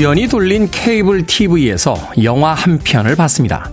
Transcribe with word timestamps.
우연히 0.00 0.28
돌린 0.28 0.70
케이블 0.70 1.26
TV에서 1.26 1.94
영화 2.22 2.54
한 2.54 2.78
편을 2.78 3.16
봤습니다. 3.16 3.70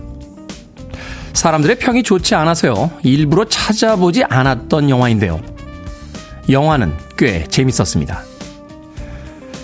사람들의 1.32 1.78
평이 1.78 2.02
좋지 2.02 2.34
않아서요. 2.34 2.90
일부러 3.02 3.46
찾아보지 3.46 4.24
않았던 4.24 4.90
영화인데요. 4.90 5.40
영화는 6.50 6.92
꽤 7.16 7.44
재밌었습니다. 7.44 8.20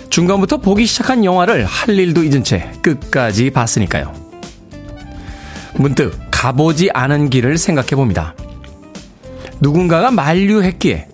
중간부터 0.09 0.57
보기 0.57 0.87
시작한 0.87 1.23
영화를 1.23 1.65
할 1.65 1.99
일도 1.99 2.23
잊은 2.23 2.43
채 2.43 2.71
끝까지 2.81 3.51
봤으니까요. 3.51 4.11
문득 5.75 6.19
가보지 6.31 6.89
않은 6.91 7.29
길을 7.29 7.59
생각해 7.59 7.89
봅니다. 7.89 8.33
누군가가 9.61 10.09
만류했기에 10.09 11.09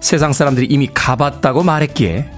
세상 0.00 0.32
사람들이 0.32 0.68
이미 0.70 0.88
가봤다고 0.94 1.64
말했기에 1.64 2.30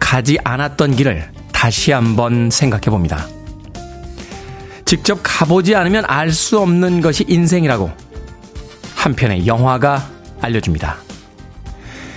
가지 0.00 0.38
않았던 0.42 0.96
길을 0.96 1.33
다시 1.64 1.92
한번 1.92 2.50
생각해 2.50 2.90
봅니다. 2.90 3.26
직접 4.84 5.18
가보지 5.22 5.74
않으면 5.74 6.04
알 6.06 6.30
수 6.30 6.60
없는 6.60 7.00
것이 7.00 7.24
인생이라고 7.26 7.90
한편의 8.94 9.46
영화가 9.46 10.06
알려줍니다. 10.42 10.98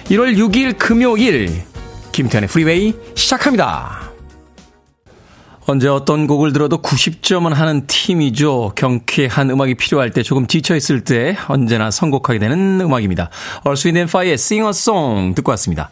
1월 0.09 0.36
6일 0.36 0.78
금요일 0.78 1.64
김태현의 2.12 2.50
프리웨이 2.50 2.94
시작합니다. 3.16 4.12
언제 5.66 5.88
어떤 5.88 6.28
곡을 6.28 6.52
들어도 6.52 6.81
90점은 6.81 7.53
하는 7.53 7.88
팀이죠. 7.88 8.73
경쾌한 8.75 9.50
음악이 9.50 9.75
필요할 9.75 10.12
때 10.12 10.23
조금 10.23 10.48
지쳐있을 10.48 11.06
때 11.06 11.38
언제나 11.48 11.90
선곡하게 11.90 12.40
되는 12.40 12.81
음악입니다. 12.81 13.30
얼스 13.64 13.88
윈 13.88 14.08
파이의 14.08 14.34
Sing 14.34 14.66
a 14.66 14.70
Song 14.72 15.36
듣고 15.36 15.52
왔습니다. 15.52 15.90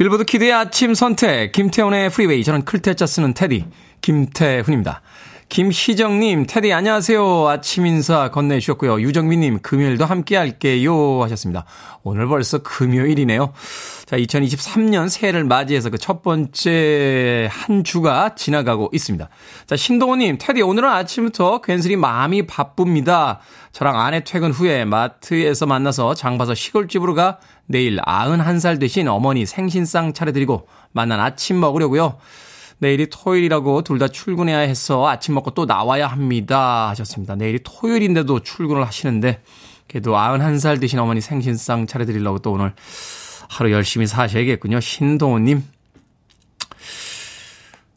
빌보드 0.00 0.24
키드의 0.24 0.50
아침 0.54 0.94
선택 0.94 1.52
김태훈의 1.52 2.08
프리웨이 2.08 2.42
저는 2.42 2.64
클 2.64 2.82
태 2.82 2.95
자 2.95 3.04
쓰는 3.04 3.34
테디 3.34 3.66
김태훈입니다. 4.00 5.02
김희정님, 5.50 6.46
테디 6.46 6.72
안녕하세요. 6.72 7.48
아침 7.48 7.84
인사 7.84 8.30
건네주셨고요. 8.30 9.00
유정민님, 9.00 9.58
금요일도 9.62 10.04
함께 10.04 10.36
할게요. 10.36 11.24
하셨습니다. 11.24 11.64
오늘 12.04 12.28
벌써 12.28 12.58
금요일이네요. 12.58 13.52
자, 14.06 14.16
2023년 14.16 15.08
새해를 15.08 15.42
맞이해서 15.42 15.90
그 15.90 15.98
첫 15.98 16.22
번째 16.22 17.48
한 17.50 17.82
주가 17.82 18.36
지나가고 18.36 18.90
있습니다. 18.92 19.28
자, 19.66 19.76
신동호님, 19.76 20.38
테디 20.40 20.62
오늘은 20.62 20.88
아침부터 20.88 21.62
괜스레 21.62 21.96
마음이 21.96 22.46
바쁩니다. 22.46 23.40
저랑 23.72 24.00
아내 24.00 24.22
퇴근 24.22 24.52
후에 24.52 24.84
마트에서 24.84 25.66
만나서 25.66 26.14
장 26.14 26.38
봐서 26.38 26.54
시골집으로 26.54 27.14
가 27.14 27.40
내일 27.66 27.96
91살 27.96 28.78
되신 28.78 29.08
어머니 29.08 29.46
생신상 29.46 30.12
차려드리고 30.12 30.68
만난 30.92 31.18
아침 31.18 31.58
먹으려고요. 31.58 32.18
내일이 32.80 33.08
토요일이라고 33.10 33.82
둘 33.82 33.98
다 33.98 34.08
출근해야 34.08 34.58
해서 34.58 35.06
아침 35.06 35.34
먹고 35.34 35.50
또 35.50 35.66
나와야 35.66 36.06
합니다. 36.06 36.88
하셨습니다. 36.88 37.36
내일이 37.36 37.60
토요일인데도 37.62 38.40
출근을 38.40 38.86
하시는데, 38.86 39.42
그래도 39.86 40.12
91살 40.12 40.80
되신 40.80 40.98
어머니 40.98 41.20
생신상 41.20 41.86
차려드리려고 41.86 42.38
또 42.38 42.52
오늘 42.52 42.72
하루 43.48 43.70
열심히 43.72 44.06
사셔야겠군요. 44.06 44.80
신동호님, 44.80 45.62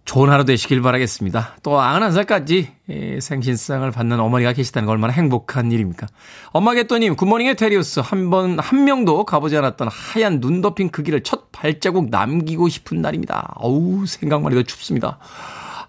좋은 0.06 0.30
하루 0.30 0.44
되시길 0.44 0.82
바라겠습니다. 0.82 1.58
또 1.64 1.72
91살까지 1.72 2.68
예, 2.90 3.20
생신상을 3.22 3.90
받는 3.92 4.20
어머니가 4.20 4.52
계시다는 4.52 4.86
건 4.86 4.94
얼마나 4.94 5.14
행복한 5.14 5.72
일입니까? 5.72 6.08
엄마 6.52 6.74
개또님, 6.74 7.16
good 7.16 7.28
morning의 7.28 7.56
테리우스. 7.56 8.02
한 8.02 8.30
번, 8.30 8.60
한 8.60 8.84
명도 8.84 9.24
가보지 9.24 9.56
않았던 9.58 9.88
하얀 9.90 10.42
눈 10.42 10.62
덮인 10.62 10.90
그 10.90 11.04
길을 11.04 11.24
첫 11.24 11.52
발자국 11.52 12.10
남기고 12.10 12.68
싶은 12.68 13.02
날입니다. 13.02 13.54
어우, 13.56 14.06
생각만 14.06 14.52
해도 14.52 14.64
춥습니다. 14.64 15.20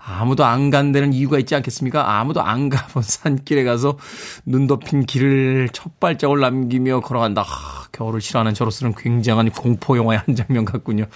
아무도 0.07 0.45
안 0.45 0.69
간다는 0.69 1.15
이유가 1.15 1.39
있지 1.39 1.55
않겠습니까? 1.55 2.19
아무도 2.19 2.43
안 2.43 2.69
가본 2.69 3.03
산길에 3.03 3.65
가서 3.65 3.97
눈 4.45 4.67
덮인 4.67 5.07
길을 5.07 5.71
첫 5.73 5.99
발자국을 5.99 6.41
남기며 6.43 7.01
걸어간다. 7.01 7.41
하, 7.41 7.87
겨울을 7.91 8.21
싫어하는 8.21 8.53
저로서는 8.53 8.95
굉장한 8.97 9.51
공포 9.51 9.97
영화의 9.97 10.21
한 10.25 10.37
장면 10.37 10.67
같군요. 10.67 11.07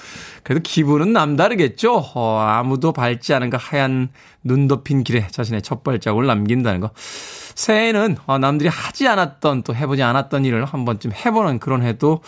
그래도 0.43 0.63
기분은 0.63 1.13
남다르겠죠? 1.13 2.03
어, 2.15 2.39
아무도 2.39 2.93
밟지 2.93 3.35
않은 3.35 3.51
그 3.51 3.59
하얀 3.61 4.09
눈 4.43 4.69
덮인 4.69 5.05
길에 5.05 5.27
자신의 5.29 5.61
첫 5.61 5.85
발자국을 5.85 6.27
남긴다는 6.27 6.81
거. 6.81 6.91
새해에는 6.95 8.17
어, 8.25 8.39
남들이 8.39 8.71
하지 8.71 9.07
않았던 9.07 9.65
또 9.65 9.75
해보지 9.75 10.03
않았던 10.03 10.47
일을 10.47 10.65
한 10.65 10.87
번쯤 10.87 11.13
해보는 11.13 11.59
그런 11.59 11.83
해도 11.83 12.23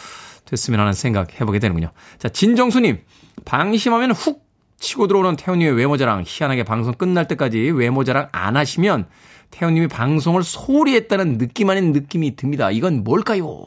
됐으면 0.44 0.80
하는 0.80 0.92
생각 0.92 1.40
해보게 1.40 1.58
되는군요. 1.58 1.90
자, 2.18 2.28
진정수님. 2.28 2.98
방심하면 3.46 4.10
훅 4.10 4.49
치고 4.80 5.06
들어오는 5.06 5.36
태훈님의 5.36 5.74
외모자랑 5.74 6.24
희한하게 6.26 6.64
방송 6.64 6.94
끝날 6.94 7.28
때까지 7.28 7.58
외모자랑 7.58 8.28
안 8.32 8.56
하시면 8.56 9.06
태훈님이 9.50 9.88
방송을 9.88 10.42
소홀히 10.42 10.94
했다는 10.94 11.38
느낌 11.38 11.70
아닌 11.70 11.92
느낌이 11.92 12.34
듭니다. 12.34 12.70
이건 12.70 13.04
뭘까요? 13.04 13.64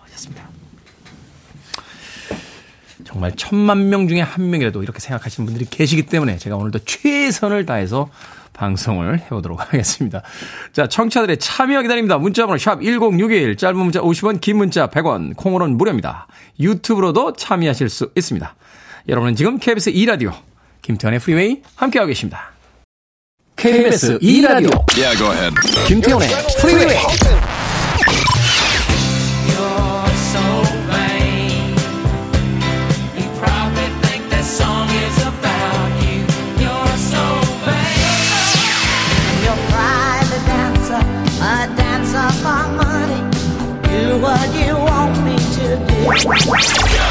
하셨습니다. 0.00 0.48
정말 3.04 3.32
천만 3.36 3.90
명 3.90 4.08
중에 4.08 4.20
한 4.22 4.50
명이라도 4.50 4.82
이렇게 4.82 4.98
생각하시는 4.98 5.44
분들이 5.44 5.68
계시기 5.68 6.06
때문에 6.06 6.38
제가 6.38 6.56
오늘도 6.56 6.80
최선을 6.80 7.66
다해서 7.66 8.08
방송을 8.54 9.20
해보도록 9.20 9.60
하겠습니다. 9.60 10.22
자, 10.72 10.88
청취자들의 10.88 11.38
참여 11.38 11.82
기다립니다. 11.82 12.18
문자번호 12.18 12.56
샵 12.56 12.80
1061, 12.80 13.56
짧은 13.56 13.76
문자 13.76 14.00
50원, 14.00 14.40
긴 14.40 14.56
문자 14.56 14.86
100원, 14.88 15.36
콩으로는 15.36 15.76
무료입니다. 15.76 16.26
유튜브로도 16.58 17.34
참여하실 17.34 17.88
수 17.88 18.10
있습니다. 18.16 18.54
여러분은 19.08 19.34
지금 19.34 19.58
KBS 19.58 19.92
2라디오 19.92 20.32
김태훈의 20.84 21.18
프리웨이 21.18 21.62
함께하고 21.76 22.08
계십니다. 22.08 22.52
KBS 23.56 24.18
2라디오 24.18 24.84
yeah, 24.98 25.16
go 25.16 25.32
ahead. 25.32 25.54
김태훈의 25.86 26.28
프리웨이 26.60 26.98
what 44.24 44.54
you 44.54 44.74
want 44.74 45.16
me 45.24 45.36
to 45.36 45.76
do. 45.86 47.03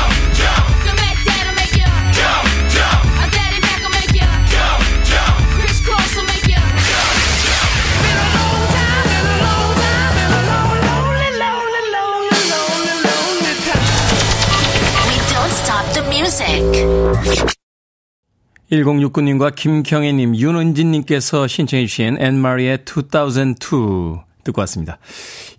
1069님과 18.72 19.56
김경애님, 19.56 20.36
윤은진님께서 20.36 21.48
신청해주신 21.48 22.18
앤마리의 22.20 22.80
2002 22.86 24.22
듣고 24.44 24.62
왔습니다. 24.62 24.98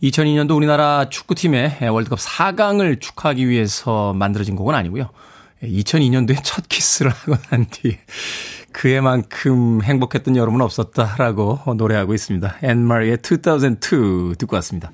2002년도 0.03 0.57
우리나라 0.57 1.09
축구팀의 1.09 1.79
월드컵 1.91 2.19
4강을 2.19 3.01
축하하기 3.01 3.49
위해서 3.49 4.13
만들어진 4.13 4.57
곡은 4.57 4.75
아니고요. 4.75 5.11
2002년도에 5.63 6.41
첫 6.43 6.69
키스를 6.69 7.11
하고 7.11 7.37
난뒤 7.51 7.99
그에만큼 8.73 9.83
행복했던 9.83 10.37
여름은 10.37 10.61
없었다라고 10.61 11.75
노래하고 11.77 12.13
있습니다. 12.13 12.57
앤마리의 12.63 13.19
2002 13.25 14.35
듣고 14.37 14.57
왔습니다. 14.57 14.91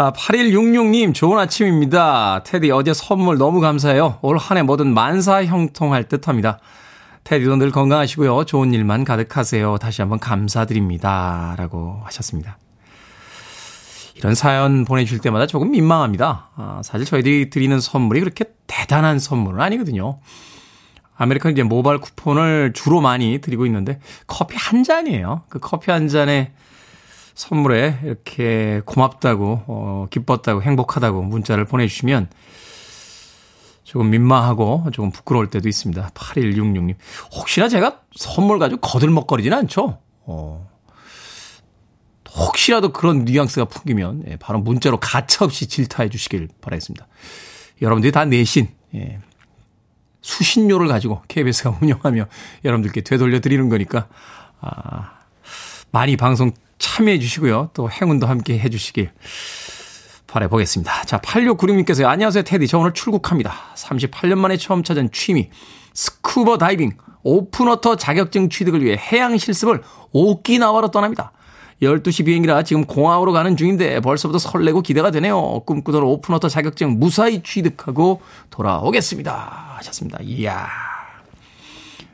아, 0.00 0.12
8166님, 0.14 1.12
좋은 1.12 1.38
아침입니다. 1.38 2.42
테디, 2.42 2.70
어제 2.70 2.94
선물 2.94 3.36
너무 3.36 3.60
감사해요. 3.60 4.18
올 4.22 4.38
한 4.38 4.56
해 4.56 4.62
뭐든 4.62 4.94
만사 4.94 5.44
형통할 5.44 6.04
듯 6.04 6.26
합니다. 6.26 6.58
테디도 7.24 7.56
늘 7.56 7.70
건강하시고요. 7.70 8.46
좋은 8.46 8.72
일만 8.72 9.04
가득하세요. 9.04 9.76
다시 9.76 10.00
한번 10.00 10.18
감사드립니다. 10.18 11.54
라고 11.58 12.00
하셨습니다. 12.04 12.56
이런 14.14 14.34
사연 14.34 14.86
보내주실 14.86 15.18
때마다 15.18 15.46
조금 15.46 15.70
민망합니다. 15.72 16.48
아, 16.56 16.80
사실 16.82 17.04
저희들이 17.04 17.50
드리는 17.50 17.78
선물이 17.78 18.20
그렇게 18.20 18.46
대단한 18.66 19.18
선물은 19.18 19.60
아니거든요. 19.60 20.18
아메리카노 21.14 21.52
이제 21.52 21.62
모바일 21.62 21.98
쿠폰을 21.98 22.72
주로 22.74 23.02
많이 23.02 23.38
드리고 23.42 23.66
있는데 23.66 24.00
커피 24.26 24.56
한 24.56 24.82
잔이에요. 24.82 25.42
그 25.50 25.58
커피 25.58 25.90
한 25.90 26.08
잔에 26.08 26.52
선물에 27.40 28.00
이렇게 28.04 28.82
고맙다고, 28.84 29.62
어, 29.66 30.06
기뻤다고, 30.10 30.62
행복하다고 30.62 31.22
문자를 31.22 31.64
보내주시면 31.64 32.28
조금 33.82 34.10
민망하고 34.10 34.84
조금 34.92 35.10
부끄러울 35.10 35.48
때도 35.48 35.66
있습니다. 35.66 36.10
8166님. 36.10 36.96
혹시나 37.32 37.68
제가 37.68 38.02
선물 38.14 38.58
가지고 38.58 38.82
거들먹거리지는 38.82 39.56
않죠? 39.56 40.00
어. 40.26 40.68
혹시라도 42.36 42.92
그런 42.92 43.24
뉘앙스가 43.24 43.64
풍기면 43.64 44.24
예, 44.28 44.36
바로 44.36 44.60
문자로 44.60 45.00
가차없이 45.00 45.66
질타해 45.66 46.10
주시길 46.10 46.50
바라겠습니다. 46.60 47.08
여러분들이 47.80 48.12
다 48.12 48.26
내신 48.26 48.68
예, 48.94 49.18
수신료를 50.20 50.88
가지고 50.88 51.22
KBS가 51.26 51.70
운영하며 51.80 52.26
여러분들께 52.66 53.00
되돌려 53.00 53.40
드리는 53.40 53.66
거니까 53.70 54.08
아, 54.60 55.20
많이 55.90 56.18
방송 56.18 56.52
참여해 56.80 57.20
주시고요. 57.20 57.70
또 57.74 57.88
행운도 57.88 58.26
함께 58.26 58.58
해 58.58 58.68
주시길 58.68 59.12
바라보겠습니다. 60.26 61.04
자, 61.04 61.20
8696님께서요. 61.20 62.06
안녕하세요, 62.06 62.42
테디. 62.42 62.66
저 62.66 62.78
오늘 62.78 62.92
출국합니다. 62.92 63.54
38년 63.76 64.38
만에 64.38 64.56
처음 64.56 64.82
찾은 64.82 65.10
취미. 65.12 65.50
스쿠버 65.92 66.58
다이빙, 66.58 66.92
open 67.22 67.55
water 67.55 67.96
자격증 67.96 68.48
취득을 68.48 68.82
위해 68.82 68.96
해양 68.96 69.36
실습을 69.36 69.82
오키나와로 70.12 70.90
떠납니다. 70.90 71.32
12시 71.82 72.26
비행이라 72.26 72.62
지금 72.62 72.84
공항으로 72.84 73.32
가는 73.32 73.56
중인데 73.56 74.00
벌써부터 74.00 74.38
설레고 74.38 74.82
기대가 74.82 75.10
되네요. 75.10 75.60
꿈꾸던 75.66 76.02
open 76.02 76.22
water 76.22 76.48
자격증 76.48 76.98
무사히 76.98 77.42
취득하고 77.42 78.20
돌아오겠습니다. 78.50 79.74
하셨습니다. 79.78 80.18
이야. 80.22 80.68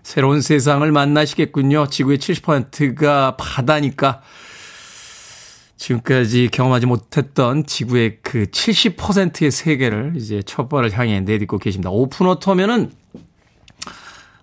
새로운 0.03 0.41
세상을 0.41 0.91
만나시겠군요. 0.91 1.89
지구의 1.89 2.19
70%가 2.19 3.37
바다니까 3.37 4.23
지금까지 5.77 6.49
경험하지 6.51 6.87
못했던 6.87 7.67
지구의 7.67 8.19
그 8.23 8.47
70%의 8.47 9.51
세계를 9.51 10.15
이제 10.17 10.43
첫 10.45 10.69
발을 10.69 10.97
향해 10.99 11.21
내딛고 11.21 11.59
계십니다. 11.59 11.91
open 11.91 12.14
water면은 12.14 12.91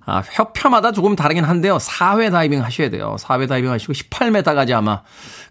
아, 0.05 0.21
협회마다 0.31 0.91
조금 0.91 1.15
다르긴 1.15 1.45
한데요. 1.45 1.77
4회 1.77 2.31
다이빙 2.31 2.61
하셔야 2.61 2.89
돼요. 2.89 3.15
4회 3.19 3.47
다이빙 3.47 3.71
하시고 3.71 3.93
18m까지 3.93 4.73
아마 4.73 5.01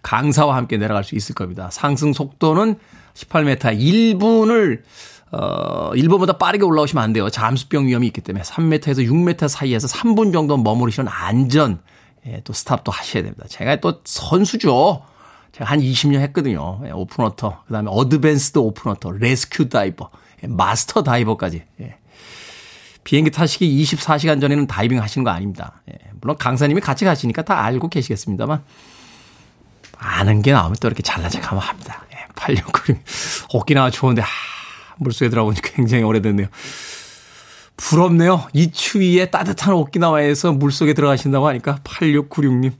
강사와 0.03 0.55
함께 0.55 0.77
내려갈 0.77 1.03
수 1.03 1.15
있을 1.15 1.33
겁니다. 1.33 1.69
상승 1.71 2.13
속도는 2.13 2.75
18m 3.15 3.79
1분을 3.79 4.81
어, 5.31 5.91
1분보다 5.93 6.37
빠르게 6.37 6.63
올라오시면 6.63 7.03
안 7.03 7.13
돼요. 7.13 7.29
잠수병 7.29 7.87
위험이 7.87 8.07
있기 8.07 8.21
때문에 8.21 8.43
3m에서 8.43 9.07
6m 9.07 9.47
사이에서 9.47 9.87
3분 9.87 10.31
정도 10.31 10.55
머무르시는 10.57 11.11
안전 11.11 11.79
예, 12.27 12.41
또 12.43 12.53
stop도 12.53 12.91
하셔야 12.91 13.23
됩니다. 13.23 13.45
제가 13.49 13.77
또 13.77 14.01
선수죠. 14.05 15.01
제가 15.53 15.69
한 15.69 15.79
20년 15.79 16.19
했거든요. 16.21 16.81
예, 16.85 16.91
open 16.91 17.20
water, 17.20 17.63
그 17.67 17.73
다음에 17.73 17.89
advanced 17.91 18.57
open 18.57 18.79
water, 18.79 19.11
rescue 19.11 19.69
diver, 19.69 20.09
예, 20.43 20.47
마스터 20.47 21.03
다이버까지. 21.03 21.63
예. 21.81 21.95
비행기 23.03 23.31
타시기 23.31 23.83
24시간 23.83 24.41
전에는 24.41 24.65
다이빙 24.65 25.01
하시는 25.01 25.23
거 25.23 25.29
아닙니다. 25.29 25.81
예, 25.91 25.97
물론 26.21 26.37
강사님이 26.37 26.81
같이 26.81 27.05
가시니까 27.05 27.43
다 27.43 27.63
알고 27.63 27.89
계시겠습니다만 27.89 28.63
아는 29.97 30.41
게 30.41 30.53
나오면 30.53 30.77
또 30.81 30.87
이렇게 30.87 31.03
잘나게 31.03 31.39
가면 31.39 31.61
합니다. 31.61 32.03
예, 32.13 32.17
8696. 32.35 33.53
오키나와 33.53 33.91
좋은데 33.91 34.23
하, 34.23 34.27
물속에 34.97 35.29
들어가보니까 35.29 35.69
굉장히 35.75 36.03
오래됐네요. 36.03 36.47
부럽네요. 37.77 38.47
이 38.53 38.71
추위에 38.71 39.29
따뜻한 39.29 39.73
오키나와에서 39.75 40.53
물속에 40.53 40.93
들어가신다고 40.93 41.47
하니까 41.47 41.79
8696님 41.83 42.71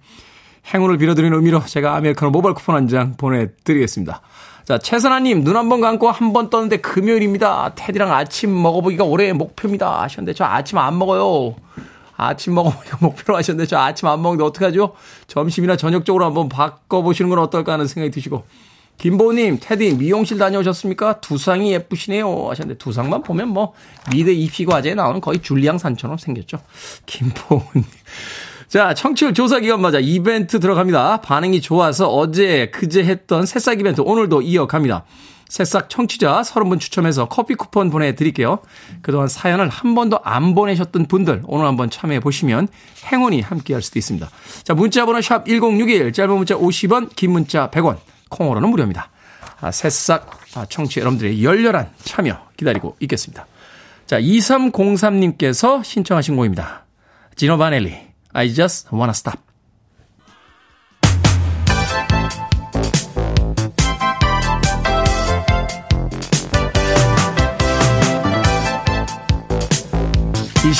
행운을 0.74 0.98
빌어드리는 0.98 1.36
의미로 1.36 1.64
제가 1.66 1.96
아메리카노 1.96 2.32
모바일 2.32 2.54
쿠폰 2.56 2.76
한 2.76 2.88
장 2.88 3.16
보내드리겠습니다. 3.18 4.22
자, 4.66 4.78
최선아님, 4.78 5.44
눈 5.44 5.56
한 5.58 5.68
번 5.70 5.82
감고 5.82 6.10
한 6.10 6.32
번 6.32 6.50
떴는데 6.50 6.78
금요일입니다. 6.78 7.74
테디랑 7.76 8.12
아침 8.14 8.62
먹어보기가 8.62 9.04
올해의 9.04 9.34
목표입니다. 9.34 10.02
하셨는데, 10.04 10.34
저 10.34 10.46
아침 10.46 10.78
안 10.78 10.98
먹어요. 10.98 11.56
아침 12.16 12.54
먹어보기가 12.56 12.98
목표로 13.06 13.38
하셨는데, 13.38 13.68
저 13.68 13.78
아침 13.78 14.08
안 14.08 14.22
먹는데 14.22 14.46
어떡하죠? 14.46 14.94
점심이나 15.28 15.76
저녁 15.76 16.06
쪽으로 16.06 16.24
한번 16.26 16.48
바꿔보시는 16.48 17.30
건 17.30 17.40
어떨까 17.40 17.74
하는 17.74 17.88
생각이 17.88 18.12
드시고. 18.12 18.46
김보님, 19.00 19.58
테디, 19.60 19.96
미용실 19.96 20.38
다녀오셨습니까? 20.38 21.20
두상이 21.20 21.74
예쁘시네요. 21.74 22.50
하셨는데, 22.52 22.78
두상만 22.78 23.24
보면 23.24 23.50
뭐, 23.50 23.74
미대 24.12 24.32
입시과제에 24.32 24.94
나오는 24.94 25.20
거의 25.20 25.40
줄리앙 25.40 25.78
산처럼 25.78 26.18
생겼죠. 26.18 26.60
김보님. 27.06 27.84
자, 28.74 28.96
청취율 28.96 29.36
조사 29.36 29.60
기간 29.60 29.82
맞아 29.82 30.00
이벤트 30.00 30.60
들어갑니다. 30.60 31.22
반응이 31.22 31.62
좋아서 31.62 32.08
어제, 32.08 32.72
그제 32.74 33.04
했던 33.04 33.46
새싹 33.46 33.80
이벤트 33.80 34.02
오늘도 34.02 34.42
이어갑니다. 34.42 35.06
새싹 35.48 35.92
청취자 35.92 36.42
30분 36.42 36.80
추첨해서 36.80 37.28
커피 37.28 37.54
쿠폰 37.54 37.92
보내드릴게요. 37.92 38.58
그동안 39.04 39.28
사연을 39.28 39.70
한 39.70 39.94
번도 39.94 40.22
안 40.24 40.56
보내셨던 40.56 41.06
분들 41.06 41.44
오늘 41.46 41.68
한번 41.68 41.92
참여해 41.92 42.20
보시면 42.22 42.68
행운이 43.12 43.42
함께 43.42 43.74
할 43.76 43.84
수도 43.84 44.00
있습니다. 44.00 44.28
자, 44.64 44.74
문자 44.74 45.06
번호 45.06 45.22
샵 45.22 45.46
1061, 45.46 46.12
짧은 46.12 46.36
문자 46.36 46.56
50원, 46.56 47.16
긴 47.16 47.30
문자 47.34 47.70
100원, 47.70 48.00
콩으로는 48.30 48.70
무료입니다. 48.70 49.12
아, 49.62 49.70
새싹 49.70 50.32
아, 50.56 50.66
청취 50.66 51.00
여러분들의 51.00 51.44
열렬한 51.44 51.92
참여 52.06 52.40
기다리고 52.58 52.96
있겠습니다. 53.02 53.46
자, 54.08 54.20
2303님께서 54.20 55.84
신청하신 55.84 56.36
곡입니다. 56.38 56.88
지노 57.36 57.60
바넬리. 57.60 58.13
I 58.34 58.48
just 58.48 58.92
wanna 58.92 59.14
stop. 59.14 59.53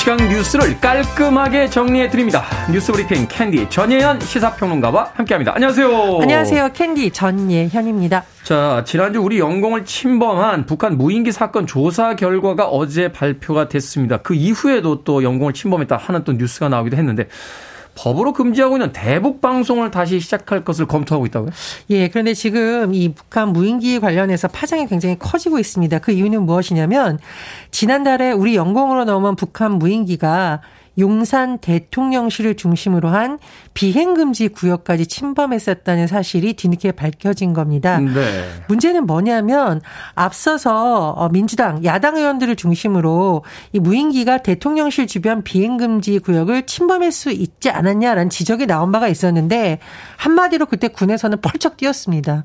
시간 0.04 0.18
뉴스를 0.18 0.82
깔끔하게 0.82 1.70
정리해 1.70 2.10
드립니다. 2.10 2.44
뉴스 2.70 2.92
브리핑 2.92 3.26
캔디 3.26 3.70
전예현 3.70 4.20
시사평론가와 4.20 5.14
함께합니다. 5.14 5.54
안녕하세요. 5.56 6.20
안녕하세요. 6.22 6.70
캔디 6.74 7.12
전예현입니다. 7.12 8.26
자, 8.44 8.84
지난주 8.86 9.22
우리 9.22 9.40
영공을 9.40 9.86
침범한 9.86 10.66
북한 10.66 10.98
무인기 10.98 11.32
사건 11.32 11.66
조사 11.66 12.18
결과가 12.18 12.66
어제 12.66 13.14
발표가 13.14 13.70
됐습니다. 13.70 14.18
그 14.18 14.34
이후에도 14.34 15.06
또 15.06 15.24
영공을 15.24 15.54
침범했다 15.54 15.96
하는 15.96 16.26
또 16.26 16.34
뉴스가 16.34 16.68
나오기도 16.68 16.98
했는데 16.98 17.30
법으로 17.96 18.34
금지하고 18.34 18.78
있는 18.78 18.92
대북 18.92 19.42
방송을 19.42 19.92
다시 19.92 20.20
시작할 20.20 20.64
것을 20.64 20.88
검토하고 20.88 21.26
있다고요? 21.28 21.52
예, 21.92 22.08
그런데 22.10 22.34
지금 22.34 22.94
이 22.94 23.14
북한 23.14 23.54
무인기 23.54 24.00
관련해서 24.00 24.48
파장이 24.48 24.88
굉장히 24.88 25.18
커지고 25.20 25.60
있습니다. 25.60 26.00
그 26.00 26.12
이유는 26.12 26.44
무엇이냐면 26.44 27.20
지난달에 27.72 28.32
우리 28.32 28.56
영공으로 28.56 29.06
넘은 29.06 29.36
북한 29.36 29.74
무인기가 29.74 30.62
용산 31.00 31.58
대통령실을 31.58 32.56
중심으로 32.56 33.10
한 33.10 33.40
비행금지 33.74 34.50
구역까지 34.50 35.08
침범했었다는 35.08 36.08
사실이 36.08 36.54
뒤늦게 36.54 36.92
밝혀진 36.92 37.54
겁니다. 37.54 38.00
네. 38.00 38.46
문제는 38.68 39.06
뭐냐면 39.06 39.82
앞서서 40.14 41.12
어, 41.12 41.30
민주당 41.30 41.84
야당 41.84 42.18
의원들을 42.18 42.56
중심으로 42.56 43.44
이 43.72 43.80
무인기가 43.80 44.38
대통령실 44.38 45.08
주변 45.08 45.44
비행금지 45.44 46.20
구역을 46.20 46.66
침범할 46.66 47.12
수 47.12 47.32
있지 47.32 47.70
않았냐라는 47.70 48.30
지적이 48.30 48.68
나온 48.68 48.92
바가 48.92 49.08
있었는데 49.08 49.80
한마디로 50.18 50.68
그때 50.68 50.88
군에서는 50.88 51.42
펄쩍 51.42 51.78
뛰었습니다. 51.78 52.44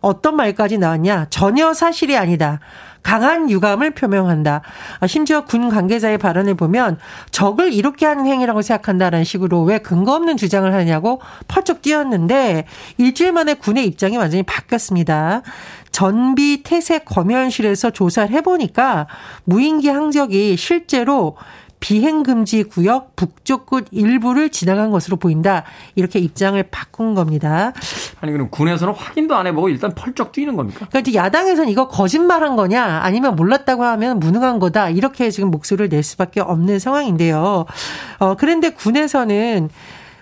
어떤 0.00 0.36
말까지 0.36 0.78
나왔냐? 0.78 1.26
전혀 1.30 1.72
사실이 1.72 2.16
아니다. 2.16 2.60
강한 3.02 3.50
유감을 3.50 3.92
표명한다. 3.92 4.60
아, 5.00 5.06
심지어 5.06 5.44
군 5.44 5.70
관계자의 5.70 6.18
발언을 6.18 6.54
보면 6.54 6.98
적을 7.30 7.72
이롭게 7.72 8.06
하는 8.06 8.26
행위라고 8.26 8.62
생각한다라는 8.62 9.24
식으로 9.24 9.62
왜 9.62 9.78
근거 9.78 10.14
없는 10.14 10.36
주장을 10.36 10.70
하냐고 10.72 11.20
펄쩍 11.48 11.82
뛰었는데 11.82 12.66
일주일 12.98 13.32
만에 13.32 13.54
군의 13.54 13.86
입장이 13.86 14.16
완전히 14.16 14.42
바뀌었습니다. 14.42 15.42
전비 15.92 16.62
태세 16.62 17.00
검열실에서 17.00 17.90
조사를 17.90 18.30
해보니까 18.36 19.06
무인기 19.44 19.88
항적이 19.88 20.56
실제로 20.56 21.36
비행금지 21.80 22.64
구역 22.64 23.16
북쪽 23.16 23.66
끝 23.66 23.86
일부를 23.90 24.50
지나간 24.50 24.90
것으로 24.90 25.16
보인다. 25.16 25.64
이렇게 25.94 26.18
입장을 26.18 26.62
바꾼 26.70 27.14
겁니다. 27.14 27.72
아니, 28.20 28.32
그럼 28.32 28.48
군에서는 28.50 28.94
확인도 28.94 29.34
안 29.34 29.46
해보고 29.46 29.70
일단 29.70 29.94
펄쩍 29.94 30.32
뛰는 30.32 30.56
겁니까? 30.56 30.86
그러니까 30.90 31.00
이제 31.00 31.14
야당에서는 31.14 31.70
이거 31.70 31.88
거짓말한 31.88 32.54
거냐 32.56 33.00
아니면 33.02 33.34
몰랐다고 33.34 33.82
하면 33.82 34.20
무능한 34.20 34.58
거다. 34.58 34.90
이렇게 34.90 35.30
지금 35.30 35.50
목소리를 35.50 35.88
낼 35.88 36.02
수밖에 36.02 36.40
없는 36.40 36.78
상황인데요. 36.78 37.64
어, 38.18 38.34
그런데 38.36 38.70
군에서는 38.70 39.70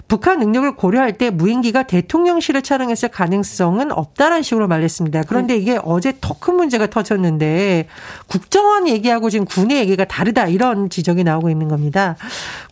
북한 0.09 0.39
능력을 0.39 0.75
고려할 0.75 1.13
때 1.13 1.29
무인기가 1.29 1.83
대통령실을 1.83 2.63
촬영했을 2.63 3.11
가능성은 3.11 3.93
없다라는 3.93 4.43
식으로 4.43 4.67
말했습니다. 4.67 5.25
그런데 5.29 5.57
이게 5.57 5.79
어제 5.85 6.15
더 6.21 6.39
큰 6.39 6.55
문제가 6.55 6.87
터졌는데 6.87 7.89
국정원 8.29 8.89
얘기하고 8.89 9.29
지금 9.29 9.45
군의 9.45 9.79
얘기가 9.79 10.05
다르다 10.05 10.47
이런 10.47 10.89
지적이 10.89 11.25
나오고 11.25 11.51
있는 11.51 11.69
겁니다. 11.69 12.17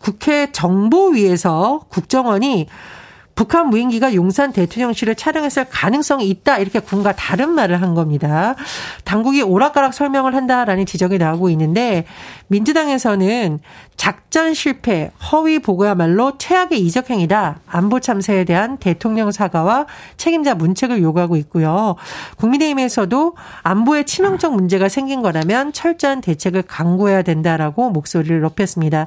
국회 0.01 0.51
정보위에서 0.53 1.85
국정원이 1.89 2.69
북한 3.37 3.69
무인기가 3.69 4.15
용산 4.15 4.51
대통령실을 4.51 5.15
촬영했을 5.15 5.67
가능성이 5.69 6.29
있다 6.31 6.59
이렇게 6.59 6.81
군과 6.81 7.13
다른 7.13 7.51
말을 7.51 7.83
한 7.83 7.95
겁니다. 7.95 8.57
당국이 9.05 9.43
오락가락 9.43 9.93
설명을 9.93 10.35
한다라는 10.35 10.87
지적이 10.87 11.19
나오고 11.19 11.51
있는데 11.51 12.07
민주당에서는 12.49 13.61
작전 13.97 14.55
실패, 14.55 15.11
허위 15.31 15.59
보고야말로 15.59 16.39
최악의 16.39 16.81
이적행위다. 16.81 17.61
안보 17.67 18.01
참사에 18.01 18.45
대한 18.45 18.79
대통령 18.79 19.31
사과와 19.31 19.87
책임자 20.17 20.55
문책을 20.55 21.03
요구하고 21.03 21.37
있고요. 21.37 21.97
국민의힘에서도 22.39 23.37
안보에 23.63 24.05
치명적 24.05 24.55
문제가 24.55 24.89
생긴 24.89 25.21
거라면 25.21 25.75
철저한 25.75 26.23
대책을 26.23 26.63
강구해야 26.63 27.21
된다라고 27.21 27.91
목소리를 27.91 28.41
높였습니다. 28.41 29.07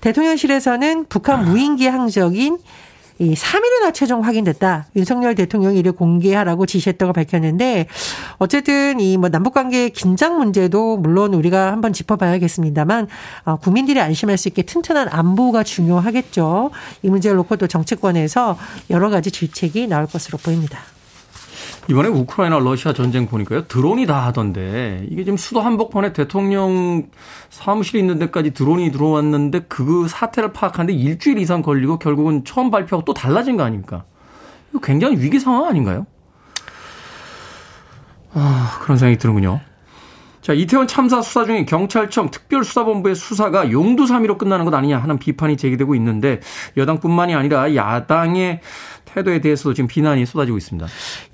대통령실에서는 0.00 1.06
북한 1.08 1.44
무인기 1.44 1.88
항적인 1.88 2.58
이 3.18 3.34
3일이나 3.34 3.94
최종 3.94 4.24
확인됐다. 4.24 4.86
윤석열 4.96 5.34
대통령이 5.34 5.78
이를 5.78 5.92
공개하라고 5.92 6.66
지시했다고 6.66 7.12
밝혔는데 7.12 7.86
어쨌든 8.38 9.00
이 9.00 9.16
뭐 9.16 9.28
남북 9.28 9.54
관계 9.54 9.88
긴장 9.88 10.36
문제도 10.38 10.96
물론 10.96 11.34
우리가 11.34 11.72
한번 11.72 11.92
짚어봐야겠습니다만 11.92 13.06
어, 13.44 13.56
국민들이 13.56 14.00
안심할 14.00 14.36
수 14.36 14.48
있게 14.48 14.62
튼튼한 14.62 15.08
안보가 15.10 15.62
중요하겠죠. 15.62 16.70
이 17.02 17.08
문제를 17.08 17.36
놓고 17.38 17.56
또 17.56 17.66
정치권에서 17.66 18.58
여러 18.90 19.10
가지 19.10 19.30
질책이 19.30 19.86
나올 19.86 20.06
것으로 20.06 20.38
보입니다. 20.38 20.80
이번에 21.88 22.08
우크라이나 22.08 22.58
러시아 22.58 22.92
전쟁 22.92 23.26
보니까요. 23.26 23.66
드론이 23.66 24.06
다 24.06 24.24
하던데 24.26 25.06
이게 25.10 25.24
지금 25.24 25.36
수도 25.36 25.60
한복판에 25.60 26.12
대통령 26.12 27.08
사무실이 27.50 27.98
있는 27.98 28.18
데까지 28.18 28.52
드론이 28.52 28.90
들어왔는데 28.90 29.60
그 29.68 30.08
사태를 30.08 30.52
파악하는데 30.52 30.94
일주일 30.94 31.38
이상 31.38 31.62
걸리고 31.62 31.98
결국은 31.98 32.44
처음 32.44 32.70
발표하고 32.70 33.04
또 33.04 33.12
달라진 33.12 33.56
거 33.56 33.64
아닙니까? 33.64 34.04
이거 34.70 34.80
굉장히 34.80 35.18
위기 35.18 35.38
상황 35.38 35.66
아닌가요? 35.66 36.06
아, 38.32 38.78
그런 38.80 38.96
생각이 38.96 39.18
드는군요. 39.18 39.60
자, 40.44 40.52
이태원 40.52 40.86
참사 40.86 41.22
수사 41.22 41.46
중에 41.46 41.64
경찰청 41.64 42.30
특별수사본부의 42.30 43.14
수사가 43.14 43.70
용두사미로 43.70 44.36
끝나는 44.36 44.66
것 44.66 44.74
아니냐 44.74 44.98
하는 44.98 45.18
비판이 45.18 45.56
제기되고 45.56 45.94
있는데 45.94 46.40
여당뿐만이 46.76 47.34
아니라 47.34 47.74
야당의 47.74 48.60
태도에 49.14 49.40
대해서도 49.40 49.74
지금 49.74 49.88
비난이 49.88 50.26
쏟아지고 50.26 50.58
있습니다. 50.58 50.86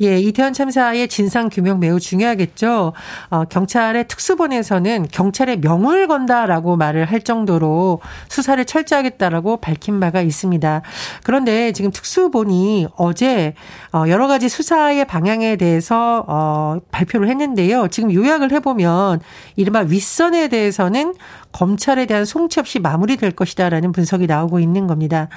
예, 0.02 0.18
이태원 0.18 0.52
참사의 0.52 1.08
진상 1.08 1.48
규명 1.48 1.80
매우 1.80 1.98
중요하겠죠. 1.98 2.92
어, 3.30 3.44
경찰의 3.46 4.06
특수본에서는 4.08 5.08
경찰의 5.10 5.60
명을 5.60 6.06
건다라고 6.06 6.76
말을 6.76 7.06
할 7.06 7.20
정도로 7.22 8.00
수사를 8.28 8.62
철저하겠다라고 8.64 9.58
밝힌 9.58 10.00
바가 10.00 10.20
있습니다. 10.20 10.82
그런데 11.22 11.72
지금 11.72 11.90
특수본이 11.90 12.86
어제 12.96 13.54
어, 13.92 14.04
여러 14.08 14.26
가지 14.26 14.48
수사의 14.48 15.06
방향에 15.06 15.56
대해서 15.56 16.24
어, 16.28 16.78
발표를 16.90 17.28
했는데요. 17.28 17.88
지금 17.88 18.12
요약을 18.12 18.52
해보면 18.52 19.20
이른바 19.56 19.80
윗선에 19.80 20.48
대해서는 20.48 21.14
검찰에 21.52 22.06
대한 22.06 22.24
송치 22.24 22.60
없이 22.60 22.78
마무리될 22.78 23.32
것이다라는 23.32 23.92
분석이 23.92 24.26
나오고 24.26 24.60
있는 24.60 24.86
겁니다. 24.86 25.28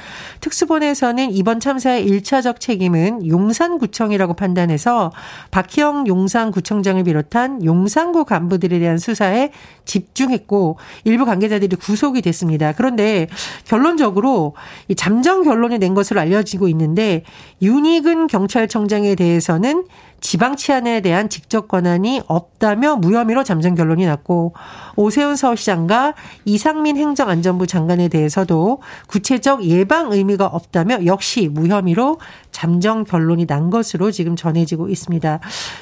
특수본에서는 0.42 1.32
이번 1.32 1.60
참사의 1.60 2.08
1차적 2.08 2.60
책임은 2.60 3.28
용산구청이라고 3.28 4.34
판단해서 4.34 5.12
박희영 5.52 6.08
용산구청장을 6.08 7.04
비롯한 7.04 7.66
용산구 7.66 8.26
간부들에 8.26 8.80
대한 8.80 8.98
수사에 8.98 9.52
집중했고 9.86 10.78
일부 11.04 11.26
관계자들이 11.26 11.76
구속이 11.76 12.22
됐습니다. 12.22 12.74
그런데 12.74 13.28
결론적으로 13.66 14.56
이 14.88 14.96
잠정 14.96 15.44
결론이 15.44 15.80
낸 15.80 15.94
것으로 15.94 16.20
알려지고 16.20 16.68
있는데 16.70 17.24
윤희근 17.62 18.28
경찰청장에 18.28 19.16
대해서는 19.16 19.86
지방 20.24 20.56
치안에 20.56 21.02
대한 21.02 21.28
직접 21.28 21.68
권한이 21.68 22.22
없다며 22.28 22.96
무혐의로 22.96 23.44
잠정 23.44 23.76
결론이 23.76 24.06
났고 24.06 24.54
오세훈 24.96 25.36
서울시장과 25.36 26.14
이상민 26.46 26.96
행정안전부 26.96 27.68
장관에 27.68 28.08
대해서도 28.08 28.82
구체적 29.08 29.66
예방 29.66 30.14
의미가 30.14 30.46
없다며 30.46 31.06
역시 31.06 31.50
무혐의로 31.50 32.20
잠정 32.52 33.04
결론이 33.04 33.48
난 33.48 33.70
것으로 33.70 34.12
지금 34.12 34.38
전해지고 34.38 34.88
있습니다. 34.88 35.40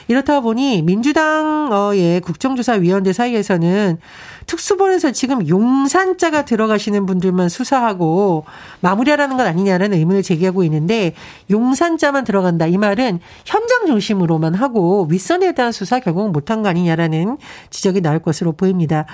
이렇다 0.08 0.40
보니 0.40 0.82
민주당의 0.82 2.22
국정조사위원회 2.22 3.14
사이에서는 3.14 4.00
특수본에서 4.48 5.12
지금 5.12 5.48
용산자가 5.48 6.46
들어가시는 6.46 7.06
분들만 7.06 7.48
수사하고 7.48 8.46
마무리하라는 8.80 9.38
건 9.38 9.46
아니냐라는 9.46 9.98
의문을 9.98 10.24
제기하고 10.24 10.64
있는데 10.64 11.14
용산자만 11.52 12.24
들어간다. 12.24 12.66
이 12.66 12.78
말은 12.78 13.20
현장 13.46 13.86
중심으로 13.86 14.31
만 14.40 14.54
하고 14.54 15.06
윗선에 15.10 15.54
대한 15.54 15.72
수사 15.72 16.00
결국은 16.00 16.32
못한 16.32 16.62
거 16.62 16.70
아니냐라는 16.70 17.38
지적이 17.70 18.02
나올 18.02 18.20
것으로 18.20 18.54
보입니다. 18.54 19.06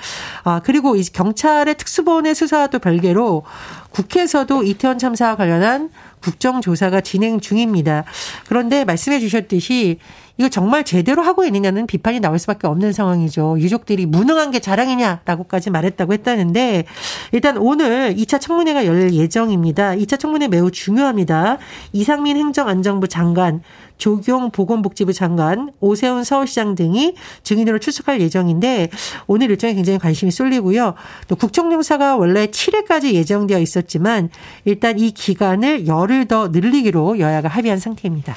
아, 0.44 0.60
그리고 0.64 0.96
이 0.96 1.02
경찰의 1.02 1.76
특수본의 1.76 2.34
수사와도 2.34 2.78
별개로 2.78 3.44
국회에서도 3.90 4.62
이태원 4.62 4.98
참사와 4.98 5.36
관련한 5.36 5.90
국정조사가 6.22 7.00
진행 7.00 7.40
중입니다. 7.40 8.04
그런데 8.48 8.84
말씀해 8.84 9.20
주셨듯이 9.20 9.98
이거 10.38 10.48
정말 10.48 10.84
제대로 10.84 11.22
하고 11.22 11.44
있느냐는 11.44 11.88
비판이 11.88 12.20
나올 12.20 12.38
수밖에 12.38 12.68
없는 12.68 12.92
상황이죠. 12.92 13.56
유족들이 13.58 14.06
무능한 14.06 14.52
게 14.52 14.60
자랑이냐라고까지 14.60 15.70
말했다고 15.70 16.12
했다는데 16.12 16.84
일단 17.32 17.56
오늘 17.56 18.14
2차 18.14 18.40
청문회가 18.40 18.86
열릴 18.86 19.12
예정입니다. 19.14 19.96
2차 19.96 20.16
청문회 20.16 20.46
매우 20.46 20.70
중요합니다. 20.70 21.58
이상민 21.92 22.36
행정안전부 22.36 23.08
장관, 23.08 23.62
조경 23.96 24.52
보건복지부 24.52 25.12
장관, 25.12 25.72
오세훈 25.80 26.22
서울시장 26.22 26.76
등이 26.76 27.16
증인으로 27.42 27.80
출석할 27.80 28.20
예정인데 28.20 28.90
오늘 29.26 29.50
일정에 29.50 29.74
굉장히 29.74 29.98
관심이 29.98 30.30
쏠리고요. 30.30 30.94
또 31.26 31.34
국정조사가 31.34 32.16
원래 32.16 32.46
7회까지 32.46 33.12
예정되어 33.12 33.58
있었지만 33.58 34.30
일단 34.64 35.00
이 35.00 35.10
기간을 35.10 35.88
열흘 35.88 36.28
더 36.28 36.48
늘리기로 36.48 37.18
여야가 37.18 37.48
합의한 37.48 37.80
상태입니다. 37.80 38.36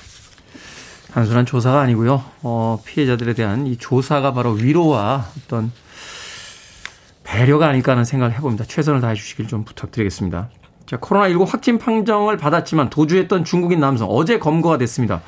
단순한 1.13 1.45
조사가 1.45 1.81
아니고요. 1.81 2.23
어, 2.43 2.81
피해자들에 2.85 3.33
대한 3.33 3.67
이 3.67 3.77
조사가 3.77 4.33
바로 4.33 4.51
위로와 4.51 5.25
어떤 5.37 5.71
배려가 7.23 7.67
아닐까 7.67 7.91
하는 7.91 8.05
생각을 8.05 8.35
해봅니다. 8.35 8.65
최선을 8.65 9.01
다해 9.01 9.15
주시길 9.15 9.47
좀 9.47 9.63
부탁드리겠습니다. 9.63 10.49
자, 10.85 10.97
코로나19 10.97 11.47
확진 11.47 11.77
판정을 11.77 12.37
받았지만 12.37 12.89
도주했던 12.89 13.45
중국인 13.45 13.79
남성 13.79 14.09
어제 14.09 14.39
검거가 14.39 14.77
됐습니다. 14.77 15.21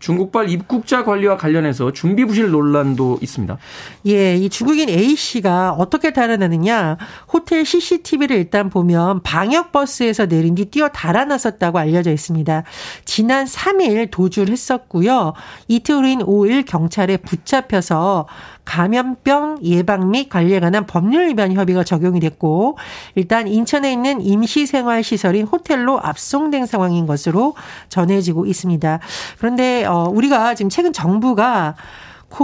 중국발 0.00 0.50
입국자 0.50 1.04
관리와 1.04 1.36
관련해서 1.36 1.92
준비 1.92 2.24
부실 2.24 2.50
논란도 2.50 3.18
있습니다. 3.22 3.58
예, 4.06 4.34
이 4.34 4.48
중국인 4.48 4.88
A 4.88 5.14
씨가 5.14 5.72
어떻게 5.72 6.12
달아나느냐? 6.12 6.96
호텔 7.32 7.64
CCTV를 7.64 8.36
일단 8.36 8.70
보면 8.70 9.22
방역 9.22 9.70
버스에서 9.70 10.26
내린 10.26 10.54
뒤 10.54 10.64
뛰어 10.64 10.88
달아났었다고 10.88 11.78
알려져 11.78 12.10
있습니다. 12.10 12.64
지난 13.04 13.44
3일 13.44 14.10
도주를 14.10 14.52
했었고요. 14.52 15.34
이틀 15.68 15.96
후인 15.96 16.20
5일 16.20 16.64
경찰에 16.66 17.18
붙잡혀서 17.18 18.26
감염병 18.64 19.60
예방 19.62 20.10
및 20.10 20.28
관리에 20.28 20.60
관한 20.60 20.86
법률 20.86 21.28
위반 21.28 21.52
협의가 21.52 21.84
적용이 21.84 22.20
됐고 22.20 22.78
일단 23.14 23.48
인천에 23.48 23.92
있는 23.92 24.20
임시생활시설인 24.20 25.46
호텔로 25.46 26.00
압송된 26.00 26.66
상황인 26.66 27.06
것으로 27.06 27.54
전해지고 27.88 28.46
있습니다. 28.46 29.00
그런데 29.38 29.84
어 29.84 30.10
우리가 30.12 30.54
지금 30.54 30.68
최근 30.70 30.92
정부가 30.92 31.74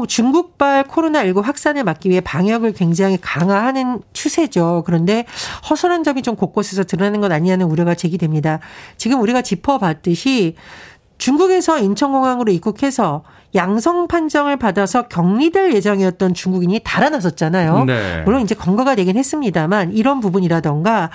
중국발 0.08 0.84
코로나19 0.84 1.42
확산을 1.42 1.84
막기 1.84 2.10
위해 2.10 2.20
방역을 2.20 2.72
굉장히 2.72 3.18
강화하는 3.20 4.02
추세죠. 4.12 4.82
그런데 4.84 5.24
허술한 5.70 6.02
점이 6.02 6.22
좀 6.22 6.34
곳곳에서 6.36 6.84
드러나는 6.84 7.20
것 7.20 7.30
아니냐는 7.30 7.66
우려가 7.66 7.94
제기됩니다. 7.94 8.58
지금 8.96 9.20
우리가 9.20 9.42
짚어봤듯이 9.42 10.56
중국에서 11.18 11.78
인천공항으로 11.78 12.52
입국해서 12.52 13.22
양성 13.54 14.06
판정을 14.06 14.58
받아서 14.58 15.08
격리될 15.08 15.72
예정이었던 15.74 16.34
중국인이 16.34 16.80
달아났었잖아요. 16.84 17.84
네. 17.84 18.22
물론 18.24 18.42
이제 18.42 18.54
검거가 18.54 18.94
되긴 18.94 19.16
했습니다만 19.16 19.92
이런 19.92 20.20
부분이라던가 20.20 21.10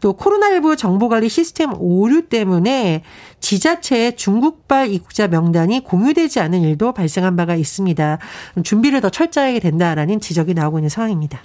또 0.00 0.14
코로나19 0.16 0.76
정보관리 0.76 1.28
시스템 1.28 1.72
오류 1.78 2.22
때문에 2.28 3.02
지자체의 3.40 4.16
중국발 4.16 4.90
입국자 4.90 5.28
명단이 5.28 5.84
공유되지 5.84 6.40
않은 6.40 6.60
일도 6.60 6.92
발생한 6.92 7.36
바가 7.36 7.54
있습니다. 7.54 8.18
준비를 8.62 9.00
더 9.00 9.08
철저하게 9.08 9.60
된다라는 9.60 10.20
지적이 10.20 10.54
나오고 10.54 10.78
있는 10.78 10.90
상황입니다. 10.90 11.40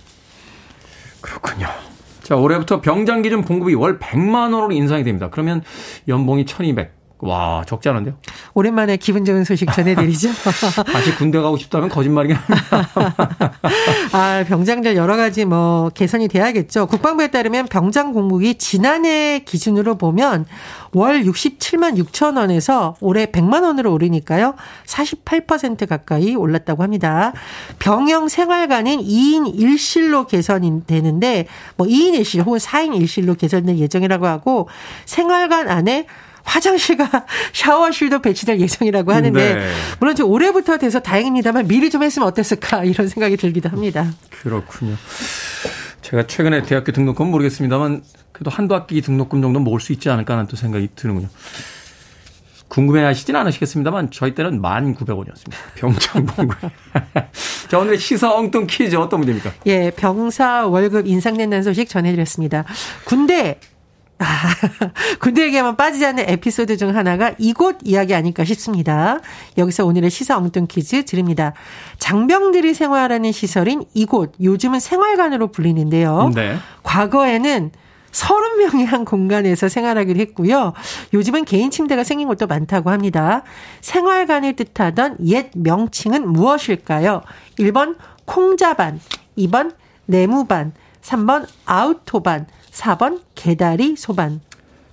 그렇군요. 1.21 1.67
자, 2.23 2.35
올해부터 2.35 2.81
병장 2.81 3.21
기준 3.21 3.41
봉급이 3.41 3.73
월 3.75 3.99
100만 3.99 4.53
원으로 4.53 4.71
인상이 4.71 5.03
됩니다. 5.03 5.29
그러면 5.31 5.63
연봉이 6.07 6.45
1200, 6.45 6.93
와, 7.21 7.63
적지 7.67 7.87
않은데요? 7.89 8.15
오랜만에 8.55 8.97
기분 8.97 9.25
좋은 9.25 9.43
소식 9.43 9.71
전해드리죠. 9.71 10.29
다시 10.91 11.15
군대 11.15 11.39
가고 11.39 11.55
싶다면 11.55 11.89
거짓말이긴 11.89 12.35
합니다. 12.35 12.89
아, 14.11 14.43
병장들 14.47 14.95
여러 14.95 15.15
가지 15.15 15.45
뭐 15.45 15.89
개선이 15.93 16.27
돼야겠죠. 16.27 16.87
국방부에 16.87 17.27
따르면 17.27 17.67
병장 17.67 18.13
공목이 18.13 18.55
지난해 18.55 19.39
기준으로 19.45 19.95
보면 19.97 20.45
월 20.93 21.23
67만 21.23 22.03
6천 22.03 22.37
원에서 22.37 22.95
올해 22.99 23.27
100만 23.27 23.63
원으로 23.63 23.93
오르니까요. 23.93 24.55
48% 24.87 25.87
가까이 25.87 26.35
올랐다고 26.35 26.81
합니다. 26.81 27.33
병영 27.77 28.29
생활관은 28.29 28.97
2인 28.97 29.55
1실로 29.55 30.27
개선이 30.27 30.85
되는데 30.87 31.45
뭐 31.77 31.85
2인 31.85 32.19
1실 32.19 32.43
혹은 32.43 32.57
4인 32.57 32.99
1실로 32.99 33.37
개선될 33.37 33.77
예정이라고 33.77 34.25
하고 34.25 34.67
생활관 35.05 35.69
안에 35.69 36.07
화장실과 36.43 37.09
샤워실도 37.53 38.21
배치될 38.21 38.59
예정이라고 38.59 39.13
하는데 39.13 39.55
네. 39.55 39.71
물론 39.99 40.15
좀 40.15 40.29
올해부터 40.29 40.77
돼서 40.77 40.99
다행입니다만 40.99 41.67
미리 41.67 41.89
좀 41.89 42.03
했으면 42.03 42.27
어땠을까 42.27 42.83
이런 42.85 43.07
생각이 43.07 43.37
들기도 43.37 43.69
합니다. 43.69 44.11
그렇군요. 44.41 44.95
제가 46.01 46.27
최근에 46.27 46.63
대학교 46.63 46.91
등록금 46.91 47.29
모르겠습니다만 47.31 48.03
그래도 48.31 48.49
한두 48.49 48.73
학기 48.73 49.01
등록금 49.01 49.41
정도 49.41 49.59
먹을 49.59 49.79
수 49.79 49.93
있지 49.93 50.09
않을까 50.09 50.33
하는 50.33 50.47
또 50.47 50.55
생각이 50.55 50.89
드는군요. 50.95 51.29
궁금해 52.71 53.03
하시진 53.03 53.35
않으시겠습니다만 53.35 54.11
저희 54.11 54.33
때는 54.33 54.61
1,900원이었습니다. 54.61 55.53
병장 55.75 56.25
봉급. 56.25 56.57
자, 57.67 57.79
오늘의 57.79 57.99
시사 57.99 58.33
엉뚱 58.33 58.65
퀴즈 58.65 58.95
어떤 58.95 59.19
문제입니까? 59.19 59.51
예, 59.65 59.91
병사 59.91 60.67
월급 60.67 61.05
인상된다는 61.05 61.63
소식 61.63 61.89
전해드렸습니다. 61.89 62.63
군대 63.03 63.59
아, 64.21 64.53
군대 65.19 65.43
얘기하면 65.45 65.75
빠지지 65.75 66.05
않는 66.05 66.29
에피소드 66.29 66.77
중 66.77 66.95
하나가 66.95 67.33
이곳 67.39 67.77
이야기 67.83 68.13
아닐까 68.13 68.45
싶습니다. 68.45 69.19
여기서 69.57 69.85
오늘의 69.85 70.11
시사 70.11 70.37
엉뚱 70.37 70.67
퀴즈 70.67 71.05
드립니다. 71.05 71.53
장병들이 71.97 72.73
생활하는 72.75 73.31
시설인 73.31 73.83
이곳, 73.93 74.33
요즘은 74.41 74.79
생활관으로 74.79 75.47
불리는데요. 75.47 76.31
네. 76.35 76.55
과거에는 76.83 77.71
30명이 78.11 78.85
한 78.85 79.05
공간에서 79.05 79.69
생활하기로 79.69 80.19
했고요. 80.19 80.73
요즘은 81.13 81.45
개인 81.45 81.71
침대가 81.71 82.03
생긴 82.03 82.27
곳도 82.27 82.45
많다고 82.45 82.91
합니다. 82.91 83.43
생활관을 83.79 84.55
뜻하던 84.55 85.17
옛 85.27 85.49
명칭은 85.55 86.27
무엇일까요? 86.27 87.23
1번 87.57 87.95
콩자반, 88.25 88.99
2번 89.37 89.73
네무반, 90.05 90.73
3번 91.01 91.47
아우토반, 91.65 92.47
4번 92.71 93.21
개다리 93.35 93.95
소반. 93.95 94.41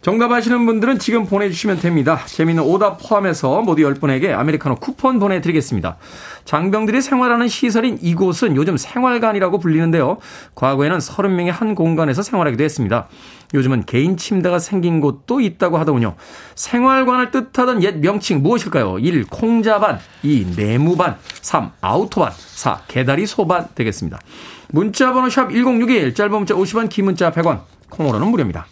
정답 0.00 0.30
아시는 0.30 0.64
분들은 0.64 1.00
지금 1.00 1.26
보내주시면 1.26 1.80
됩니다. 1.80 2.20
재미있는 2.26 2.62
오답 2.62 3.00
포함해서 3.02 3.62
모두 3.62 3.82
10분에게 3.82 4.30
아메리카노 4.30 4.76
쿠폰 4.76 5.18
보내드리겠습니다. 5.18 5.96
장병들이 6.44 7.02
생활하는 7.02 7.48
시설인 7.48 7.98
이곳은 8.00 8.54
요즘 8.54 8.76
생활관이라고 8.76 9.58
불리는데요. 9.58 10.18
과거에는 10.54 10.98
30명이 10.98 11.50
한 11.50 11.74
공간에서 11.74 12.22
생활하기도 12.22 12.62
했습니다. 12.62 13.08
요즘은 13.54 13.86
개인 13.86 14.16
침대가 14.16 14.60
생긴 14.60 15.00
곳도 15.00 15.40
있다고 15.40 15.78
하더군요. 15.78 16.14
생활관을 16.54 17.32
뜻하던 17.32 17.82
옛 17.82 17.98
명칭 17.98 18.42
무엇일까요? 18.42 19.00
1. 19.00 19.24
콩자반 19.26 19.98
2. 20.22 20.54
네무반 20.56 21.16
3. 21.42 21.72
아우토반 21.80 22.32
4. 22.32 22.82
개다리 22.86 23.26
소반 23.26 23.66
되겠습니다. 23.74 24.20
문자번호 24.68 25.30
샵 25.30 25.50
1061, 25.50 26.14
짧은 26.14 26.32
문자 26.32 26.54
50원, 26.54 26.88
긴 26.88 27.06
문자 27.06 27.30
100원, 27.30 27.62
콩으로는 27.90 28.28
무료입니다. 28.28 28.66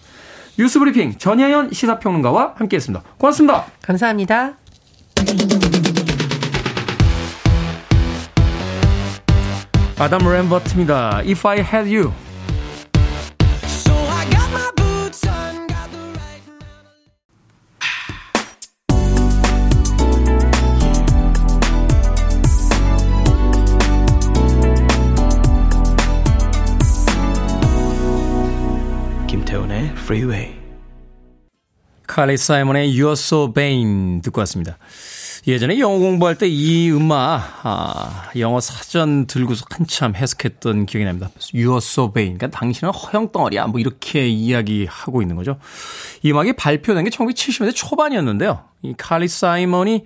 뉴스브리핑 0.59 1.19
전혜연 1.19 1.73
시사평론가와 1.73 2.55
함께했습니다. 2.57 3.05
고맙습니다. 3.19 3.67
감사합니다. 3.83 4.55
아담 9.99 10.29
램버트입니다. 10.29 11.23
If 11.25 11.49
I 11.49 11.59
Had 11.61 11.97
You. 11.97 12.26
Freeway. 29.99 30.55
칼리 32.07 32.37
사이먼의 32.37 32.95
You're 32.95 33.13
So 33.13 33.53
Vain 33.53 34.23
듣고 34.23 34.41
왔습니다. 34.41 34.79
예전에 35.49 35.79
영어 35.79 35.99
공부할 35.99 36.37
때 36.37 36.49
이 36.49 36.91
음악, 36.91 37.61
아, 37.63 38.31
영어 38.37 38.59
사전 38.61 39.27
들고서 39.27 39.65
한참 39.71 40.15
해석했던 40.17 40.87
기억이 40.87 41.05
납니다. 41.05 41.31
You're 41.55 41.77
so 41.79 42.13
vain. 42.13 42.37
그러니까 42.37 42.59
당신은 42.59 42.93
허영덩어리야. 42.93 43.67
뭐 43.69 43.79
이렇게 43.81 44.27
이야기하고 44.27 45.23
있는 45.23 45.37
거죠. 45.37 45.59
이 46.23 46.31
음악이 46.33 46.55
발표된 46.55 47.05
게 47.05 47.11
1970년대 47.11 47.75
초반이었는데요. 47.75 48.65
이 48.83 48.95
칼리 48.97 49.29
사이먼이 49.29 50.05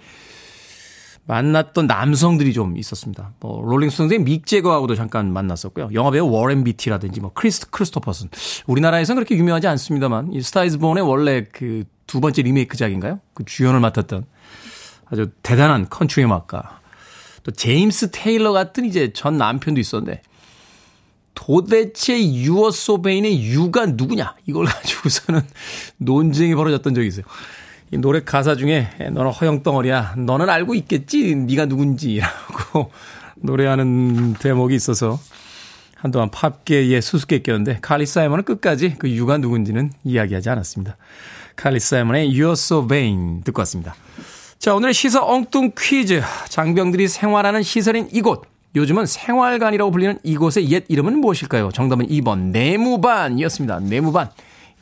만났던 1.30 1.86
남성들이 1.86 2.52
좀 2.52 2.76
있었습니다. 2.76 3.32
뭐 3.40 3.62
롤링스톤스의 3.62 4.20
믹 4.20 4.46
재거하고도 4.46 4.94
잠깐 4.96 5.32
만났었고요. 5.32 5.90
영화배우 5.92 6.28
워렌 6.28 6.64
비티라든지 6.64 7.20
뭐 7.20 7.32
크리스 7.32 7.70
크리스토퍼슨. 7.70 8.28
우리나라에서는 8.66 9.16
그렇게 9.16 9.36
유명하지 9.36 9.66
않습니다만 9.68 10.32
이 10.32 10.42
Star 10.42 10.66
Is 10.66 10.78
Born의 10.78 11.04
원래 11.04 11.44
그 11.44 11.84
두 12.10 12.20
번째 12.20 12.42
리메이크작인가요? 12.42 13.20
그 13.34 13.44
주연을 13.44 13.78
맡았던 13.78 14.24
아주 15.06 15.30
대단한 15.44 15.88
컨트리 15.88 16.24
음악가. 16.24 16.80
또 17.44 17.52
제임스 17.52 18.10
테일러 18.10 18.50
같은 18.50 18.84
이제 18.84 19.12
전 19.12 19.38
남편도 19.38 19.80
있었는데 19.80 20.20
도대체 21.34 22.20
You're 22.20 22.72
So 22.72 22.90
Vain의 22.90 23.44
you가 23.52 23.86
누구냐? 23.86 24.34
이걸 24.46 24.66
가지고서는 24.66 25.40
논쟁이 25.98 26.56
벌어졌던 26.56 26.96
적이 26.96 27.06
있어요. 27.06 27.24
이 27.92 27.98
노래 27.98 28.20
가사 28.22 28.54
중에 28.54 28.88
너는 29.12 29.32
허영덩어리야. 29.32 30.14
너는 30.16 30.48
알고 30.48 30.74
있겠지. 30.74 31.34
네가 31.34 31.66
누군지라고 31.66 32.90
노래하는 33.36 34.34
대목이 34.34 34.74
있어서 34.76 35.18
한동안 35.96 36.30
팝계에 36.30 37.00
수수께끼였는데 37.00 37.78
칼리 37.82 38.06
사이먼은 38.06 38.44
끝까지 38.44 38.94
그 38.98 39.10
유가 39.10 39.38
누군지는 39.38 39.92
이야기하지 40.04 40.50
않았습니다. 40.50 40.96
칼리 41.56 41.80
사이먼의 41.80 42.30
You're 42.32 42.52
So 42.52 42.86
Vain 42.86 43.42
듣고 43.42 43.60
왔습니다. 43.62 43.96
자, 44.58 44.74
오늘의 44.74 44.94
시사 44.94 45.24
엉뚱 45.24 45.72
퀴즈. 45.76 46.22
장병들이 46.48 47.08
생활하는 47.08 47.62
시설인 47.62 48.08
이곳. 48.12 48.44
요즘은 48.76 49.06
생활관이라고 49.06 49.90
불리는 49.90 50.18
이곳의 50.22 50.70
옛 50.70 50.84
이름은 50.88 51.18
무엇일까요? 51.18 51.70
정답은 51.72 52.06
2번 52.06 52.50
내무반이었습니다. 52.52 53.80
내무반. 53.80 54.30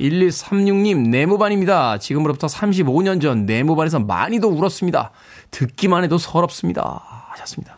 1136님, 0.01 1.09
내무반입니다. 1.09 1.99
지금으로부터 1.99 2.47
35년 2.47 3.21
전 3.21 3.47
내무반에서 3.47 3.99
많이도 3.99 4.49
울었습니다. 4.49 5.11
듣기만 5.51 6.05
해도 6.05 6.19
서럽습니다. 6.19 7.03
하셨습니다. 7.31 7.77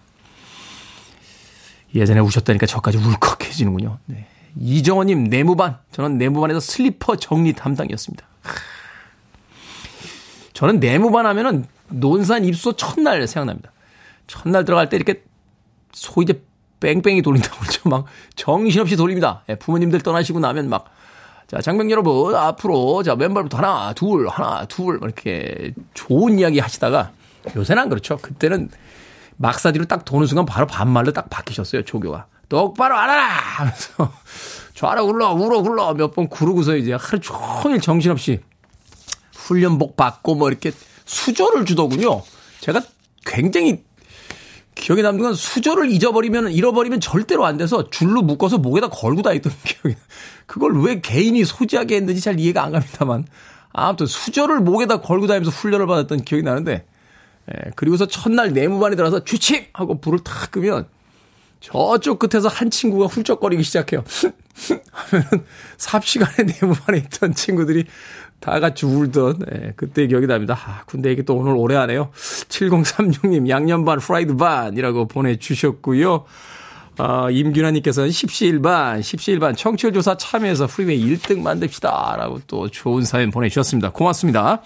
예전에 1.94 2.20
우셨다니까 2.20 2.66
저까지 2.66 2.98
울컥해지는군요. 2.98 3.98
네. 4.06 4.26
이정원님, 4.58 5.24
내무반. 5.24 5.78
저는 5.92 6.18
내무반에서 6.18 6.60
슬리퍼 6.60 7.16
정리 7.16 7.52
담당이었습니다. 7.52 8.26
저는 10.52 10.80
내무반 10.80 11.26
하면은 11.26 11.64
논산 11.88 12.44
입소 12.44 12.74
첫날 12.74 13.26
생각납니다. 13.26 13.72
첫날 14.26 14.64
들어갈 14.64 14.88
때 14.88 14.96
이렇게 14.96 15.22
소 15.92 16.22
이제 16.22 16.42
뺑뺑이 16.80 17.22
돌린다고 17.22 17.58
그러죠. 17.60 17.88
막 17.88 18.04
정신없이 18.36 18.96
돌립니다. 18.96 19.42
예, 19.48 19.54
부모님들 19.54 20.00
떠나시고 20.00 20.40
나면 20.40 20.68
막 20.68 20.90
자, 21.50 21.60
장병 21.60 21.90
여러분, 21.90 22.34
앞으로, 22.36 23.02
자, 23.02 23.14
왼발부터 23.14 23.58
하나, 23.58 23.92
둘, 23.92 24.28
하나, 24.28 24.64
둘, 24.66 25.00
이렇게 25.02 25.72
좋은 25.94 26.38
이야기 26.38 26.60
하시다가 26.60 27.10
요새는 27.56 27.82
안 27.82 27.88
그렇죠. 27.88 28.18
그때는 28.18 28.70
막사디로 29.36 29.86
딱 29.86 30.04
도는 30.04 30.26
순간 30.28 30.46
바로 30.46 30.66
반말로 30.66 31.12
딱 31.12 31.28
바뀌셨어요, 31.28 31.82
조교가. 31.82 32.26
똑바로 32.48 32.96
알아라! 32.96 33.22
하면서 33.26 34.12
좌로 34.74 35.06
굴러, 35.06 35.32
우로 35.32 35.62
굴러 35.62 35.92
몇 35.94 36.12
번 36.14 36.28
구르고서 36.28 36.76
이제 36.76 36.92
하루 36.92 37.18
종일 37.20 37.80
정신없이 37.80 38.40
훈련복 39.34 39.96
받고 39.96 40.34
뭐 40.36 40.48
이렇게 40.48 40.70
수저를 41.04 41.64
주더군요. 41.64 42.22
제가 42.60 42.80
굉장히 43.26 43.82
기억에 44.74 45.02
남는 45.02 45.22
건 45.22 45.34
수저를 45.34 45.90
잊어버리면 45.90 46.52
잃어버리면 46.52 47.00
절대로 47.00 47.44
안 47.44 47.56
돼서 47.56 47.90
줄로 47.90 48.22
묶어서 48.22 48.58
목에다 48.58 48.88
걸고 48.88 49.22
다녔던 49.22 49.52
기억이. 49.64 49.96
그걸 50.46 50.80
왜 50.82 51.00
개인이 51.00 51.44
소지하게 51.44 51.96
했는지 51.96 52.20
잘 52.20 52.40
이해가 52.40 52.62
안 52.62 52.72
갑니다만 52.72 53.26
아무튼 53.72 54.06
수저를 54.06 54.60
목에다 54.60 55.00
걸고 55.00 55.26
다니면서 55.26 55.50
훈련을 55.50 55.86
받았던 55.86 56.22
기억이 56.22 56.42
나는데 56.42 56.84
예, 57.52 57.70
그리고서 57.76 58.06
첫날 58.06 58.52
내무반에 58.52 58.96
들어서 58.96 59.24
취침 59.24 59.64
하고 59.72 60.00
불을 60.00 60.20
탁 60.20 60.50
끄면 60.50 60.86
저쪽 61.60 62.18
끝에서 62.18 62.48
한 62.48 62.70
친구가 62.70 63.06
훌쩍거리기 63.06 63.62
시작해요. 63.62 64.02
하면은 64.90 65.44
삽시간에 65.76 66.52
내무반에 66.60 66.98
있던 66.98 67.34
친구들이 67.34 67.84
다 68.40 68.58
같이 68.58 68.86
울던 68.86 69.40
예, 69.52 69.72
그때 69.76 70.06
기억이 70.06 70.26
납니다. 70.26 70.58
아, 70.66 70.82
군대 70.86 71.10
얘기 71.10 71.22
또 71.24 71.36
오늘 71.36 71.54
오래 71.54 71.76
하네요. 71.76 72.10
7036님 72.14 73.48
양념 73.48 73.84
반 73.84 73.98
프라이드 73.98 74.36
반이라고 74.36 75.08
보내주셨고요. 75.08 76.24
어, 76.98 77.30
임균아님께서는 77.30 78.10
십시일반, 78.10 79.02
십시일반 79.02 79.54
청취율 79.56 79.92
조사 79.92 80.16
참여해서 80.16 80.66
프리웨이 80.66 81.16
1등 81.16 81.40
만듭시다. 81.40 82.16
라고 82.18 82.40
또 82.46 82.68
좋은 82.68 83.04
사연 83.04 83.30
보내주셨습니다. 83.30 83.90
고맙습니다. 83.92 84.62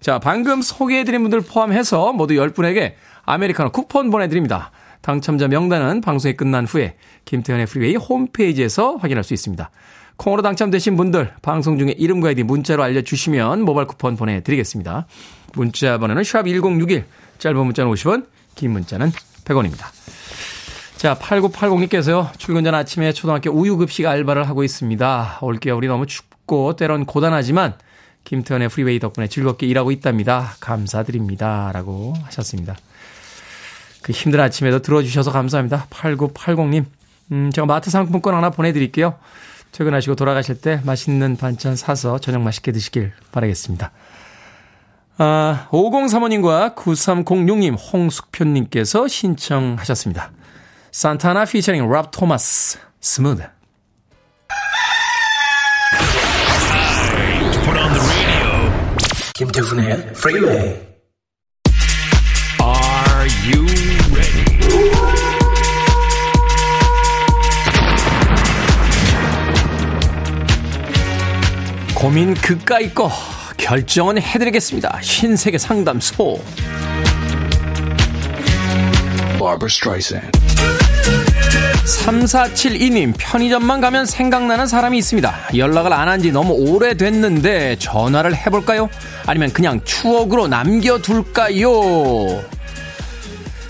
자, 0.00 0.18
방금 0.18 0.62
소개해드린 0.62 1.22
분들 1.22 1.42
포함해서 1.42 2.12
모두 2.12 2.34
10분에게 2.34 2.94
아메리카노 3.24 3.70
쿠폰 3.70 4.10
보내드립니다. 4.10 4.72
당첨자 5.00 5.48
명단은 5.48 6.00
방송이 6.00 6.36
끝난 6.36 6.64
후에 6.64 6.96
김태훈의 7.24 7.66
프리웨이 7.66 7.96
홈페이지에서 7.96 8.96
확인할 8.96 9.24
수 9.24 9.34
있습니다. 9.34 9.70
콩으로 10.16 10.42
당첨되신 10.42 10.96
분들 10.96 11.32
방송 11.42 11.78
중에 11.78 11.94
이름과 11.96 12.28
아이디 12.28 12.42
문자로 12.42 12.82
알려주시면 12.82 13.62
모바일 13.62 13.86
쿠폰 13.86 14.16
보내드리겠습니다. 14.16 15.06
문자 15.54 15.98
번호는 15.98 16.22
샵1061 16.22 17.04
짧은 17.38 17.56
문자는 17.58 17.92
50원 17.92 18.26
긴 18.54 18.72
문자는 18.72 19.10
100원입니다. 19.44 19.86
자 20.96 21.14
8980님께서요. 21.16 22.38
출근 22.38 22.64
전 22.64 22.74
아침에 22.74 23.12
초등학교 23.12 23.50
우유급식 23.50 24.06
알바를 24.06 24.48
하고 24.48 24.62
있습니다. 24.62 25.38
올겨울이 25.40 25.88
너무 25.88 26.06
춥고 26.06 26.76
때론 26.76 27.06
고단하지만 27.06 27.74
김태훈의 28.24 28.68
프리웨이 28.68 29.00
덕분에 29.00 29.26
즐겁게 29.26 29.66
일하고 29.66 29.90
있답니다. 29.90 30.54
감사드립니다. 30.60 31.72
라고 31.72 32.14
하셨습니다. 32.24 32.76
그 34.02 34.12
힘든 34.12 34.40
아침에도 34.40 34.80
들어주셔서 34.80 35.32
감사합니다. 35.32 35.86
8980님. 35.90 36.84
음, 37.32 37.50
제가 37.52 37.66
마트 37.66 37.90
상품권 37.90 38.34
하나 38.34 38.50
보내드릴게요. 38.50 39.14
퇴근하시고 39.72 40.14
돌아가실 40.14 40.60
때 40.60 40.80
맛있는 40.84 41.36
반찬 41.36 41.76
사서 41.76 42.18
저녁 42.18 42.42
맛있게 42.42 42.72
드시길 42.72 43.12
바라겠습니다. 43.32 43.90
아, 45.18 45.68
5035님과 45.70 46.74
9306님, 46.74 47.76
홍숙표님께서 47.92 49.08
신청하셨습니다. 49.08 50.30
산타나 50.90 51.44
피처링 51.44 51.88
랍 51.90 52.10
토마스, 52.10 52.78
Smooth. 53.00 53.42
김태훈의 59.34 60.12
프리웨이 60.12 60.92
Are 62.60 63.28
you 63.44 63.71
고민 72.02 72.34
그까이 72.34 72.92
거 72.92 73.10
결정은 73.56 74.20
해드리겠습니다. 74.20 74.98
신세계 75.00 75.56
상담소. 75.56 76.42
3472님, 81.84 83.14
편의점만 83.16 83.80
가면 83.80 84.06
생각나는 84.06 84.66
사람이 84.66 84.98
있습니다. 84.98 85.32
연락을 85.56 85.92
안 85.92 86.08
한 86.08 86.20
지 86.20 86.32
너무 86.32 86.52
오래됐는데 86.54 87.76
전화를 87.78 88.34
해볼까요? 88.36 88.88
아니면 89.26 89.52
그냥 89.52 89.80
추억으로 89.84 90.48
남겨둘까요? 90.48 91.70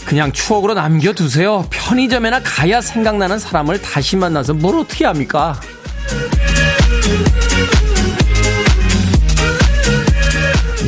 그냥 0.07 0.33
추억으로 0.33 0.73
남겨두세요. 0.75 1.67
편의점에나 1.71 2.41
가야 2.43 2.81
생각나는 2.81 3.39
사람을 3.39 3.81
다시 3.83 4.17
만나서 4.17 4.55
뭘 4.55 4.77
어떻게 4.79 5.05
합니까? 5.05 5.61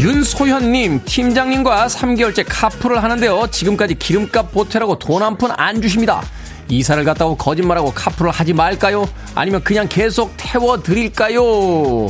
윤소현님, 0.04 1.00
팀장님과 1.06 1.86
3개월째 1.86 2.44
카풀을 2.46 3.02
하는데요. 3.02 3.46
지금까지 3.50 3.94
기름값 3.94 4.52
보태라고 4.52 4.98
돈 4.98 5.22
한 5.22 5.38
푼 5.38 5.50
안 5.56 5.80
주십니다. 5.80 6.22
이사를 6.68 7.02
갔다고 7.04 7.34
거짓말하고 7.38 7.90
카풀을 7.94 8.30
하지 8.30 8.52
말까요? 8.52 9.08
아니면 9.34 9.64
그냥 9.64 9.88
계속 9.88 10.34
태워드릴까요? 10.36 12.08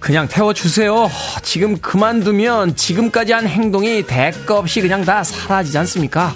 그냥 0.00 0.26
태워주세요. 0.26 1.08
지금 1.42 1.78
그만두면 1.78 2.74
지금까지 2.74 3.32
한 3.32 3.46
행동이 3.46 4.02
대가 4.04 4.58
없이 4.58 4.80
그냥 4.80 5.04
다 5.04 5.22
사라지지 5.22 5.78
않습니까? 5.78 6.34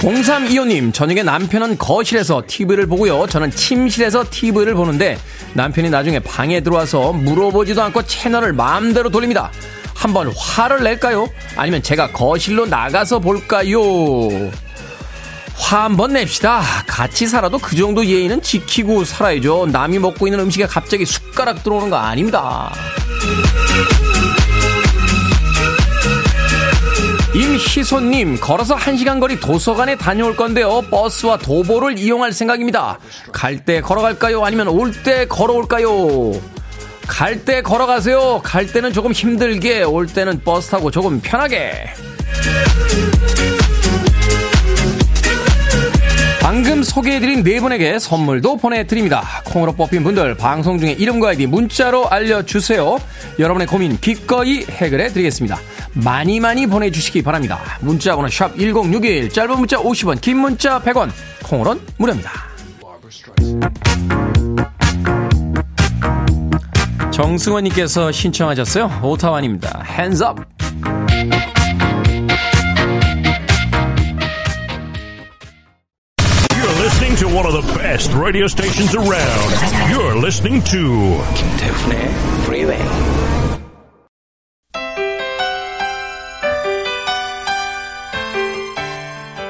0325님, 0.00 0.94
저녁에 0.94 1.22
남편은 1.22 1.76
거실에서 1.76 2.42
TV를 2.46 2.86
보고요. 2.86 3.26
저는 3.26 3.50
침실에서 3.50 4.24
TV를 4.30 4.74
보는데 4.74 5.18
남편이 5.52 5.90
나중에 5.90 6.18
방에 6.20 6.60
들어와서 6.62 7.12
물어보지도 7.12 7.82
않고 7.82 8.04
채널을 8.04 8.54
마음대로 8.54 9.10
돌립니다. 9.10 9.50
한번 9.94 10.32
화를 10.34 10.82
낼까요? 10.82 11.28
아니면 11.54 11.82
제가 11.82 12.12
거실로 12.12 12.64
나가서 12.64 13.18
볼까요? 13.18 13.78
화 15.54 15.84
한번 15.84 16.14
냅시다. 16.14 16.62
같이 16.86 17.26
살아도 17.26 17.58
그 17.58 17.76
정도 17.76 18.04
예의는 18.06 18.40
지키고 18.40 19.04
살아야죠. 19.04 19.68
남이 19.70 19.98
먹고 19.98 20.26
있는 20.26 20.40
음식에 20.40 20.64
갑자기 20.64 21.04
숟가락 21.04 21.62
들어오는 21.62 21.90
거 21.90 21.96
아닙니다. 21.96 22.72
임희소님, 27.34 28.40
걸어서 28.40 28.74
1시간 28.76 29.20
거리 29.20 29.38
도서관에 29.38 29.96
다녀올 29.96 30.34
건데요. 30.34 30.82
버스와 30.90 31.38
도보를 31.38 31.96
이용할 31.98 32.32
생각입니다. 32.32 32.98
갈 33.32 33.64
때 33.64 33.80
걸어갈까요? 33.80 34.44
아니면 34.44 34.68
올 34.68 34.92
때 35.04 35.26
걸어올까요? 35.26 36.32
갈 37.06 37.44
때 37.44 37.62
걸어가세요. 37.62 38.40
갈 38.42 38.66
때는 38.66 38.92
조금 38.92 39.12
힘들게, 39.12 39.82
올 39.84 40.06
때는 40.06 40.42
버스 40.44 40.70
타고 40.70 40.90
조금 40.90 41.20
편하게. 41.20 41.90
방금 46.50 46.82
소개해드린 46.82 47.44
네 47.44 47.60
분에게 47.60 48.00
선물도 48.00 48.56
보내드립니다. 48.56 49.22
콩으로 49.44 49.70
뽑힌 49.72 50.02
분들 50.02 50.36
방송 50.36 50.80
중에 50.80 50.90
이름과 50.90 51.28
아이디 51.28 51.46
문자로 51.46 52.08
알려주세요. 52.10 52.98
여러분의 53.38 53.68
고민 53.68 53.96
기꺼이 54.00 54.64
해결해 54.68 55.10
드리겠습니다. 55.10 55.60
많이 55.92 56.40
많이 56.40 56.66
보내주시기 56.66 57.22
바랍니다. 57.22 57.60
문자번호 57.82 58.28
샵 58.28 58.58
1061, 58.58 59.28
짧은 59.30 59.58
문자 59.58 59.76
50원, 59.76 60.20
긴 60.20 60.38
문자 60.38 60.82
100원, 60.82 61.10
콩으로는 61.44 61.82
무료입니다. 61.98 62.32
정승원님께서 67.12 68.10
신청하셨어요. 68.10 69.02
오타완입니다. 69.04 69.84
Up! 70.28 71.59
One 77.40 77.54
of 77.54 77.66
the 77.66 77.72
best 77.78 78.12
radio 78.12 78.46
stations 78.46 78.94
around. 78.94 79.50
You're 79.90 80.14
listening 80.14 80.62
to 80.64 81.22
김태훈의 81.34 82.08
Freeway. 82.44 82.78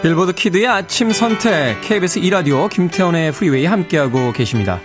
빌보드 0.03 0.33
키드의 0.33 0.67
아침 0.69 1.11
선택 1.11 1.81
KBS 1.83 2.21
2라디오 2.21 2.71
김태훈의 2.71 3.33
프리웨이 3.33 3.67
함께하고 3.67 4.33
계십니다. 4.33 4.81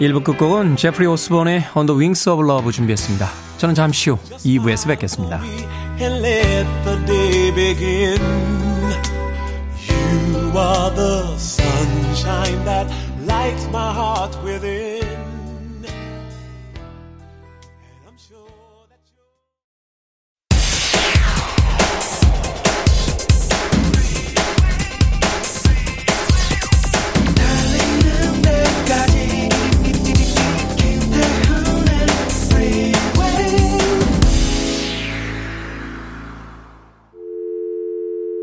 1부 0.00 0.24
끝곡은 0.24 0.76
제프리 0.76 1.06
오스본의 1.06 1.66
On 1.76 1.86
the 1.86 1.96
Wings 1.96 2.28
of 2.28 2.42
Love 2.44 2.72
준비했습니다. 2.72 3.28
저는 3.58 3.74
잠시 3.76 4.10
후 4.10 4.18
2부에서 4.44 4.88
뵙겠습니다. 4.88 5.40
You 10.50 10.58
are 10.58 10.90
the 10.90 11.38
that 12.64 12.86
lights 13.26 13.66
my 13.68 13.92
heart 13.92 14.42
within. 14.44 15.30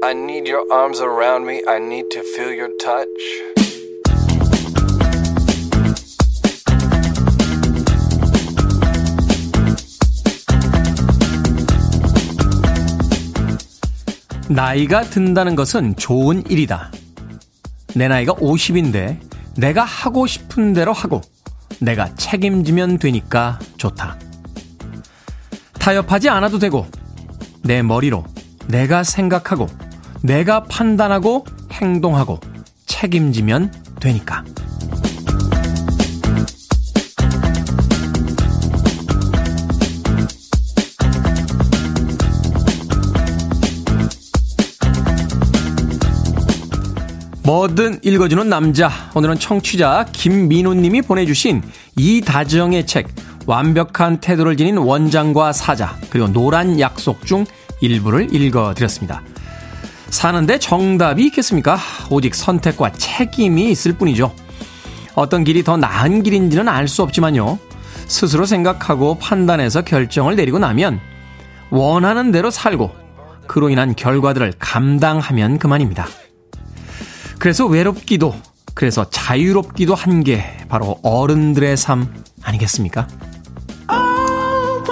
I 0.04 0.14
need 0.14 0.48
your 0.48 0.72
arms 0.72 1.02
around 1.02 1.46
me. 1.46 1.64
I 1.68 1.80
need 1.80 2.10
to 2.12 2.24
feel 2.24 2.54
your 2.54 2.70
touch. 2.78 3.67
나이가 14.50 15.02
든다는 15.02 15.56
것은 15.56 15.96
좋은 15.98 16.44
일이다. 16.50 16.92
내 17.96 18.08
나이가 18.08 18.34
50인데 18.34 19.20
내가 19.58 19.84
하고 19.84 20.26
싶은 20.26 20.74
대로 20.74 20.94
하고 20.94 21.22
내가 21.82 22.14
책임지면 22.16 23.00
되니까 23.00 23.60
좋다. 23.78 24.18
타협하지 25.80 26.30
않아도 26.30 26.60
되고 26.60 26.88
내 27.64 27.82
머리로 27.82 28.26
내가 28.68 29.04
생각하고 29.04 29.68
내가 30.22 30.64
판단하고 30.64 31.46
행동하고 31.72 32.40
책임지면 32.86 33.74
되니까. 34.00 34.44
뭐든 47.48 48.02
읽어주는 48.04 48.50
남자. 48.50 48.92
오늘은 49.16 49.40
청취자 49.40 50.08
김민호 50.12 50.74
님이 50.74 51.02
보내주신 51.02 51.64
이다정의 51.96 52.86
책, 52.86 53.08
완벽한 53.46 54.20
태도를 54.20 54.58
지닌 54.58 54.76
원장과 54.76 55.54
사자, 55.54 55.96
그리고 56.10 56.28
노란 56.28 56.78
약속 56.82 57.26
중 57.26 57.46
일부를 57.80 58.36
읽어드렸습니다. 58.36 59.22
사는데 60.10 60.60
정답이 60.60 61.24
있겠습니까? 61.28 61.78
오직 62.10 62.36
선택과 62.36 62.92
책임이 62.92 63.72
있을 63.72 63.94
뿐이죠. 63.94 64.36
어떤 65.16 65.46
길이 65.46 65.64
더 65.64 65.78
나은 65.78 66.24
길인지는 66.24 66.68
알 66.68 66.90
수 66.90 67.02
없지만요. 67.02 67.60
스스로 68.08 68.46
생각하고 68.46 69.20
판단해서 69.20 69.84
결정을 69.84 70.36
내리고 70.36 70.60
나면 70.60 71.00
원하는 71.70 72.34
대로 72.34 72.52
살고 72.52 72.94
그로 73.48 73.70
인한 73.70 73.96
결과들을 73.96 74.56
감당하면 74.60 75.60
그만입니다. 75.60 76.08
그래서 77.40 77.66
외롭기도, 77.66 78.36
그래서 78.74 79.10
자유롭기도 79.10 79.96
한 79.96 80.24
게 80.24 80.44
바로 80.70 81.00
어른들의 81.04 81.78
삶 81.78 82.14
아니겠습니까? 82.44 83.08
Oh, 83.90 84.84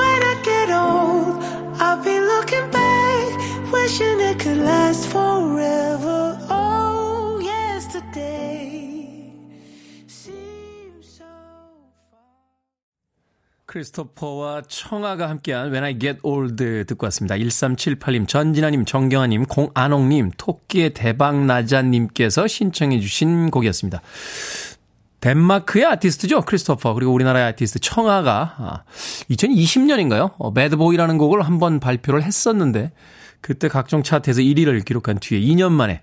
크리스토퍼와 13.76 14.62
청아가 14.70 15.30
함께한 15.30 15.68
When 15.68 15.84
I 15.84 16.00
Get 16.00 16.20
Old 16.24 16.86
듣고 16.86 17.08
왔습니다. 17.08 17.36
1378님, 17.36 18.26
전진아님, 18.26 18.86
정경아님, 18.86 19.46
공안옥님, 19.46 20.32
토끼의 20.38 20.94
대박나자님께서 20.94 22.48
신청해 22.48 23.02
주신 23.02 23.52
곡이었습니다. 23.52 24.02
덴마크의 25.20 25.86
아티스트죠. 25.86 26.44
크리스토퍼. 26.44 26.94
그리고 26.94 27.12
우리나라의 27.12 27.48
아티스트 27.48 27.80
청하가 27.80 28.56
아, 28.58 28.84
2020년인가요? 29.30 30.34
어, 30.38 30.54
Bad 30.54 30.70
Boy라는 30.70 31.18
곡을 31.18 31.42
한번 31.42 31.82
발표를 31.82 32.24
했었는데 32.24 32.94
그때 33.42 33.68
각종 33.68 34.04
차트에서 34.04 34.40
1위를 34.40 34.86
기록한 34.86 35.20
뒤에 35.20 35.42
2년 35.42 35.72
만에 35.72 36.02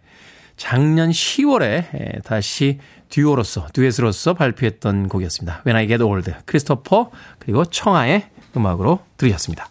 작년 0.62 1.10
10월에 1.10 2.22
다시 2.22 2.78
듀오로서, 3.08 3.66
듀엣으로서 3.72 4.34
발표했던 4.34 5.08
곡이었습니다. 5.08 5.62
When 5.66 5.76
I 5.76 5.88
Get 5.88 6.04
Old. 6.04 6.32
크리스토퍼, 6.46 7.10
그리고 7.40 7.64
청하의 7.64 8.28
음악으로 8.56 9.00
들으셨습니다. 9.16 9.68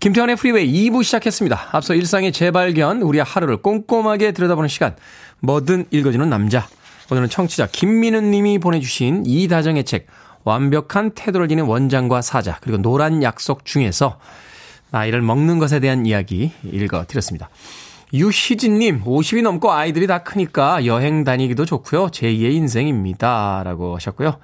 김태훈의 0.00 0.36
프리웨이 0.36 0.90
2부 0.90 1.02
시작했습니다. 1.02 1.70
앞서 1.72 1.94
일상의 1.94 2.32
재발견, 2.32 3.00
우리의 3.00 3.24
하루를 3.24 3.56
꼼꼼하게 3.62 4.32
들여다보는 4.32 4.68
시간, 4.68 4.94
뭐든 5.40 5.86
읽어주는 5.92 6.28
남자. 6.28 6.68
오늘은 7.10 7.30
청취자 7.30 7.68
김민우 7.72 8.20
님이 8.20 8.58
보내주신 8.58 9.24
이다정의 9.24 9.84
책, 9.84 10.08
완벽한 10.44 11.12
태도를 11.12 11.48
지닌 11.48 11.64
원장과 11.64 12.20
사자, 12.20 12.58
그리고 12.60 12.76
노란 12.82 13.22
약속 13.22 13.64
중에서 13.64 14.20
나이를 14.90 15.22
먹는 15.22 15.58
것에 15.58 15.80
대한 15.80 16.04
이야기 16.04 16.52
읽어드렸습니다. 16.64 17.48
유희진님, 18.12 19.04
50이 19.04 19.42
넘고 19.42 19.70
아이들이 19.72 20.06
다 20.06 20.22
크니까 20.22 20.86
여행 20.86 21.24
다니기도 21.24 21.64
좋고요. 21.64 22.08
제2의 22.08 22.52
인생입니다. 22.54 23.62
라고 23.64 23.96
하셨고요. 23.96 24.38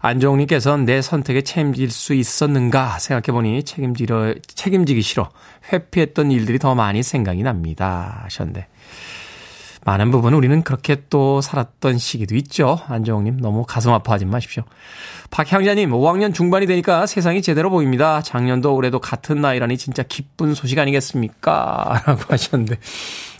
안정욱님께서는 0.00 0.84
내 0.84 1.00
선택에 1.00 1.42
책임질 1.42 1.90
수 1.90 2.12
있었는가 2.12 2.98
생각해보니 2.98 3.62
책임지려, 3.62 4.34
책임지기 4.46 5.00
싫어. 5.00 5.30
회피했던 5.72 6.32
일들이 6.32 6.58
더 6.58 6.74
많이 6.74 7.02
생각이 7.02 7.42
납니다. 7.42 8.20
하셨는데. 8.24 8.66
많은 9.84 10.10
부분은 10.10 10.38
우리는 10.38 10.62
그렇게 10.62 11.02
또 11.10 11.40
살았던 11.40 11.98
시기도 11.98 12.36
있죠. 12.36 12.80
안정욱님, 12.86 13.38
너무 13.38 13.64
가슴 13.66 13.92
아파하지 13.92 14.26
마십시오. 14.26 14.62
박향자님, 15.30 15.90
5학년 15.90 16.32
중반이 16.32 16.66
되니까 16.66 17.06
세상이 17.06 17.42
제대로 17.42 17.68
보입니다. 17.70 18.22
작년도 18.22 18.74
올해도 18.74 19.00
같은 19.00 19.40
나이라니 19.40 19.78
진짜 19.78 20.02
기쁜 20.02 20.54
소식 20.54 20.78
아니겠습니까? 20.78 22.02
라고 22.06 22.22
하셨는데, 22.28 22.78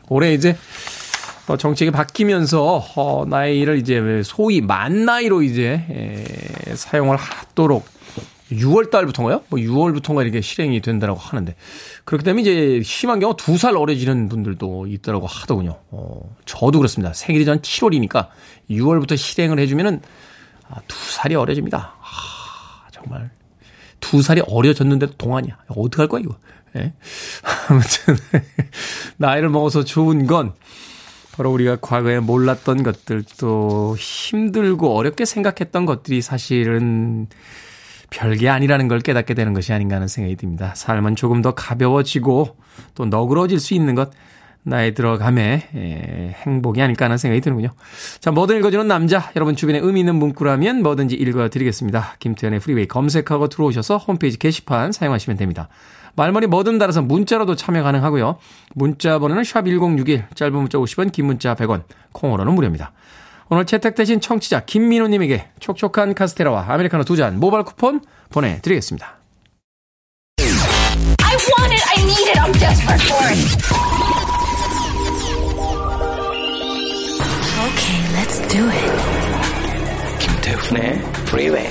올해 0.08 0.34
이제, 0.34 0.56
어, 1.46 1.56
정책이 1.56 1.92
바뀌면서, 1.92 2.84
어, 2.96 3.24
나이를 3.26 3.78
이제 3.78 4.22
소위 4.24 4.60
만 4.60 5.04
나이로 5.04 5.42
이제, 5.42 5.84
에, 5.88 6.74
사용을 6.74 7.16
하도록 7.16 7.86
6월 8.52 8.90
달부터인가요? 8.90 9.42
뭐 9.48 9.58
6월부터인가 9.58 10.22
이렇게 10.22 10.40
실행이 10.40 10.80
된다라고 10.80 11.18
하는데 11.18 11.54
그렇기 12.04 12.24
때문에 12.24 12.42
이제 12.42 12.82
심한 12.84 13.20
경우 13.20 13.34
두 13.36 13.56
살 13.56 13.76
어려지는 13.76 14.28
분들도 14.28 14.86
있다라고 14.88 15.26
하더군요. 15.26 15.78
어, 15.90 16.36
저도 16.46 16.78
그렇습니다. 16.78 17.12
생일이 17.12 17.44
전 17.44 17.60
7월이니까 17.60 18.28
6월부터 18.70 19.16
실행을 19.16 19.58
해주면은 19.60 20.00
아, 20.68 20.80
두 20.88 20.96
살이 21.12 21.34
어려집니다. 21.34 21.94
아, 22.00 22.88
정말 22.90 23.30
두 24.00 24.22
살이 24.22 24.40
어려졌는데도 24.46 25.14
동안이야. 25.16 25.58
어떡할 25.68 26.08
거야 26.08 26.20
이거? 26.22 26.36
예? 26.76 26.92
아무튼 27.68 28.16
나이를 29.18 29.48
먹어서 29.50 29.84
좋은 29.84 30.26
건 30.26 30.54
바로 31.32 31.50
우리가 31.52 31.76
과거에 31.80 32.18
몰랐던 32.20 32.82
것들 32.82 33.24
또 33.38 33.96
힘들고 33.98 34.96
어렵게 34.96 35.24
생각했던 35.24 35.86
것들이 35.86 36.20
사실은 36.20 37.28
별게 38.12 38.48
아니라는 38.48 38.88
걸 38.88 39.00
깨닫게 39.00 39.34
되는 39.34 39.54
것이 39.54 39.72
아닌가 39.72 39.96
하는 39.96 40.06
생각이 40.06 40.36
듭니다. 40.36 40.72
삶은 40.76 41.16
조금 41.16 41.42
더 41.42 41.54
가벼워지고 41.54 42.56
또 42.94 43.04
너그러질 43.06 43.58
수 43.58 43.74
있는 43.74 43.94
것 43.94 44.10
나이 44.64 44.94
들어감에 44.94 45.68
에, 45.74 46.34
행복이 46.46 46.80
아닐까 46.80 47.06
하는 47.06 47.16
생각이 47.16 47.40
드는군요. 47.40 47.70
자, 48.20 48.30
뭐든 48.30 48.58
읽어주는 48.58 48.86
남자. 48.86 49.32
여러분 49.34 49.56
주변에 49.56 49.80
의미 49.80 50.00
있는 50.00 50.14
문구라면 50.16 50.82
뭐든지 50.82 51.16
읽어드리겠습니다. 51.16 52.16
김태훈의 52.20 52.60
프리웨이 52.60 52.86
검색하고 52.86 53.48
들어오셔서 53.48 53.96
홈페이지 53.96 54.38
게시판 54.38 54.92
사용하시면 54.92 55.36
됩니다. 55.36 55.68
말머리 56.14 56.46
뭐든 56.46 56.78
달아서 56.78 57.02
문자로도 57.02 57.56
참여 57.56 57.82
가능하고요. 57.82 58.36
문자 58.74 59.18
번호는 59.18 59.42
샵1061, 59.42 60.36
짧은 60.36 60.54
문자 60.54 60.78
50원, 60.78 61.10
긴 61.10 61.26
문자 61.26 61.54
100원, 61.54 61.84
콩으로는 62.12 62.54
무료입니다. 62.54 62.92
오늘 63.52 63.66
채택되신 63.66 64.22
청취자 64.22 64.64
김민호님에게 64.64 65.50
촉촉한 65.60 66.14
카스테라와 66.14 66.72
아메리카노 66.72 67.04
두 67.04 67.16
잔 67.16 67.38
모바일 67.38 67.64
쿠폰 67.64 68.00
보내드리겠습니다. 68.30 69.18
I 70.40 71.36
want 71.36 71.74
it, 71.74 71.84
I 71.86 72.02
need 72.02 72.30
it, 72.30 72.40
I'm 72.40 72.52
desperate 72.58 73.02
for 73.04 73.28
it. 73.28 73.36
Okay, 77.68 77.98
let's 78.16 78.40
do 78.48 78.64
it. 78.70 78.90
김태훈의 80.18 80.92
Freeway. 81.28 81.68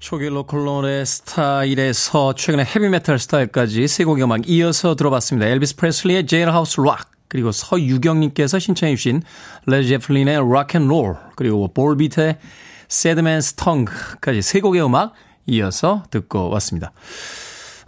초기 0.00 0.26
로컬론의 0.28 1.06
스타일에서 1.06 2.34
최근에 2.34 2.64
헤비메탈 2.64 3.20
스타일까지 3.20 3.86
세 3.86 4.02
곡의 4.02 4.24
음악 4.24 4.48
이어서 4.48 4.96
들어봤습니다. 4.96 5.46
엘비스 5.46 5.76
프레슬리의 5.76 6.26
제일하우스 6.26 6.80
락, 6.80 7.08
그리고 7.30 7.52
서유경님께서 7.52 8.58
신청해 8.58 8.96
주신 8.96 9.22
레드 9.66 9.89
제플린의 9.89 10.40
Rock 10.52 10.75
and 10.75 10.93
Roll 10.93 11.16
그리고 11.36 11.72
볼비트의 11.72 12.38
Sad 12.88 13.13
Man's 13.13 13.54
Tongue까지 13.54 14.42
세 14.42 14.60
곡의 14.60 14.84
음악 14.84 15.14
이어서 15.46 16.02
듣고 16.10 16.50
왔습니다. 16.50 16.92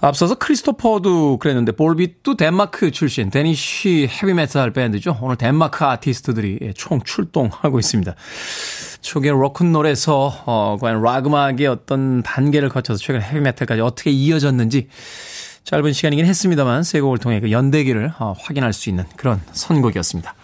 앞서서 0.01 0.37
크리스토퍼도 0.37 1.39
그랬는데 1.39 1.73
볼비트도 1.73 2.37
덴마크 2.37 2.91
출신 2.91 3.31
Danish 3.31 4.09
헤비메탈 4.11 4.73
밴드죠. 4.73 5.19
오늘 5.21 5.37
덴마크 5.37 5.85
아티스트들이 5.85 6.73
총 6.75 7.01
출동하고 7.03 7.79
있습니다. 7.79 8.15
초기 9.01 9.29
로큰롤에서 9.29 10.43
어, 10.47 10.77
과연 10.81 11.03
락 11.03 11.27
음악의 11.27 11.67
어떤 11.67 12.23
단계를 12.23 12.69
거쳐서 12.69 12.99
최근 12.99 13.23
헤비메탈까지 13.23 13.81
어떻게 13.81 14.11
이어졌는지 14.11 14.89
짧은 15.65 15.93
시간이긴 15.93 16.27
했습니다만 16.27 16.83
세 16.83 17.01
곡을 17.01 17.19
통해 17.19 17.41
그 17.41 17.51
연대기를 17.51 18.13
어, 18.19 18.35
확인할 18.39 18.73
수 18.73 18.89
있는 18.89 19.05
그런 19.17 19.41
선곡이었습니다. 19.53 20.35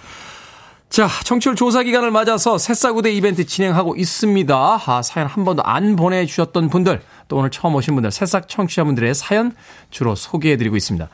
자, 0.91 1.07
청취율 1.25 1.55
조사 1.55 1.83
기간을 1.83 2.11
맞아서 2.11 2.57
새싹우대 2.57 3.13
이벤트 3.13 3.45
진행하고 3.45 3.97
있습니다. 3.97 4.81
아, 4.87 5.03
사연 5.03 5.27
한 5.29 5.45
번도 5.45 5.63
안 5.63 5.97
보내주셨던 5.97 6.71
분들, 6.71 7.03
또 7.29 7.37
오늘 7.37 7.51
처음 7.51 7.75
오신 7.75 7.95
분들, 7.95 8.11
새싹 8.11 8.49
청취자분들의 8.49 9.15
사연 9.15 9.53
주로 9.91 10.15
소개해드리고 10.15 10.77
있습니다. 10.77 11.09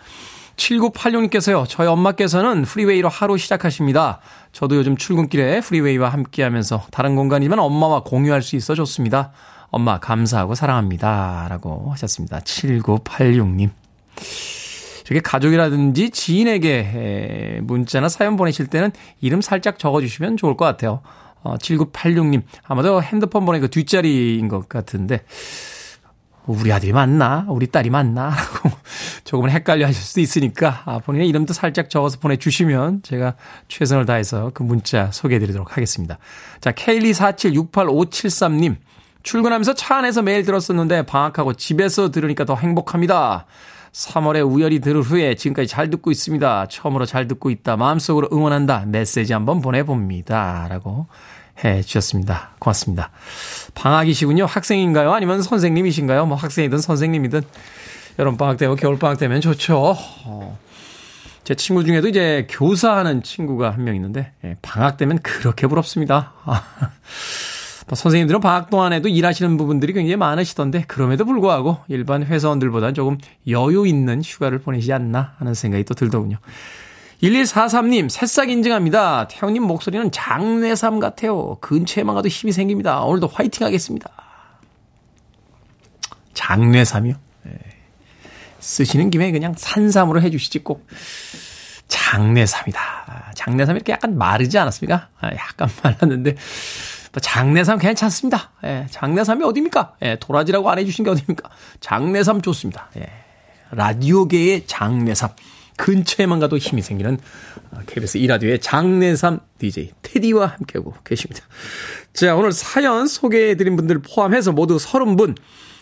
7986님께서요, 0.56 1.64
저희 1.68 1.88
엄마께서는 1.88 2.62
프리웨이로 2.62 3.08
하루 3.08 3.36
시작하십니다. 3.36 4.20
저도 4.52 4.76
요즘 4.76 4.96
출근길에 4.96 5.60
프리웨이와 5.60 6.08
함께 6.08 6.44
하면서 6.44 6.86
다른 6.92 7.16
공간이지만 7.16 7.58
엄마와 7.58 8.04
공유할 8.04 8.42
수 8.42 8.54
있어 8.54 8.76
좋습니다. 8.76 9.32
엄마 9.70 9.98
감사하고 9.98 10.54
사랑합니다. 10.54 11.48
라고 11.50 11.90
하셨습니다. 11.90 12.38
7986님. 12.38 13.83
이렇게 15.06 15.20
가족이라든지 15.20 16.10
지인에게 16.10 17.60
문자나 17.62 18.08
사연 18.08 18.36
보내실 18.36 18.68
때는 18.68 18.90
이름 19.20 19.40
살짝 19.40 19.78
적어주시면 19.78 20.36
좋을 20.36 20.56
것 20.56 20.64
같아요. 20.64 21.02
어, 21.42 21.56
7986님. 21.56 22.42
아마도 22.64 23.02
핸드폰 23.02 23.44
번호 23.44 23.60
그 23.60 23.68
뒷자리인 23.68 24.48
것 24.48 24.68
같은데. 24.68 25.22
우리 26.46 26.72
아들이 26.72 26.92
맞나? 26.92 27.46
우리 27.48 27.66
딸이 27.66 27.90
맞나? 27.90 28.32
조금은 29.24 29.50
헷갈려 29.50 29.86
하실 29.86 30.02
수도 30.02 30.20
있으니까 30.20 30.82
아, 30.84 30.98
본인의 30.98 31.26
이름도 31.28 31.54
살짝 31.54 31.88
적어서 31.88 32.18
보내주시면 32.18 33.00
제가 33.02 33.36
최선을 33.68 34.04
다해서 34.04 34.50
그 34.52 34.62
문자 34.62 35.10
소개해 35.10 35.38
드리도록 35.38 35.74
하겠습니다. 35.76 36.18
자, 36.60 36.72
K124768573님. 36.72 38.76
출근하면서 39.22 39.72
차 39.72 39.96
안에서 39.96 40.20
매일 40.20 40.44
들었었는데 40.44 41.06
방학하고 41.06 41.54
집에서 41.54 42.10
들으니까 42.10 42.44
더 42.44 42.56
행복합니다. 42.56 43.46
3월에 43.94 44.44
우열이 44.50 44.80
들을 44.80 45.02
후에 45.02 45.36
지금까지 45.36 45.68
잘 45.68 45.88
듣고 45.88 46.10
있습니다. 46.10 46.66
처음으로 46.68 47.06
잘 47.06 47.28
듣고 47.28 47.50
있다. 47.50 47.76
마음속으로 47.76 48.28
응원한다. 48.32 48.86
메시지 48.88 49.32
한번 49.32 49.60
보내봅니다. 49.60 50.66
라고 50.68 51.06
해 51.64 51.80
주셨습니다. 51.82 52.50
고맙습니다. 52.58 53.10
방학이시군요. 53.74 54.46
학생인가요? 54.46 55.12
아니면 55.12 55.42
선생님이신가요? 55.42 56.26
뭐 56.26 56.36
학생이든 56.36 56.78
선생님이든 56.78 57.42
여름방학 58.18 58.56
되고 58.56 58.74
겨울방학 58.74 59.18
되면 59.18 59.40
좋죠. 59.40 59.94
어. 60.24 60.58
제 61.44 61.54
친구 61.54 61.84
중에도 61.84 62.08
이제 62.08 62.48
교사하는 62.50 63.22
친구가 63.22 63.70
한 63.70 63.84
명 63.84 63.94
있는데 63.94 64.32
예, 64.44 64.56
방학 64.62 64.96
되면 64.96 65.18
그렇게 65.20 65.68
부럽습니다. 65.68 66.32
뭐 67.86 67.96
선생님들은 67.96 68.40
방학 68.40 68.70
동안에도 68.70 69.08
일하시는 69.08 69.56
부분들이 69.56 69.92
굉장히 69.92 70.16
많으시던데 70.16 70.84
그럼에도 70.86 71.24
불구하고 71.24 71.78
일반 71.88 72.24
회사원들보다는 72.24 72.94
조금 72.94 73.18
여유 73.48 73.86
있는 73.86 74.22
휴가를 74.22 74.58
보내지 74.58 74.92
않나 74.92 75.34
하는 75.38 75.54
생각이 75.54 75.84
또 75.84 75.94
들더군요. 75.94 76.38
1143님, 77.22 78.08
새싹 78.08 78.50
인증합니다. 78.50 79.28
태훈님 79.28 79.62
목소리는 79.62 80.10
장내삼 80.10 80.98
같아요. 80.98 81.56
근처에만 81.60 82.14
가도 82.14 82.28
힘이 82.28 82.52
생깁니다. 82.52 83.00
오늘도 83.00 83.28
화이팅 83.28 83.66
하겠습니다. 83.66 84.10
장내삼이요? 86.34 87.14
네. 87.44 87.52
쓰시는 88.60 89.10
김에 89.10 89.30
그냥 89.30 89.54
산삼으로 89.56 90.20
해주시지 90.22 90.60
꼭 90.64 90.86
장내삼이다. 91.88 93.32
장내삼 93.34 93.76
이렇게 93.76 93.92
약간 93.92 94.18
마르지 94.18 94.58
않았습니까? 94.58 95.08
아, 95.20 95.30
약간 95.34 95.68
말랐는데 95.82 96.34
장내삼 97.20 97.78
괜찮습니다. 97.78 98.50
예, 98.64 98.86
장내삼이 98.90 99.44
어딥니까? 99.44 99.94
예, 100.02 100.16
도라지라고 100.20 100.70
안 100.70 100.78
해주신 100.78 101.04
게 101.04 101.10
어딥니까? 101.10 101.48
장뇌삼 101.80 102.42
좋습니다. 102.42 102.88
예, 102.96 103.06
라디오계의 103.70 104.66
장뇌삼. 104.66 105.30
근처에만 105.76 106.38
가도 106.38 106.56
힘이 106.56 106.82
생기는 106.82 107.18
KBS 107.86 108.18
어, 108.18 108.20
2라디오의 108.20 108.60
장뇌삼 108.60 109.40
DJ 109.58 109.90
테디와 110.02 110.46
함께하고 110.46 110.94
계십니다. 111.04 111.44
자, 112.12 112.36
오늘 112.36 112.52
사연 112.52 113.06
소개해드린 113.08 113.74
분들 113.76 114.02
포함해서 114.02 114.52
모두 114.52 114.76
30분 114.76 115.36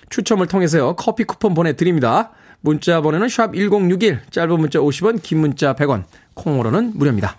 추첨을 0.08 0.46
통해서요, 0.46 0.96
커피 0.96 1.24
쿠폰 1.24 1.54
보내드립니다. 1.54 2.30
문자 2.60 3.00
번호는 3.00 3.28
샵 3.28 3.54
1061, 3.54 4.20
짧은 4.30 4.60
문자 4.60 4.78
50원, 4.78 5.22
긴 5.22 5.40
문자 5.40 5.74
100원, 5.74 6.04
콩으로는 6.34 6.92
무료입니다. 6.94 7.36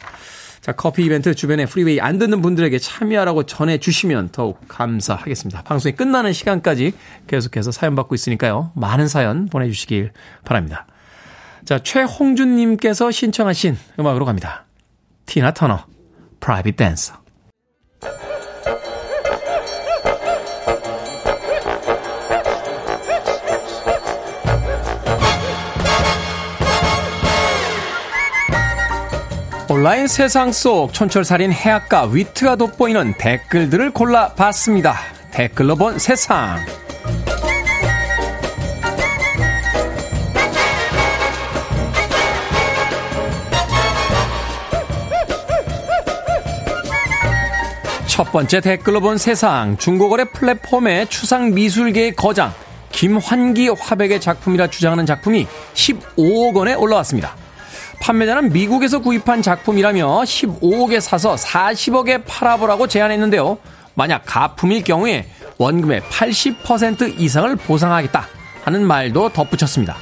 자, 0.63 0.71
커피 0.71 1.04
이벤트 1.04 1.36
주변에 1.36 1.65
프리웨이 1.65 1.99
안 1.99 2.17
듣는 2.17 2.41
분들에게 2.41 2.80
참여하라고 2.80 3.43
전해주시면 3.43 4.30
더욱 4.32 4.62
감사하겠습니다. 4.69 5.63
방송이 5.63 5.93
끝나는 5.93 6.32
시간까지 6.32 6.93
계속해서 7.28 7.73
사연 7.73 7.95
받고 7.95 8.15
있으니까요. 8.15 8.71
많은 8.73 9.10
사연 9.10 9.47
보내주시길 9.47 10.13
바랍니다. 10.45 10.88
자, 11.65 11.80
최홍준님께서 11.80 13.12
신청하신 13.12 13.78
음악으로 13.99 14.23
갑니다. 14.23 14.63
티나 15.26 15.52
터너, 15.52 15.86
프라이빗 16.39 16.78
댄서. 16.78 17.22
온라인 29.73 30.05
세상 30.05 30.51
속 30.51 30.93
촌철살인 30.93 31.51
해악과 31.51 32.03
위트가 32.03 32.57
돋보이는 32.57 33.15
댓글들을 33.17 33.89
골라봤습니다. 33.89 34.95
댓글로 35.31 35.75
본 35.75 35.97
세상. 35.97 36.59
첫 48.05 48.31
번째 48.31 48.62
댓글로 48.62 49.01
본 49.01 49.17
세상 49.17 49.75
중고거래 49.77 50.25
플랫폼의 50.25 51.07
추상 51.07 51.51
미술계의 51.55 52.15
거장 52.15 52.53
김환기 52.91 53.69
화백의 53.69 54.21
작품이라 54.21 54.67
주장하는 54.67 55.07
작품이 55.07 55.47
15억 55.73 56.53
원에 56.53 56.75
올라왔습니다. 56.75 57.42
판매자는 58.03 58.51
미국에서 58.51 58.99
구입한 58.99 59.41
작품이라며 59.41 60.23
15억에 60.23 60.99
사서 60.99 61.35
40억에 61.35 62.23
팔아보라고 62.27 62.87
제안했는데요. 62.87 63.57
만약 63.93 64.23
가품일 64.25 64.83
경우에 64.83 65.25
원금의 65.57 66.01
80% 66.01 67.17
이상을 67.17 67.55
보상하겠다 67.55 68.27
하는 68.65 68.85
말도 68.85 69.29
덧붙였습니다. 69.29 69.95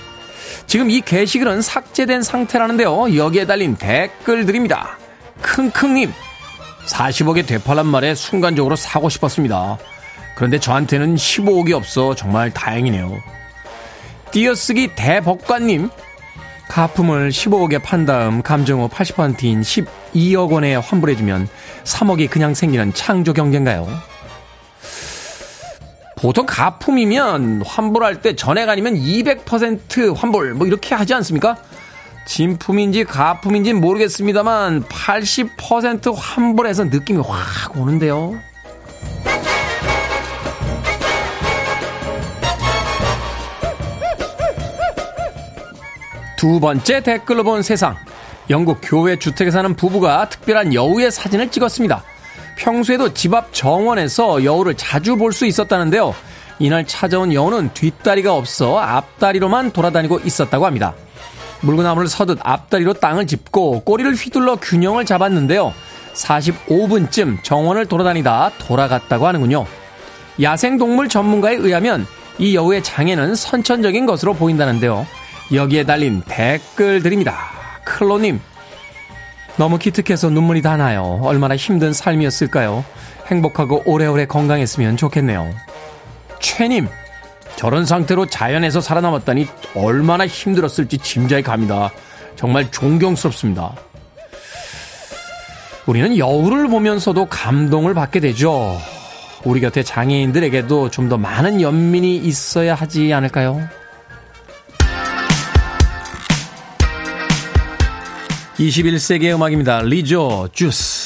지금 0.66 0.90
이 0.90 1.02
게시글은 1.02 1.62
삭제된 1.62 2.24
상태라는데요. 2.24 3.16
여기에 3.16 3.46
달린 3.46 3.76
댓글들입니다. 3.76 4.98
킁킁님, 5.44 6.12
40억에 6.88 7.46
되팔란 7.46 7.86
말에 7.86 8.16
순간적으로 8.16 8.76
사고 8.76 9.10
싶었습니다. 9.10 9.78
그런데 10.36 10.60
저한테는 10.60 11.16
15억이 11.18 11.74
없어 11.74 12.16
정말 12.16 12.52
다행이네요. 12.52 13.16
띄어쓰기 14.32 14.96
대법관님, 14.96 15.90
가품을 16.72 17.32
15억에 17.32 17.84
판 17.84 18.06
다음 18.06 18.42
감정후 18.42 18.88
80%인 18.88 19.60
12억 19.60 20.52
원에 20.54 20.76
환불해주면 20.76 21.50
3억이 21.84 22.30
그냥 22.30 22.54
생기는 22.54 22.94
창조 22.94 23.34
경제인가요? 23.34 23.90
보통 26.16 26.46
가품이면 26.46 27.64
환불할 27.66 28.22
때 28.22 28.38
전액 28.38 28.70
아니면 28.70 28.96
200% 28.96 30.16
환불 30.16 30.54
뭐 30.54 30.66
이렇게 30.66 30.96
하지 30.96 31.14
않습니까? 31.14 31.58
진품인지 32.26 33.04
가품인지 33.04 33.74
모르겠습니다만 33.74 34.84
80% 34.84 36.14
환불해서 36.16 36.86
느낌이 36.86 37.22
확 37.22 37.78
오는데요. 37.78 38.40
두 46.42 46.60
번째 46.60 47.02
댓글로 47.04 47.44
본 47.44 47.62
세상. 47.62 47.96
영국 48.50 48.80
교회 48.82 49.16
주택에 49.16 49.52
사는 49.52 49.76
부부가 49.76 50.28
특별한 50.28 50.74
여우의 50.74 51.12
사진을 51.12 51.52
찍었습니다. 51.52 52.04
평소에도 52.58 53.14
집 53.14 53.32
앞 53.36 53.54
정원에서 53.54 54.44
여우를 54.44 54.74
자주 54.74 55.18
볼 55.18 55.34
수 55.34 55.46
있었다는데요. 55.46 56.16
이날 56.58 56.88
찾아온 56.88 57.32
여우는 57.32 57.76
뒷다리가 57.76 58.36
없어 58.36 58.80
앞다리로만 58.80 59.70
돌아다니고 59.70 60.22
있었다고 60.26 60.66
합니다. 60.66 60.96
물구나무를 61.62 62.08
서듯 62.08 62.40
앞다리로 62.42 62.94
땅을 62.94 63.28
짚고 63.28 63.82
꼬리를 63.82 64.12
휘둘러 64.16 64.56
균형을 64.56 65.06
잡았는데요. 65.06 65.76
45분쯤 66.16 67.44
정원을 67.44 67.86
돌아다니다 67.86 68.50
돌아갔다고 68.58 69.28
하는군요. 69.28 69.68
야생동물 70.42 71.08
전문가에 71.08 71.58
의하면 71.58 72.08
이 72.40 72.56
여우의 72.56 72.82
장애는 72.82 73.36
선천적인 73.36 74.08
것으로 74.08 74.34
보인다는데요. 74.34 75.06
여기에 75.54 75.84
달린 75.86 76.22
댓글들입니다. 76.28 77.36
클로님, 77.84 78.40
너무 79.58 79.78
기특해서 79.78 80.30
눈물이 80.30 80.62
다 80.62 80.78
나요. 80.78 81.20
얼마나 81.24 81.56
힘든 81.56 81.94
삶이었을까요? 81.94 82.86
행복하고 83.28 83.84
오래오래 83.86 84.26
건강했으면 84.28 84.98
좋겠네요. 84.98 85.52
최님, 86.40 86.88
저런 87.58 87.86
상태로 87.86 88.28
자연에서 88.28 88.82
살아남았다니 88.82 89.48
얼마나 89.76 90.26
힘들었을지 90.26 90.98
짐작이 90.98 91.44
갑니다. 91.44 91.92
정말 92.36 92.72
존경스럽습니다. 92.72 93.74
우리는 95.86 96.18
여우를 96.18 96.68
보면서도 96.70 97.26
감동을 97.26 97.94
받게 97.94 98.20
되죠. 98.22 98.80
우리 99.44 99.60
곁에 99.60 99.84
장애인들에게도 99.84 100.90
좀 100.92 101.10
더 101.10 101.18
많은 101.18 101.60
연민이 101.62 102.16
있어야 102.18 102.74
하지 102.74 103.12
않을까요? 103.14 103.60
21세기의 108.62 109.34
음악입니다. 109.34 109.82
리조 109.82 110.50
주스. 110.54 111.01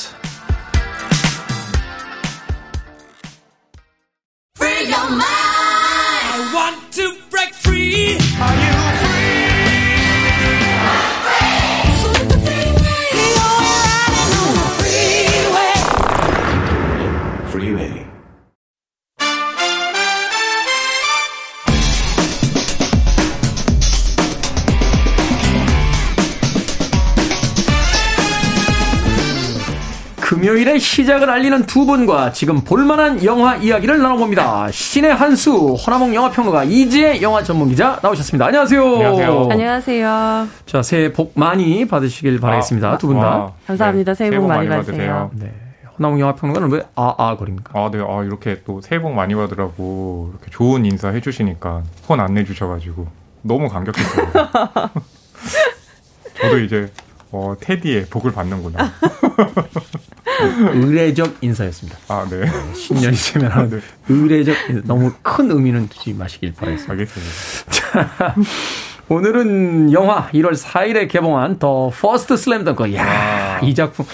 시작을 30.79 31.29
알리는 31.29 31.65
두 31.65 31.85
분과 31.85 32.31
지금 32.31 32.61
볼만한 32.61 33.23
영화 33.23 33.55
이야기를 33.55 34.01
나눠봅니다. 34.01 34.69
신의 34.71 35.13
한수 35.13 35.75
허나몽 35.75 36.13
영화평론가 36.15 36.63
이지혜 36.65 37.21
영화 37.21 37.43
전문기자 37.43 37.99
나오셨습니다. 38.01 38.45
안녕하세요. 38.47 38.83
안녕하세요. 38.95 39.47
안녕하세요. 39.51 40.47
자 40.65 40.81
새해 40.81 41.11
복 41.11 41.33
많이 41.35 41.87
받으시길 41.87 42.39
바라겠습니다. 42.39 42.91
아, 42.91 42.97
두분 42.97 43.19
다. 43.19 43.51
감사합니다. 43.67 44.13
네, 44.13 44.17
새해, 44.17 44.29
복, 44.31 44.41
복 44.41 44.47
많이, 44.47 44.67
많이 44.67 44.81
받으세요. 44.85 45.31
네. 45.33 45.51
허나몽 45.97 46.19
영화평론가는 46.19 46.71
왜 46.71 46.81
아 46.95 47.15
아 47.17 47.37
거립니까? 47.37 47.71
아, 47.79 47.89
네. 47.91 47.99
아, 47.99 48.23
이렇게 48.23 48.61
또 48.65 48.81
새해 48.81 49.01
복 49.01 49.13
많이 49.13 49.33
받으라고 49.33 50.31
이렇게 50.33 50.51
좋은 50.51 50.85
인사 50.85 51.09
해주시니까 51.09 51.83
폰 52.07 52.19
안 52.19 52.33
내주셔가지고 52.33 53.07
너무 53.43 53.69
감격했어요. 53.69 54.27
저도 56.41 56.59
이제 56.59 56.91
어, 57.31 57.55
테디의 57.59 58.07
복을 58.09 58.31
받는구나. 58.33 58.91
의례적 60.73 61.37
인사였습니다. 61.41 61.97
아, 62.07 62.27
네. 62.29 62.45
신년이 62.73 63.15
되면 63.15 63.51
하는 63.51 63.69
네. 63.69 63.79
의례적 64.09 64.55
인사. 64.69 64.81
너무 64.85 65.11
큰 65.21 65.51
의미는 65.51 65.87
두지 65.89 66.13
마시길 66.13 66.53
바라겠습니다. 66.53 66.91
알겠습니다. 66.91 67.65
자, 67.71 68.35
오늘은 69.07 69.93
영화 69.93 70.27
1월 70.29 70.55
4일에 70.59 71.07
개봉한 71.07 71.59
The 71.59 71.91
First 71.93 72.37
슬램덩크. 72.37 72.93
야, 72.95 73.59
이 73.61 73.75
작품 73.75 74.05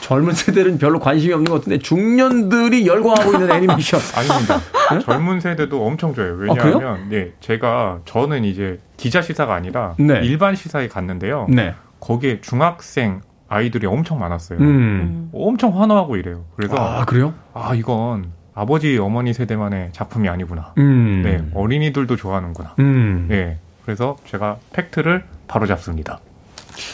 젊은 0.00 0.34
세대는 0.34 0.78
별로 0.78 0.98
관심이 0.98 1.32
없는 1.32 1.50
것 1.50 1.60
같은데 1.60 1.78
중년들이 1.78 2.84
열광하고 2.86 3.32
있는 3.34 3.50
애니메이션. 3.50 4.00
아닙니다. 4.16 4.60
네? 4.92 4.98
젊은 4.98 5.40
세대도 5.40 5.86
엄청 5.86 6.14
좋아요. 6.14 6.34
왜냐하면 6.34 6.84
아, 6.84 6.98
네, 7.08 7.30
제가 7.40 8.00
저는 8.06 8.44
이제 8.44 8.80
기자 8.96 9.22
시사가 9.22 9.54
아니라 9.54 9.94
네. 10.00 10.20
일반 10.24 10.56
시사에 10.56 10.88
갔는데요. 10.88 11.46
네. 11.48 11.74
거기에 12.00 12.40
중학생 12.40 13.20
아이들이 13.50 13.86
엄청 13.86 14.18
많았어요. 14.20 14.60
음. 14.60 15.28
엄청 15.34 15.78
환호하고 15.78 16.16
이래요. 16.16 16.44
그래서 16.56 16.76
아 16.76 17.04
그래요? 17.04 17.34
아 17.52 17.74
이건 17.74 18.30
아버지 18.54 18.96
어머니 18.96 19.34
세대만의 19.34 19.90
작품이 19.92 20.28
아니구나. 20.28 20.72
음. 20.78 21.22
네 21.24 21.44
어린이들도 21.52 22.14
좋아하는구나. 22.16 22.76
음. 22.78 23.26
네 23.28 23.58
그래서 23.84 24.16
제가 24.24 24.58
팩트를 24.72 25.24
바로 25.48 25.66
잡습니다. 25.66 26.20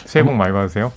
새해 0.05 0.25
복 0.25 0.33
많이 0.33 0.51
받으세요. 0.51 0.91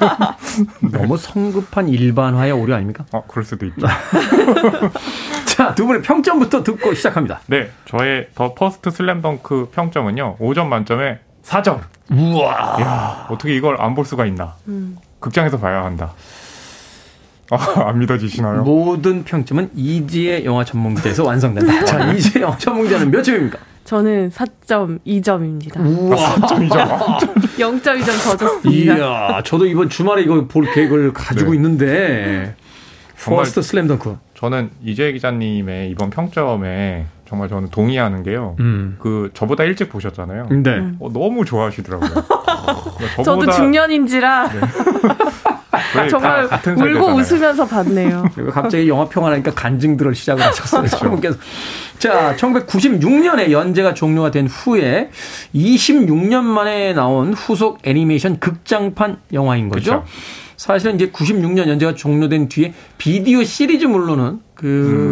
너무 0.92 1.16
성급한 1.16 1.88
일반화의 1.88 2.52
오류 2.52 2.72
아닙니까? 2.74 3.04
어, 3.12 3.24
그럴 3.26 3.44
수도 3.44 3.66
있죠. 3.66 3.86
자, 5.46 5.74
두 5.74 5.86
분의 5.86 6.02
평점부터 6.02 6.62
듣고 6.62 6.94
시작합니다. 6.94 7.40
네, 7.48 7.70
저의 7.84 8.28
The 8.36 8.54
First 8.54 8.90
슬램덩크 8.90 9.70
평점은요, 9.74 10.36
5점 10.38 10.68
만점에 10.68 11.18
4점. 11.44 11.80
우와. 12.10 12.76
야, 12.80 13.26
어떻게 13.30 13.54
이걸 13.56 13.80
안 13.80 13.94
볼 13.94 14.04
수가 14.04 14.26
있나. 14.26 14.54
음. 14.68 14.96
극장에서 15.20 15.58
봐야 15.58 15.84
한다. 15.84 16.12
아, 17.50 17.56
안 17.88 17.98
믿어지시나요? 17.98 18.62
모든 18.62 19.24
평점은 19.24 19.70
이지혜 19.74 20.44
영화 20.44 20.64
전문기자에서 20.64 21.24
완성된다. 21.24 21.84
자, 21.84 22.10
이지혜 22.12 22.42
영화 22.42 22.56
전문기자는 22.58 23.10
몇 23.10 23.22
점입니까? 23.22 23.58
저는 23.84 24.30
4.2점입니다. 24.30 25.78
우와, 25.78 26.16
4.2점. 26.36 27.18
0.2점 27.58 28.06
더 28.24 28.36
줬습니다. 28.36 28.96
이야, 28.96 29.42
저도 29.44 29.66
이번 29.66 29.90
주말에 29.90 30.22
이거 30.22 30.46
볼 30.46 30.64
계획을 30.72 31.12
가지고 31.12 31.50
네. 31.50 31.56
있는데, 31.56 32.54
First 33.22 33.60
슬램덩크. 33.62 34.16
저는 34.34 34.70
이지혜 34.82 35.12
기자님의 35.12 35.90
이번 35.90 36.08
평점에 36.10 37.06
정말 37.34 37.48
저는 37.48 37.68
동의하는 37.70 38.22
게요. 38.22 38.54
음. 38.60 38.96
그 39.00 39.30
저보다 39.34 39.64
일찍 39.64 39.88
보셨잖아요. 39.88 40.46
네. 40.50 40.70
음. 40.70 40.96
어, 41.00 41.10
너무 41.12 41.44
좋아하시더라고요. 41.44 42.10
저보다... 43.24 43.24
저도 43.24 43.50
중년인지라 43.50 44.48
네. 44.48 44.60
정말 46.08 46.48
울고 46.64 47.14
웃으면서 47.14 47.66
봤네요. 47.66 48.24
갑자기 48.52 48.88
영화 48.88 49.08
평하니까 49.08 49.52
간증들을 49.52 50.14
시작을 50.14 50.44
하셨어요. 50.44 51.16
그렇죠. 51.16 51.38
자, 51.98 52.36
1996년에 52.36 53.50
연재가 53.50 53.94
종료가 53.94 54.30
된 54.30 54.46
후에 54.46 55.10
26년 55.54 56.42
만에 56.42 56.92
나온 56.92 57.34
후속 57.34 57.80
애니메이션 57.82 58.38
극장판 58.38 59.18
영화인 59.32 59.68
거죠. 59.68 59.90
그렇죠. 59.90 60.06
사실은 60.56 60.94
이제 60.94 61.10
96년 61.10 61.68
연재가 61.68 61.94
종료된 61.94 62.48
뒤에 62.48 62.74
비디오 62.96 63.42
시리즈물로는 63.42 64.43
그 64.54 64.66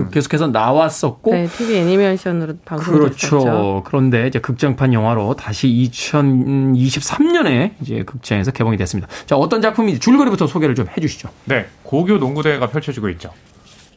음. 0.07 0.11
계속해서 0.11 0.49
나왔었고 0.49 1.33
네, 1.33 1.47
TV 1.47 1.77
애니메이션으로 1.79 2.55
방송됐었죠. 2.65 3.39
그렇죠. 3.41 3.83
그런데 3.85 4.27
이제 4.29 4.39
극장판 4.39 4.93
영화로 4.93 5.35
다시 5.35 5.67
2023년에 5.91 7.73
이제 7.81 8.05
극장에서 8.05 8.53
개봉이 8.53 8.77
됐습니다. 8.77 9.09
자, 9.27 9.37
어떤 9.37 9.61
작품인지 9.61 9.99
줄거리부터 10.01 10.47
소개를 10.47 10.75
좀 10.75 10.87
해 10.97 11.01
주시죠. 11.01 11.29
네. 11.47 11.67
고교 11.85 12.19
농구 12.19 12.43
대회가 12.43 12.67
펼쳐지고 12.69 13.09
있죠. 13.11 13.31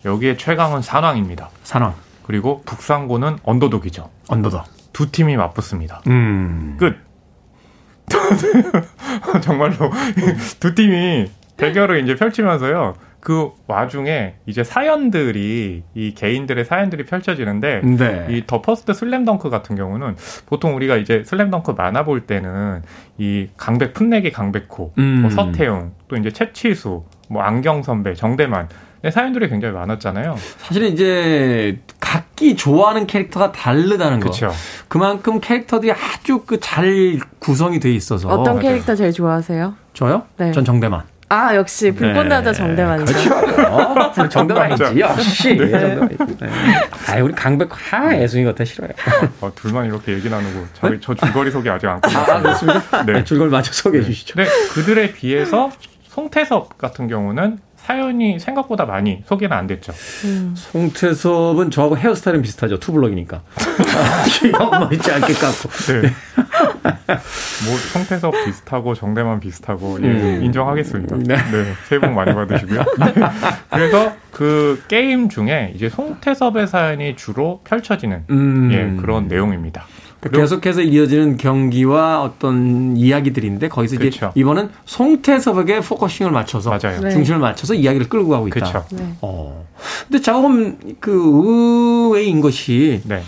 여기에 0.06 0.38
최강은 0.38 0.82
산왕입니다. 0.82 1.50
산왕. 1.64 1.94
그리고 2.24 2.62
북상고는 2.66 3.38
언더독이죠. 3.44 4.10
언더독. 4.30 4.64
두 4.94 5.12
팀이 5.12 5.36
맞붙습니다. 5.36 6.02
음. 6.08 6.78
끝. 6.80 6.96
정말로 9.42 9.92
두 10.60 10.76
팀이 10.76 11.30
대결을 11.58 12.04
이제 12.04 12.16
펼치면서요. 12.16 12.96
그 13.26 13.50
와중에 13.66 14.36
이제 14.46 14.64
사연들이 14.64 15.82
이 15.96 16.14
개인들의 16.14 16.64
사연들이 16.64 17.06
펼쳐지는데 17.06 17.82
네. 17.82 18.28
이 18.30 18.38
The 18.38 18.62
First 18.62 18.94
슬램덩크 18.94 19.50
같은 19.50 19.76
경우는 19.76 20.16
보통 20.46 20.76
우리가 20.76 20.98
이제 20.98 21.24
슬램덩크 21.26 21.72
만화 21.72 22.06
볼 22.06 22.28
때는 22.28 22.84
이 23.18 23.48
강백 23.58 23.96
풋내기 23.96 24.32
강백호, 24.32 24.94
음. 25.00 25.22
뭐 25.24 25.32
서태웅, 25.32 25.94
또 26.08 26.18
이제 26.18 26.30
최치수, 26.30 27.04
뭐 27.28 27.42
안경 27.42 27.82
선배, 27.82 28.14
정대만 28.14 28.70
사연들이 29.12 29.50
굉장히 29.50 29.74
많았잖아요. 29.74 30.36
사실은 30.60 30.90
이제 30.90 31.80
각기 32.00 32.56
좋아하는 32.56 33.08
캐릭터가 33.08 33.52
다르다는 33.54 34.20
거. 34.20 34.26
그렇죠. 34.26 34.52
그만큼 34.88 35.40
캐릭터들이 35.40 35.92
아주 35.92 36.44
그 36.46 36.60
잘 36.60 37.18
구성이 37.40 37.80
돼 37.80 37.92
있어서. 37.92 38.30
어떤 38.30 38.60
캐릭터 38.60 38.94
제일 38.94 39.12
좋아하세요? 39.12 39.74
저요? 39.94 40.28
네. 40.38 40.52
전 40.52 40.64
정대만. 40.64 41.02
아 41.28 41.56
역시 41.56 41.92
불꽃나자 41.92 42.52
네. 42.52 42.58
정대만이죠. 42.58 43.14
그렇죠. 43.14 43.64
어, 43.68 44.30
정대만이지 44.30 45.00
역시. 45.00 45.58
네. 45.58 45.66
네. 45.68 46.18
아 47.08 47.22
우리 47.22 47.34
강백화 47.34 48.14
애송이 48.14 48.46
같아 48.46 48.64
싫어요. 48.64 48.90
어, 49.42 49.52
둘만 49.56 49.86
이렇게 49.86 50.14
얘기 50.14 50.30
나누고 50.30 50.68
저희 50.74 51.00
저 51.02 51.16
줄거리 51.16 51.50
소개 51.50 51.70
아직 51.70 51.88
안 51.88 52.00
끝났어요. 52.00 52.36
아 52.38 52.42
그렇습니까? 52.42 53.04
네. 53.06 53.14
네 53.14 53.24
줄거리 53.24 53.50
맞춰 53.50 53.74
소개해 53.74 54.04
주시죠. 54.04 54.36
네 54.36 54.46
그들에 54.74 55.14
비해서 55.14 55.72
송태섭 56.10 56.78
같은 56.78 57.08
경우는 57.08 57.60
사연이 57.86 58.40
생각보다 58.40 58.86
많이 58.86 59.22
소개는 59.26 59.56
안 59.56 59.68
됐죠. 59.68 59.94
음. 60.26 60.54
송태섭은 60.58 61.70
저하고 61.70 61.96
헤어스타일은 61.96 62.42
비슷하죠. 62.42 62.80
투블럭이니까. 62.80 63.44
뭐 64.80 64.90
있지 64.92 65.12
않게 65.12 65.34
깎고. 65.34 65.70
네. 66.02 66.10
뭐 67.66 67.78
송태섭 67.94 68.34
비슷하고 68.46 68.96
정대만 68.96 69.40
비슷하고 69.40 70.00
예, 70.02 70.08
음. 70.08 70.44
인정하겠습니다. 70.46 71.16
네. 71.18 71.36
네. 71.36 71.74
새해 71.88 72.02
복 72.02 72.12
많이 72.12 72.34
받으시고요. 72.34 72.80
네. 73.00 73.14
그래서 73.70 74.14
그 74.32 74.84
게임 74.88 75.30
중에 75.30 75.72
이제 75.76 75.88
송태섭의 75.88 76.68
사연이 76.68 77.16
주로 77.16 77.62
펼쳐지는 77.66 78.24
음. 78.32 78.70
예, 78.74 79.00
그런 79.00 79.28
내용입니다. 79.28 79.86
계속해서 80.32 80.82
이어지는 80.82 81.38
경기와 81.38 82.24
어떤 82.24 82.96
이야기들인데 82.98 83.70
거기서 83.70 83.98
그쵸. 83.98 84.08
이제 84.08 84.20
그렇죠. 84.20 84.34
이번은 84.36 84.70
송태섭에게 84.86 85.82
focusing을 85.82 86.32
맞춰서 86.32 86.70
맞아요. 86.70 87.00
네. 87.02 87.12
중심을 87.12 87.40
맞춰서 87.40 87.74
이야기를 87.74 88.10
끌고 88.10 88.30
가고 88.30 88.48
있다. 88.48 88.60
그렇죠. 88.60 88.86
네. 88.92 89.16
어. 89.22 89.66
근데 90.08 90.22
작업은 90.22 90.78
그 91.00 91.12
의외인 91.12 92.42
것이 92.42 93.02
네. 93.06 93.22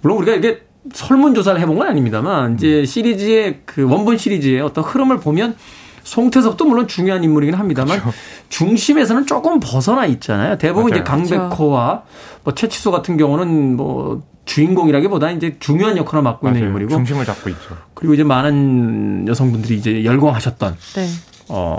물론 0.00 0.18
우리가 0.18 0.36
이게 0.36 0.62
설문조사를 0.92 1.60
해본 1.60 1.76
건 1.76 1.88
아닙니다만 1.88 2.54
이제 2.54 2.80
음. 2.80 2.84
시리즈의 2.84 3.60
그 3.66 3.88
원본 3.88 4.16
시리즈의 4.16 4.60
어떤 4.60 4.82
흐름을 4.84 5.20
보면 5.20 5.56
송태섭도 6.02 6.64
물론 6.64 6.88
중요한 6.88 7.22
인물이긴 7.22 7.54
합니다만 7.54 8.00
그렇죠. 8.00 8.16
중심에서는 8.48 9.26
조금 9.26 9.60
벗어나 9.60 10.06
있잖아요. 10.06 10.56
대부분 10.58 10.90
맞아요. 10.90 11.02
이제 11.02 11.04
강백호와 11.04 12.02
뭐 12.44 12.54
최치수 12.54 12.90
같은 12.90 13.16
경우는 13.16 13.76
뭐 13.76 14.22
주인공이라기보다 14.50 15.30
이제 15.30 15.56
중요한 15.60 15.96
역할을 15.96 16.22
맡고 16.22 16.44
맞아요. 16.44 16.56
있는 16.56 16.68
인물이고 16.68 16.90
중심을 16.90 17.24
잡고 17.24 17.50
있죠. 17.50 17.76
그리고 17.94 18.14
이제 18.14 18.24
많은 18.24 19.28
여성분들이 19.28 19.76
이제 19.76 20.04
열광하셨던 20.04 20.76
네. 20.96 21.06
어 21.48 21.76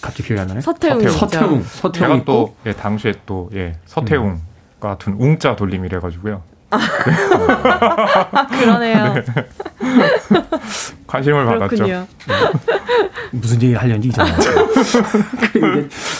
갑자기 0.00 0.28
기억이 0.28 0.40
안 0.40 0.46
나네. 0.46 0.60
서태웅. 0.60 1.08
서태웅. 1.08 1.62
서태웅. 1.64 1.92
제가 1.92 2.24
또 2.24 2.54
예, 2.66 2.72
당시에 2.72 3.14
또 3.26 3.50
예, 3.54 3.74
서태웅 3.86 4.26
음. 4.26 4.42
같은 4.78 5.14
웅자 5.14 5.56
돌림이래 5.56 5.98
가지고요. 5.98 6.42
아, 6.70 6.78
그러네요. 8.46 9.14
네. 9.14 9.24
관심을 11.08 11.44
받았죠. 11.46 11.86
네. 11.86 12.06
무슨 13.32 13.60
얘기 13.62 13.74
하려는지 13.74 14.08
잊어먹었어요. 14.08 14.68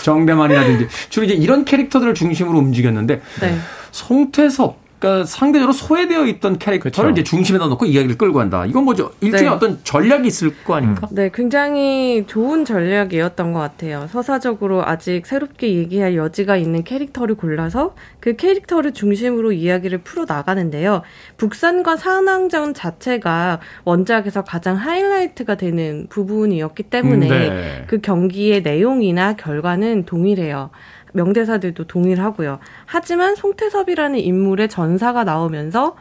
정대만이라든지 0.02 0.88
주로 1.08 1.26
이제 1.26 1.34
이런 1.34 1.64
캐릭터들을 1.64 2.14
중심으로 2.14 2.58
움직였는데 2.58 3.20
네. 3.40 3.58
송태섭 3.92 4.83
그러니까 4.98 5.26
상대적으로 5.26 5.72
소외되어 5.72 6.26
있던 6.26 6.58
캐릭터를 6.58 6.92
그렇죠. 6.92 7.10
이제 7.10 7.22
중심에다 7.22 7.66
놓고 7.66 7.84
이야기를 7.84 8.16
끌고 8.16 8.38
간다. 8.38 8.64
이건 8.64 8.84
뭐죠? 8.84 9.10
일종의 9.20 9.44
네. 9.44 9.50
어떤 9.50 9.80
전략이 9.84 10.26
있을 10.26 10.54
거 10.64 10.76
아닙니까? 10.76 11.08
네, 11.10 11.30
굉장히 11.32 12.24
좋은 12.26 12.64
전략이었던 12.64 13.52
것 13.52 13.58
같아요. 13.58 14.06
서사적으로 14.10 14.84
아직 14.84 15.26
새롭게 15.26 15.74
얘기할 15.74 16.16
여지가 16.16 16.56
있는 16.56 16.84
캐릭터를 16.84 17.34
골라서 17.34 17.94
그 18.20 18.36
캐릭터를 18.36 18.92
중심으로 18.92 19.52
이야기를 19.52 19.98
풀어 19.98 20.24
나가는데요. 20.26 21.02
북산과 21.36 21.96
산왕전 21.96 22.74
자체가 22.74 23.60
원작에서 23.84 24.42
가장 24.44 24.76
하이라이트가 24.76 25.56
되는 25.56 26.06
부분이었기 26.08 26.84
때문에 26.84 27.28
네. 27.28 27.84
그 27.86 28.00
경기의 28.00 28.62
내용이나 28.62 29.34
결과는 29.34 30.06
동일해요. 30.06 30.70
명대사들도 31.14 31.86
동일하고요. 31.86 32.58
하지만 32.84 33.34
송태섭이라는 33.34 34.18
인물의 34.18 34.68
전사가 34.68 35.24
나오면서 35.24 35.96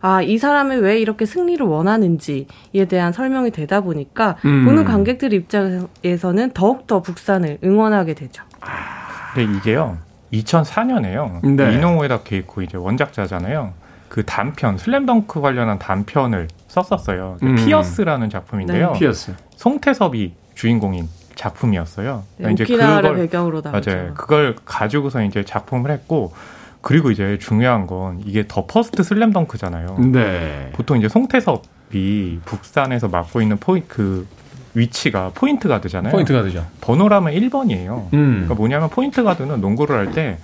아, 0.00 0.22
이 0.22 0.38
사람이 0.38 0.76
왜 0.76 1.00
이렇게 1.00 1.26
승리를 1.26 1.64
원하는지에 1.66 2.84
대한 2.88 3.12
설명이 3.12 3.50
되다 3.50 3.80
보니까 3.80 4.36
음. 4.44 4.64
보는 4.64 4.84
관객들 4.84 5.32
입장에서는 5.32 6.52
더욱더 6.54 7.02
북산을 7.02 7.58
응원하게 7.64 8.14
되죠. 8.14 8.44
아, 8.60 9.32
근데 9.34 9.52
이게요. 9.56 9.98
2004년에요. 10.32 11.56
네. 11.56 11.74
이노우에다 11.74 12.22
케이코 12.22 12.62
이제 12.62 12.76
원작자잖아요. 12.76 13.72
그 14.08 14.24
단편 14.24 14.78
슬램덩크 14.78 15.40
관련한 15.40 15.78
단편을 15.78 16.48
썼었어요. 16.68 17.38
음. 17.42 17.56
피어스라는 17.56 18.30
작품인데요. 18.30 18.92
네. 18.92 18.98
피어스. 18.98 19.34
송태섭이 19.56 20.32
주인공인 20.54 21.08
작품이었어요. 21.38 22.24
네, 22.38 22.52
이제 22.52 22.64
그걸 22.64 23.14
배경으로 23.14 23.62
맞아요. 23.62 24.12
그걸 24.14 24.56
가지고서 24.64 25.22
이제 25.22 25.44
작품을 25.44 25.90
했고 25.92 26.32
그리고 26.80 27.10
이제 27.10 27.38
중요한 27.40 27.86
건 27.86 28.20
이게 28.24 28.44
더 28.48 28.66
퍼스트 28.66 29.02
슬램덩크잖아요. 29.02 29.98
네. 30.12 30.70
보통 30.72 30.98
이제 30.98 31.08
송태섭이 31.08 32.40
북산에서 32.44 33.08
맡고 33.08 33.40
있는 33.40 33.56
포인트 33.58 33.86
그 33.88 34.26
위치가 34.74 35.30
포인트 35.34 35.68
가드잖아요. 35.68 36.12
포인트 36.12 36.32
가드죠. 36.32 36.66
번호라면 36.80 37.32
1번이에요. 37.32 38.12
음. 38.14 38.30
그러니까 38.32 38.54
뭐냐면 38.54 38.90
포인트 38.90 39.22
가드는 39.22 39.60
농구를 39.60 39.96
할 39.96 40.12
때 40.12 40.38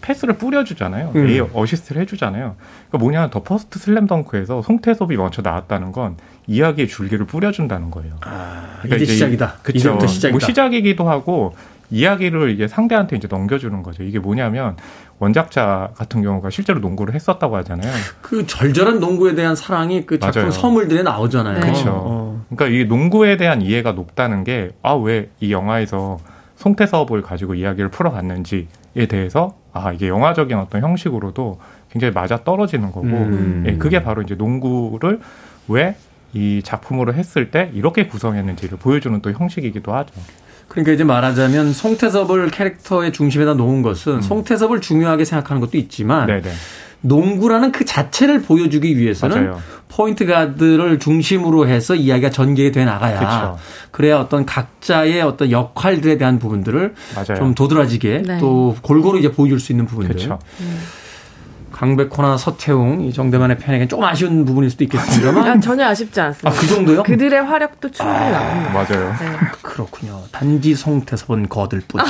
패스를 0.00 0.34
뿌려주잖아요. 0.38 1.12
음. 1.14 1.26
에 1.28 1.40
어시스트를 1.52 2.02
해주잖아요. 2.02 2.56
그러니까 2.88 2.98
뭐냐면 2.98 3.30
더 3.30 3.42
퍼스트 3.42 3.78
슬램덩크에서 3.78 4.62
송태섭이 4.62 5.16
먼저 5.16 5.42
나왔다는 5.42 5.92
건 5.92 6.16
이야기의 6.46 6.88
줄기를 6.88 7.26
뿌려준다는 7.26 7.90
거예요. 7.90 8.14
아, 8.22 8.78
그러니까 8.82 8.96
이제 8.96 9.12
시작이다. 9.12 9.54
그쵸. 9.62 9.94
뭐 9.94 10.06
시작이다. 10.06 10.30
뭐 10.32 10.40
시작이기도 10.40 11.08
하고 11.08 11.54
이야기를 11.92 12.50
이제 12.50 12.68
상대한테 12.68 13.16
이제 13.16 13.26
넘겨주는 13.28 13.82
거죠. 13.82 14.02
이게 14.04 14.18
뭐냐면 14.20 14.76
원작자 15.18 15.90
같은 15.96 16.22
경우가 16.22 16.48
실제로 16.50 16.78
농구를 16.80 17.14
했었다고 17.14 17.56
하잖아요. 17.58 17.92
그 18.22 18.46
절절한 18.46 19.00
농구에 19.00 19.34
대한 19.34 19.54
사랑이 19.56 20.06
그 20.06 20.18
작품 20.18 20.42
맞아요. 20.42 20.50
서물들에 20.52 21.02
나오잖아요. 21.02 21.54
네. 21.54 21.60
그렇죠. 21.60 21.90
어. 21.92 22.44
그러니까 22.48 22.76
이 22.78 22.84
농구에 22.86 23.36
대한 23.36 23.60
이해가 23.60 23.92
높다는 23.92 24.44
게 24.44 24.70
아 24.82 24.94
왜 24.94 25.28
이 25.40 25.52
영화에서 25.52 26.18
송태섭을 26.60 27.22
가지고 27.22 27.54
이야기를 27.54 27.90
풀어갔는지에 27.90 29.06
대해서 29.08 29.54
아 29.72 29.92
이게 29.92 30.08
영화적인 30.08 30.56
어떤 30.56 30.82
형식으로도 30.82 31.58
굉장히 31.90 32.12
맞아 32.14 32.44
떨어지는 32.44 32.92
거고 32.92 33.06
음. 33.06 33.64
예, 33.66 33.76
그게 33.76 34.02
바로 34.02 34.22
이제 34.22 34.34
농구를 34.34 35.20
왜 35.68 35.96
이 36.32 36.62
작품으로 36.62 37.12
했을 37.14 37.50
때 37.50 37.70
이렇게 37.74 38.06
구성했는지를 38.06 38.78
보여주는 38.78 39.20
또 39.20 39.32
형식이기도 39.32 39.92
하죠. 39.94 40.12
그러니까 40.68 40.92
이제 40.92 41.02
말하자면 41.02 41.72
송태섭을 41.72 42.50
캐릭터의 42.50 43.12
중심에다 43.12 43.54
놓은 43.54 43.82
것은 43.82 44.16
음. 44.16 44.20
송태섭을 44.20 44.80
중요하게 44.80 45.24
생각하는 45.24 45.60
것도 45.60 45.76
있지만 45.76 46.26
네네. 46.26 46.48
농구라는 47.02 47.72
그 47.72 47.84
자체를 47.84 48.42
보여주기 48.42 48.96
위해서는 48.98 49.44
맞아요. 49.44 49.62
포인트 49.88 50.24
가드를 50.24 50.98
중심으로 50.98 51.66
해서 51.66 51.94
이야기가 51.94 52.30
전개돼 52.30 52.84
가 52.84 52.92
나가야 52.92 53.18
그렇죠. 53.18 53.58
그래야 53.90 54.18
어떤 54.18 54.46
각자의 54.46 55.20
어떤 55.22 55.50
역할들에 55.50 56.16
대한 56.16 56.38
부분들을 56.38 56.94
맞아요. 57.14 57.38
좀 57.38 57.54
도드라지게 57.54 58.22
네. 58.26 58.38
또 58.38 58.76
골고루 58.82 59.18
이제 59.18 59.32
보여줄 59.32 59.58
수 59.58 59.72
있는 59.72 59.86
부분들. 59.86 60.14
그렇죠. 60.14 60.38
음. 60.60 60.78
강백호나 61.80 62.36
서태웅 62.36 63.06
이 63.06 63.12
정대만의 63.14 63.56
편에겐 63.56 63.88
조금 63.88 64.04
아쉬운 64.04 64.44
부분일 64.44 64.68
수도 64.68 64.84
있겠습니다만 64.84 65.48
아, 65.48 65.60
전혀 65.60 65.86
아쉽지 65.86 66.20
않습니다. 66.20 66.50
아, 66.50 66.60
그 66.60 66.66
정도요? 66.66 67.02
그들의 67.04 67.42
활약도 67.42 67.90
충분히 67.90 68.18
아, 68.18 68.30
나옵니다. 68.30 68.72
맞아요. 68.74 69.14
네. 69.18 69.38
그렇군요. 69.62 70.20
단지 70.30 70.74
송태섭은 70.74 71.48
거들 71.48 71.80
뿐. 71.88 72.02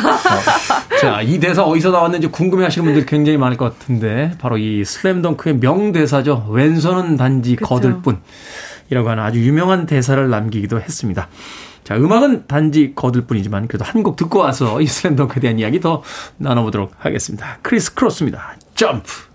자, 1.01 1.23
이 1.23 1.39
대사 1.39 1.63
어디서 1.63 1.93
나왔는지 1.93 2.27
궁금해 2.27 2.65
하시는 2.65 2.85
분들 2.85 3.07
굉장히 3.07 3.39
많을 3.39 3.57
것 3.57 3.79
같은데 3.79 4.33
바로 4.41 4.59
이 4.59 4.85
슬램덩크의 4.85 5.59
명대사죠. 5.59 6.49
왼손은 6.51 7.17
단지 7.17 7.55
그쵸. 7.55 7.69
거들 7.69 8.03
뿐. 8.03 8.19
이라고 8.91 9.09
하는 9.09 9.23
아주 9.23 9.39
유명한 9.39 9.87
대사를 9.87 10.29
남기기도 10.29 10.81
했습니다. 10.81 11.29
자, 11.85 11.95
음악은 11.95 12.49
단지 12.49 12.93
거들 12.97 13.21
뿐이지만 13.23 13.69
그래도 13.69 13.85
한 13.85 14.03
곡 14.03 14.17
듣고 14.17 14.41
와서 14.41 14.81
이 14.81 14.87
슬램덩크에 14.89 15.39
대한 15.41 15.61
이야기 15.61 15.79
더 15.79 16.03
나눠보도록 16.39 16.91
하겠습니다. 16.99 17.59
크리스 17.63 17.95
크로스입니다. 17.95 18.57
점프! 18.75 19.30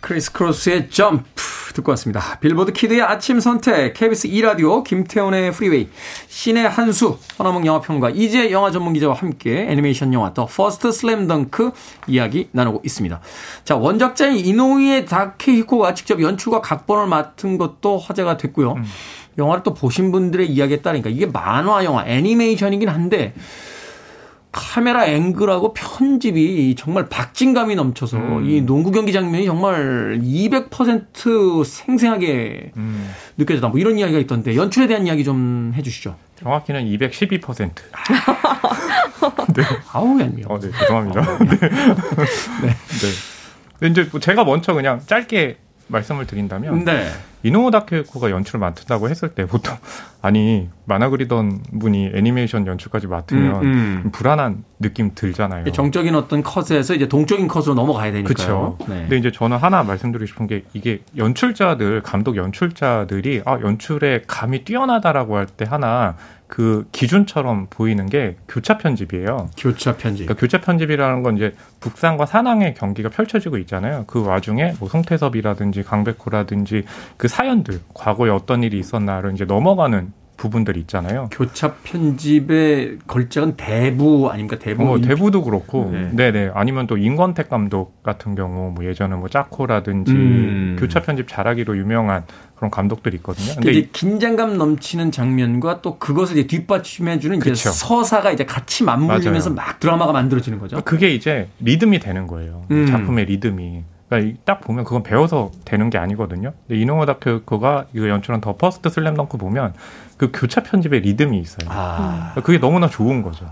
크리스 0.00 0.32
크로스의 0.32 0.90
점프 0.90 1.72
듣고 1.74 1.90
왔습니다. 1.92 2.38
빌보드 2.40 2.72
키드의 2.72 3.02
아침 3.02 3.40
선택, 3.40 3.94
KBS 3.94 4.28
2라디오, 4.28 4.82
김태훈의 4.84 5.52
프리웨이, 5.52 5.88
신의 6.28 6.68
한수, 6.68 7.18
허남웅 7.38 7.66
영화평론가, 7.66 8.10
이제 8.10 8.50
영화 8.50 8.70
전문 8.70 8.92
기자와 8.94 9.14
함께 9.14 9.66
애니메이션 9.68 10.12
영화 10.12 10.32
더 10.34 10.46
퍼스트 10.46 10.92
슬램덩크 10.92 11.72
이야기 12.06 12.48
나누고 12.52 12.82
있습니다. 12.84 13.20
자, 13.64 13.76
원작자인 13.76 14.36
이노우에 14.36 15.06
다케히코가 15.06 15.94
직접 15.94 16.20
연출과 16.20 16.60
각본을 16.60 17.06
맡은 17.06 17.58
것도 17.58 17.98
화제가 17.98 18.36
됐고요. 18.36 18.72
음. 18.72 18.84
영화를 19.36 19.62
또 19.62 19.72
보신 19.72 20.10
분들의 20.10 20.48
이야기에 20.50 20.80
따르니까 20.80 21.10
이게 21.10 21.26
만화 21.26 21.84
영화, 21.84 22.04
애니메이션이긴 22.06 22.88
한데 22.88 23.34
카메라 24.50 25.06
앵글하고 25.06 25.74
편집이 25.74 26.74
정말 26.76 27.08
박진감이 27.08 27.74
넘쳐서 27.74 28.16
음. 28.16 28.48
이 28.48 28.62
농구 28.62 28.90
경기 28.90 29.12
장면이 29.12 29.44
정말 29.46 30.20
200% 30.22 31.64
생생하게 31.64 32.72
음. 32.76 33.10
느껴졌다. 33.36 33.68
뭐 33.68 33.78
이런 33.78 33.98
이야기가 33.98 34.18
있던데 34.20 34.56
연출에 34.56 34.86
대한 34.86 35.06
이야기 35.06 35.22
좀 35.24 35.72
해주시죠. 35.76 36.16
정확히는 36.36 36.84
212%. 36.86 37.70
네. 39.54 39.62
아우 39.92 40.20
얄미워. 40.20 40.54
어, 40.54 40.58
네, 40.58 40.70
죄송합니다. 40.70 41.20
어, 41.20 41.38
네. 41.38 41.46
네. 41.58 41.68
네. 41.68 43.08
근데 43.78 44.02
이제 44.02 44.08
뭐 44.10 44.20
제가 44.20 44.44
먼저 44.44 44.72
그냥 44.72 45.00
짧게 45.06 45.56
말씀을 45.88 46.26
드린다면 46.26 46.84
네. 46.84 47.08
이노우 47.42 47.70
다케코가 47.70 48.30
연출을 48.30 48.60
맡는다고 48.60 49.08
했을 49.08 49.28
때 49.30 49.46
보통 49.46 49.76
아니 50.20 50.68
만화 50.84 51.08
그리던 51.08 51.62
분이 51.78 52.10
애니메이션 52.14 52.66
연출까지 52.66 53.06
맡으면 53.06 53.62
음, 53.62 54.02
음. 54.06 54.10
불안한 54.10 54.64
느낌 54.80 55.12
들잖아요. 55.14 55.70
정적인 55.70 56.14
어떤 56.16 56.42
컷에서 56.42 56.94
이제 56.94 57.06
동적인 57.08 57.46
컷으로 57.46 57.74
넘어가야 57.74 58.10
되니까요. 58.12 58.34
그렇죠. 58.34 58.76
네. 58.88 59.00
근데 59.02 59.16
이제 59.18 59.30
저는 59.30 59.56
하나 59.58 59.82
말씀드리고 59.84 60.26
싶은 60.26 60.46
게 60.48 60.64
이게 60.72 61.02
연출자들 61.16 62.02
감독 62.02 62.36
연출자들이 62.36 63.42
아 63.44 63.58
연출에 63.60 64.22
감이 64.26 64.64
뛰어나다라고 64.64 65.36
할 65.36 65.46
때 65.46 65.64
하나 65.68 66.16
그 66.48 66.88
기준처럼 66.92 67.66
보이는 67.68 68.06
게 68.06 68.36
교차 68.48 68.78
편집이에요. 68.78 69.50
교차 69.56 69.96
편집. 69.96 70.24
그러니까 70.26 70.40
교차 70.40 70.60
편집이라는 70.60 71.22
건 71.22 71.36
이제 71.36 71.54
북산과 71.80 72.26
산항의 72.26 72.74
경기가 72.74 73.10
펼쳐지고 73.10 73.58
있잖아요. 73.58 74.04
그 74.06 74.24
와중에 74.24 74.74
뭐 74.80 74.88
송태섭이라든지 74.88 75.82
강백호라든지 75.82 76.84
그 77.18 77.28
사연들 77.28 77.80
과거에 77.94 78.30
어떤 78.30 78.62
일이 78.62 78.78
있었나를 78.78 79.34
이제 79.34 79.44
넘어가는 79.44 80.12
부분들이 80.38 80.80
있잖아요. 80.80 81.28
교차 81.30 81.74
편집의 81.82 83.00
걸작은 83.06 83.56
대부 83.56 84.30
아닙니까? 84.30 84.58
대부. 84.58 84.84
뭐 84.84 85.00
대부도 85.00 85.42
그렇고, 85.42 85.90
네. 85.92 86.10
네네. 86.12 86.52
아니면 86.54 86.86
또 86.86 86.96
인권택 86.96 87.50
감독 87.50 88.02
같은 88.02 88.34
경우, 88.34 88.72
뭐 88.72 88.84
예전에 88.86 89.16
뭐 89.16 89.28
짜코라든지 89.28 90.12
음. 90.12 90.76
교차 90.78 91.02
편집 91.02 91.28
잘하기로 91.28 91.76
유명한 91.76 92.24
그런 92.56 92.70
감독들이 92.70 93.16
있거든요. 93.16 93.54
근데 93.54 93.72
이제 93.72 93.88
긴장감 93.92 94.56
넘치는 94.56 95.12
장면과 95.12 95.82
또 95.82 95.98
그것을 95.98 96.38
이제 96.38 96.46
뒷받침해주는 96.46 97.38
이제 97.38 97.54
서사가 97.54 98.32
이제 98.32 98.46
같이 98.46 98.84
맞물리면서 98.84 99.50
맞아요. 99.50 99.68
막 99.68 99.80
드라마가 99.80 100.12
만들어지는 100.12 100.58
거죠. 100.58 100.80
그게 100.84 101.10
이제 101.10 101.48
리듬이 101.60 101.98
되는 101.98 102.26
거예요. 102.26 102.64
음. 102.70 102.86
작품의 102.86 103.26
리듬이. 103.26 103.84
그러니까 104.08 104.38
딱 104.44 104.60
보면 104.60 104.84
그건 104.84 105.02
배워서 105.02 105.50
되는 105.64 105.90
게 105.90 105.98
아니거든요. 105.98 106.52
근데 106.66 106.80
이노우에 106.80 107.04
다케히코가 107.06 107.86
이거 107.92 108.08
연출한 108.08 108.40
더 108.40 108.56
퍼스트 108.56 108.88
슬램덩크 108.88 109.36
보면 109.38 109.74
그 110.16 110.30
교차 110.32 110.62
편집의 110.62 111.00
리듬이 111.00 111.38
있어요. 111.38 111.68
아. 111.70 112.30
그러니까 112.32 112.42
그게 112.42 112.58
너무나 112.58 112.88
좋은 112.88 113.22
거죠. 113.22 113.46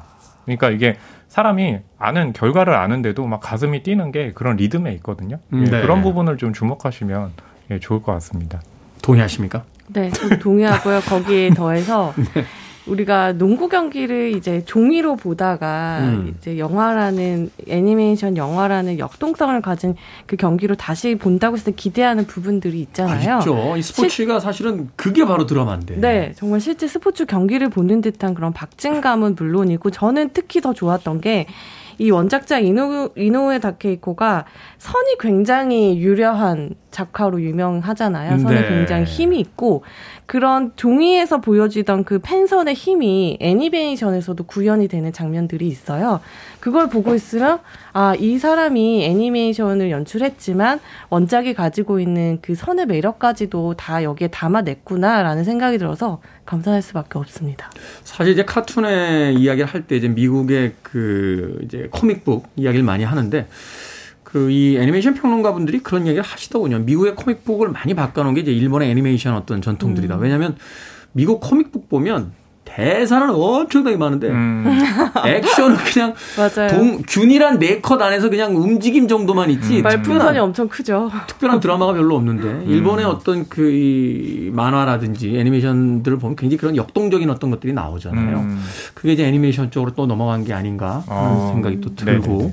그러니까 0.44 0.70
이게 0.70 0.96
사람이 1.28 1.78
아는 1.98 2.32
결과를 2.32 2.74
아는데도 2.74 3.26
막 3.26 3.40
가슴이 3.40 3.82
뛰는 3.82 4.12
게 4.12 4.32
그런 4.32 4.56
리듬에 4.56 4.92
있거든요. 4.94 5.38
예, 5.52 5.56
네. 5.56 5.82
그런 5.82 6.02
부분을 6.02 6.38
좀 6.38 6.52
주목하시면 6.52 7.32
예, 7.72 7.78
좋을 7.78 8.02
것 8.02 8.12
같습니다. 8.12 8.62
동의하십니까? 9.02 9.64
네, 9.88 10.10
동의하고요. 10.40 11.00
거기에 11.00 11.50
더해서 11.50 12.14
네. 12.34 12.44
우리가 12.86 13.32
농구 13.32 13.68
경기를 13.68 14.34
이제 14.34 14.62
종이로 14.64 15.16
보다가 15.16 15.98
음. 16.02 16.34
이제 16.38 16.58
영화라는 16.58 17.50
애니메이션 17.68 18.36
영화라는 18.36 18.98
역동성을 18.98 19.60
가진 19.60 19.94
그 20.26 20.36
경기로 20.36 20.76
다시 20.76 21.16
본다고 21.16 21.56
해서 21.56 21.70
기대하는 21.70 22.26
부분들이 22.26 22.80
있잖아요. 22.80 23.36
아, 23.36 23.38
있죠. 23.38 23.76
이 23.76 23.82
스포츠가 23.82 24.34
실... 24.34 24.40
사실은 24.40 24.88
그게 24.96 25.24
바로 25.24 25.46
드라마인데. 25.46 25.96
네, 25.96 26.32
정말 26.36 26.60
실제 26.60 26.86
스포츠 26.86 27.26
경기를 27.26 27.68
보는 27.68 28.00
듯한 28.00 28.34
그런 28.34 28.52
박진감은 28.52 29.34
물론이고 29.36 29.90
저는 29.90 30.30
특히 30.32 30.60
더 30.60 30.72
좋았던 30.72 31.20
게 31.20 31.46
이 31.98 32.10
원작자 32.10 32.58
이노, 32.58 33.10
이노우에 33.16 33.58
다케이코가 33.58 34.44
선이 34.78 35.16
굉장히 35.18 35.98
유려한 35.98 36.74
작화로 36.90 37.42
유명하잖아요. 37.42 38.38
선이 38.38 38.54
네. 38.54 38.68
굉장히 38.68 39.04
힘이 39.04 39.38
있고 39.40 39.82
그런 40.24 40.72
종이에서 40.76 41.40
보여지던 41.40 42.04
그 42.04 42.18
펜선의 42.22 42.74
힘이 42.74 43.36
애니메이션에서도 43.40 44.42
구현이 44.44 44.88
되는 44.88 45.12
장면들이 45.12 45.66
있어요. 45.66 46.20
그걸 46.60 46.88
보고 46.88 47.14
있으면 47.14 47.60
아, 47.92 48.14
이 48.18 48.38
사람이 48.38 49.04
애니메이션을 49.04 49.90
연출했지만 49.90 50.80
원작이 51.10 51.54
가지고 51.54 52.00
있는 52.00 52.38
그 52.42 52.54
선의 52.54 52.86
매력까지도 52.86 53.74
다 53.74 54.02
여기에 54.02 54.28
담아냈구나라는 54.28 55.44
생각이 55.44 55.78
들어서 55.78 56.20
감사할 56.46 56.80
수밖에 56.82 57.18
없습니다. 57.18 57.70
사실 58.04 58.32
이제 58.32 58.44
카툰의 58.44 59.34
이야기를 59.34 59.66
할 59.68 59.82
때 59.86 59.96
이제 59.96 60.08
미국의 60.08 60.74
그 60.82 61.58
이제 61.64 61.88
코믹북 61.90 62.48
이야기를 62.56 62.84
많이 62.84 63.04
하는데 63.04 63.46
그 64.22 64.50
이 64.50 64.76
애니메이션 64.78 65.14
평론가 65.14 65.52
분들이 65.52 65.78
그런 65.80 66.06
얘기를 66.06 66.22
하시더군요. 66.22 66.80
미국의 66.80 67.14
코믹북을 67.14 67.68
많이 67.70 67.94
바꿔놓은 67.94 68.34
게 68.34 68.42
이제 68.42 68.52
일본의 68.52 68.90
애니메이션 68.90 69.34
어떤 69.34 69.62
전통들이다. 69.62 70.16
음. 70.16 70.20
왜냐하면 70.22 70.56
미국 71.12 71.40
코믹북 71.40 71.88
보면 71.88 72.32
대사는 72.76 73.30
엄청나게 73.30 73.96
많은데 73.96 74.28
음. 74.28 74.64
액션은 75.24 75.76
그냥 75.78 76.14
동, 76.68 77.02
균일한 77.08 77.58
네 77.58 77.80
컷 77.80 78.00
안에서 78.02 78.28
그냥 78.28 78.54
움직임 78.56 79.08
정도만 79.08 79.50
있지. 79.50 79.78
음. 79.78 79.82
말풍선이 79.82 80.38
엄청 80.38 80.68
크죠. 80.68 81.10
특별한 81.26 81.60
드라마가 81.60 81.94
별로 81.94 82.16
없는데 82.16 82.42
음. 82.44 82.64
일본의 82.66 83.04
어떤 83.06 83.48
그 83.48 83.66
이 83.76 84.50
만화라든지 84.52 85.38
애니메이션들을 85.38 86.18
보면 86.18 86.36
굉장히 86.36 86.58
그런 86.58 86.76
역동적인 86.76 87.28
어떤 87.30 87.50
것들이 87.50 87.72
나오잖아요. 87.72 88.38
음. 88.38 88.64
그게 88.94 89.12
이제 89.12 89.24
애니메이션 89.26 89.70
쪽으로 89.70 89.92
또 89.94 90.06
넘어간 90.06 90.44
게 90.44 90.52
아닌가 90.52 91.02
하는 91.06 91.30
어. 91.30 91.50
생각이 91.52 91.80
또 91.80 91.94
들고. 91.94 92.38
네네. 92.38 92.52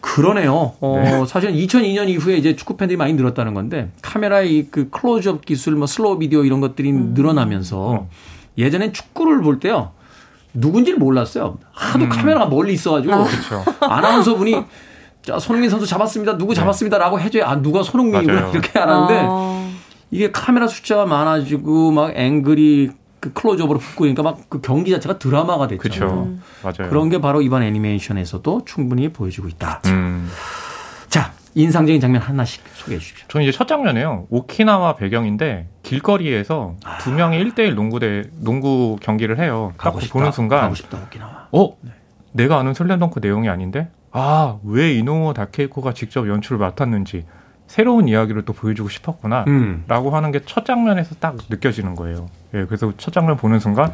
그러네요. 0.00 0.72
어, 0.80 1.00
네. 1.02 1.24
사실 1.26 1.52
2002년 1.52 2.08
이후에 2.08 2.36
이제 2.36 2.56
축구 2.56 2.76
팬들이 2.76 2.96
많이 2.96 3.12
늘었다는 3.12 3.52
건데 3.54 3.90
카메라의 4.02 4.68
그 4.70 4.88
클로즈업 4.90 5.44
기술, 5.44 5.74
뭐 5.76 5.86
슬로우 5.86 6.18
비디오 6.18 6.44
이런 6.44 6.60
것들이 6.60 6.90
음. 6.90 7.12
늘어나면서 7.14 7.92
음. 7.92 7.98
예전엔 8.60 8.92
축구를 8.92 9.40
볼 9.42 9.58
때요. 9.60 9.92
누군지를 10.54 10.98
몰랐어요. 10.98 11.58
하도 11.72 12.04
음. 12.04 12.08
카메라가 12.08 12.46
멀리 12.46 12.72
있어가지고. 12.74 13.14
아. 13.14 13.24
그렇죠. 13.24 13.64
아나운서 13.80 14.36
분이 14.36 14.62
자, 15.22 15.38
손흥민 15.38 15.70
선수 15.70 15.86
잡았습니다. 15.86 16.36
누구 16.38 16.54
네. 16.54 16.60
잡았습니다라고 16.60 17.20
해줘야 17.20 17.48
아, 17.48 17.60
누가 17.60 17.82
손흥민이구나 17.82 18.48
이렇게 18.50 18.78
알았는데 18.78 19.22
아. 19.28 19.68
이게 20.10 20.30
카메라 20.32 20.66
숫자가 20.66 21.06
많아지고 21.06 21.92
막 21.92 22.12
앵글이 22.16 22.90
그 23.20 23.32
클로즈업으로 23.34 23.78
붙고 23.78 24.00
그러니까 24.00 24.22
막 24.22 24.38
그 24.48 24.60
경기 24.60 24.90
자체가 24.90 25.18
드라마가 25.18 25.66
됐죠. 25.68 25.78
그렇죠. 25.82 26.06
음. 26.06 26.42
맞아요. 26.62 26.88
그런 26.90 27.10
게 27.10 27.20
바로 27.20 27.42
이번 27.42 27.62
애니메이션에서도 27.62 28.62
충분히 28.64 29.10
보여지고 29.12 29.48
있다. 29.48 29.82
음. 29.86 30.28
자, 31.54 31.60
인상적인 31.60 32.00
장면 32.00 32.22
하나씩 32.22 32.62
소개해 32.74 32.98
주십시오. 32.98 33.26
저는 33.28 33.46
이제 33.46 33.56
첫 33.56 33.66
장면이에요. 33.66 34.26
오키나와 34.30 34.94
배경인데 34.96 35.68
길거리에서 35.82 36.76
아. 36.84 36.98
두 36.98 37.10
명이 37.12 37.42
1대1 37.44 37.74
농구대 37.74 38.24
농구 38.40 38.96
경기를 39.00 39.38
해요. 39.38 39.72
딱 39.78 39.94
보는 40.12 40.32
순간 40.32 40.60
가고 40.62 40.74
싶다 40.74 40.98
오키나와. 41.06 41.48
어? 41.52 41.76
네. 41.80 41.90
내가 42.32 42.58
아는 42.58 42.74
슬램덩크 42.74 43.18
내용이 43.20 43.48
아닌데? 43.48 43.88
아, 44.12 44.58
왜 44.64 44.92
이노우 44.94 45.34
다케이코가 45.34 45.92
직접 45.94 46.28
연출을 46.28 46.58
맡았는지 46.58 47.24
새로운 47.66 48.08
이야기를 48.08 48.44
또 48.44 48.52
보여주고 48.52 48.88
싶었구나. 48.88 49.44
음. 49.48 49.84
라고 49.88 50.10
하는 50.10 50.30
게 50.32 50.40
첫 50.44 50.64
장면에서 50.64 51.14
딱 51.16 51.36
느껴지는 51.48 51.94
거예요. 51.94 52.28
예, 52.54 52.64
그래서 52.64 52.92
첫 52.96 53.12
장면 53.12 53.36
보는 53.36 53.58
순간 53.60 53.92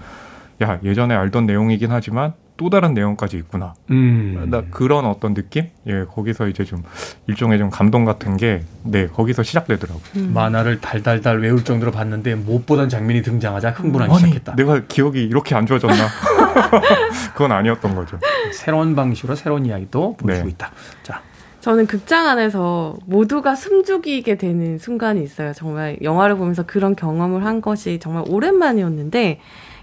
야, 0.62 0.78
예전에 0.82 1.14
알던 1.14 1.44
내용이긴 1.46 1.92
하지만 1.92 2.32
또 2.56 2.70
다른 2.70 2.94
내용까지 2.94 3.36
있구나. 3.36 3.74
음. 3.90 4.46
나 4.50 4.62
그런 4.70 5.04
어떤 5.04 5.34
느낌? 5.34 5.68
예, 5.86 6.04
거기서 6.04 6.48
이제 6.48 6.64
좀 6.64 6.82
일종의 7.26 7.58
좀 7.58 7.70
감동 7.70 8.04
같은 8.04 8.36
게, 8.36 8.62
네, 8.82 9.06
거기서 9.06 9.42
시작되더라고요. 9.42 10.02
음. 10.16 10.30
만화를 10.34 10.80
달달달 10.80 11.40
외울 11.40 11.64
정도로 11.64 11.92
봤는데 11.92 12.34
못 12.34 12.66
보던 12.66 12.88
장면이 12.88 13.22
등장하자 13.22 13.70
흥분하기 13.70 14.10
아니, 14.10 14.20
시작했다. 14.20 14.56
내가 14.56 14.80
기억이 14.86 15.22
이렇게 15.24 15.54
안 15.54 15.66
좋아졌나? 15.66 15.94
그건 17.34 17.52
아니었던 17.52 17.94
거죠. 17.94 18.18
새로운 18.52 18.96
방식으로 18.96 19.34
새로운 19.34 19.66
이야기도 19.66 20.16
보여주고 20.16 20.46
네. 20.46 20.52
있다. 20.52 20.70
자. 21.02 21.20
저는 21.60 21.86
극장 21.86 22.28
안에서 22.28 22.96
모두가 23.06 23.56
숨죽이게 23.56 24.36
되는 24.36 24.78
순간이 24.78 25.22
있어요. 25.24 25.52
정말 25.52 25.98
영화를 26.00 26.36
보면서 26.36 26.62
그런 26.62 26.94
경험을 26.94 27.44
한 27.44 27.60
것이 27.60 27.98
정말 27.98 28.22
오랜만이었는데, 28.28 29.40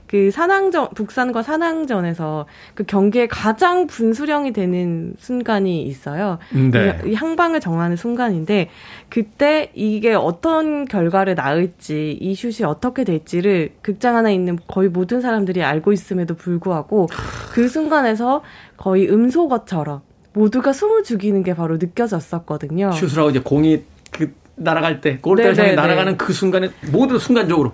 그 0.07 0.29
산항전 0.31 0.89
북산과 0.95 1.41
산항전에서 1.41 2.45
그 2.75 2.83
경기에 2.83 3.27
가장 3.27 3.87
분수령이 3.87 4.53
되는 4.53 5.15
순간이 5.17 5.83
있어요. 5.83 6.37
네. 6.51 6.99
이 7.05 7.13
향방을 7.13 7.59
정하는 7.59 7.95
순간인데 7.95 8.69
그때 9.09 9.71
이게 9.73 10.13
어떤 10.13 10.85
결과를 10.85 11.35
낳을지 11.35 12.17
이 12.19 12.35
슛이 12.35 12.67
어떻게 12.67 13.03
될지를 13.03 13.71
극장 13.81 14.15
안에 14.15 14.33
있는 14.33 14.59
거의 14.67 14.89
모든 14.89 15.21
사람들이 15.21 15.63
알고 15.63 15.93
있음에도 15.93 16.35
불구하고 16.35 17.07
그 17.51 17.67
순간에서 17.67 18.43
거의 18.77 19.09
음소거처럼 19.09 20.01
모두가 20.33 20.73
숨을 20.73 21.03
죽이는 21.03 21.43
게 21.43 21.53
바로 21.53 21.77
느껴졌었거든요. 21.77 22.91
슛을 22.91 23.17
하고 23.19 23.29
이제 23.29 23.39
공이 23.39 23.83
그 24.11 24.33
날아갈 24.55 25.01
때 25.01 25.17
골대를 25.17 25.57
향해 25.57 25.73
날아가는 25.73 26.17
그 26.17 26.33
순간에 26.33 26.69
모두 26.91 27.17
순간적으로 27.17 27.73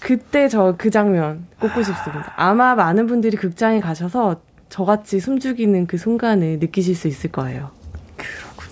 그때 0.00 0.48
저 0.48 0.74
그 0.78 0.90
장면 0.90 1.46
꼽고 1.60 1.82
싶습니다. 1.82 2.32
아마 2.36 2.74
많은 2.74 3.06
분들이 3.06 3.36
극장에 3.36 3.80
가셔서 3.80 4.40
저같이 4.68 5.20
숨죽이는 5.20 5.86
그 5.86 5.98
순간을 5.98 6.58
느끼실 6.60 6.94
수 6.94 7.08
있을 7.08 7.30
거예요. 7.30 7.70
그렇군. 8.16 8.66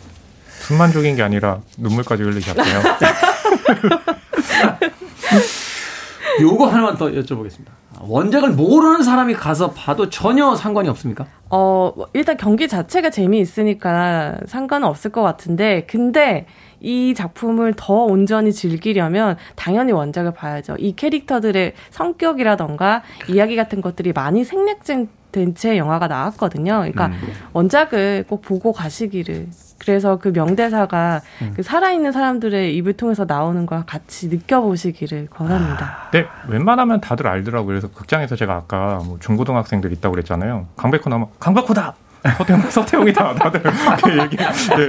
숨만 0.50 0.92
죽인 0.92 1.16
게 1.16 1.22
아니라 1.22 1.60
눈물까지 1.76 2.22
흘리셨네요. 2.22 2.82
요거 6.40 6.66
하나만 6.68 6.96
더 6.96 7.06
여쭤보겠습니다. 7.06 7.77
원작을 8.00 8.50
모르는 8.52 9.02
사람이 9.02 9.34
가서 9.34 9.70
봐도 9.70 10.08
전혀 10.08 10.54
상관이 10.54 10.88
없습니까? 10.88 11.26
어, 11.50 11.92
일단 12.12 12.36
경기 12.36 12.68
자체가 12.68 13.10
재미있으니까 13.10 14.38
상관은 14.46 14.86
없을 14.86 15.10
것 15.10 15.22
같은데, 15.22 15.84
근데 15.86 16.46
이 16.80 17.14
작품을 17.14 17.74
더 17.76 17.94
온전히 17.94 18.52
즐기려면 18.52 19.36
당연히 19.56 19.92
원작을 19.92 20.32
봐야죠. 20.32 20.76
이 20.78 20.94
캐릭터들의 20.94 21.72
성격이라던가 21.90 23.02
이야기 23.28 23.56
같은 23.56 23.80
것들이 23.80 24.12
많이 24.12 24.44
생략된 24.44 25.54
채 25.54 25.76
영화가 25.76 26.06
나왔거든요. 26.06 26.78
그러니까 26.78 27.06
음. 27.06 27.12
원작을 27.52 28.26
꼭 28.28 28.42
보고 28.42 28.72
가시기를. 28.72 29.48
그래서 29.88 30.18
그 30.18 30.28
명대사가 30.28 31.22
음. 31.40 31.54
그 31.56 31.62
살아있는 31.62 32.12
사람들의 32.12 32.76
입을 32.76 32.92
통해서 32.92 33.24
나오는 33.26 33.64
걸 33.64 33.86
같이 33.86 34.28
느껴보시기를 34.28 35.28
권합니다. 35.30 35.86
아. 35.86 36.10
네, 36.10 36.26
웬만하면 36.46 37.00
다들 37.00 37.26
알더라고요. 37.26 37.68
그래서 37.68 37.88
극장에서 37.88 38.36
제가 38.36 38.54
아까 38.54 39.00
뭐 39.06 39.16
중고등학생들 39.18 39.90
있다고 39.94 40.12
그랬잖아요. 40.12 40.66
강백호 40.76 41.08
나면 41.08 41.28
강백호다! 41.40 41.94
서태웅, 42.36 42.60
서태웅이다. 42.70 43.34
다들 43.36 43.62
그 43.62 44.18
얘기, 44.22 44.36
네, 44.36 44.86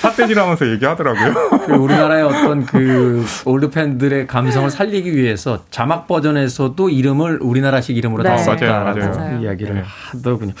삿대질하면서 0.00 0.70
얘기하더라고요. 0.70 1.50
그 1.66 1.72
우리나라의 1.72 2.22
어떤 2.22 2.64
그 2.64 3.24
올드 3.44 3.70
팬들의 3.70 4.26
감성을 4.28 4.70
살리기 4.70 5.14
위해서 5.16 5.64
자막 5.70 6.06
버전에서도 6.06 6.88
이름을 6.88 7.40
우리나라식 7.42 7.96
이름으로 7.96 8.22
네. 8.22 8.28
다 8.30 8.38
썼다라고 8.38 9.42
이야기를 9.42 9.74
네. 9.74 9.82
하더군요. 9.84 10.52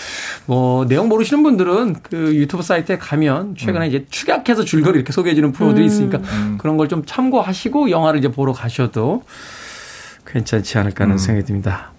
뭐 0.46 0.84
내용 0.86 1.08
모르시는 1.08 1.42
분들은 1.44 1.96
그 2.02 2.34
유튜브 2.34 2.62
사이트에 2.64 2.98
가면 2.98 3.54
최근에 3.56 3.86
음. 3.86 3.88
이제 3.88 4.06
축약해서 4.10 4.64
줄거리 4.64 4.96
이렇게 4.96 5.12
소개해주는 5.12 5.52
프로들이 5.52 5.84
음. 5.84 5.86
있으니까 5.86 6.18
음. 6.18 6.58
그런 6.58 6.76
걸 6.76 6.88
좀 6.88 7.02
참고하시고 7.04 7.90
영화를 7.90 8.18
이제 8.18 8.28
보러 8.28 8.54
가셔도 8.54 9.22
괜찮지 10.26 10.78
않을까 10.78 11.04
하는 11.04 11.16
음. 11.16 11.18
생각이 11.18 11.46
듭니다. 11.46 11.92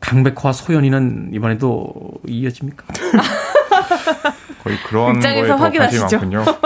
강백호와 0.00 0.52
소연이는 0.52 1.30
이번에도 1.32 2.12
이어집니까? 2.26 2.84
거의 4.62 4.76
그런 4.86 5.20
관심이 5.20 5.98
많군요. 6.00 6.44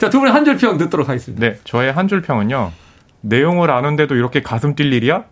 자, 0.00 0.10
두 0.10 0.18
분의 0.18 0.32
한 0.32 0.44
줄 0.44 0.56
평 0.58 0.76
듣도록 0.78 1.08
하겠습니다. 1.08 1.46
네, 1.46 1.58
저의 1.64 1.92
한 1.92 2.08
줄 2.08 2.22
평은요. 2.22 2.72
내용을 3.22 3.70
아는데도 3.70 4.14
이렇게 4.16 4.42
가슴 4.42 4.74
뛸 4.74 4.92
일이야? 4.92 5.24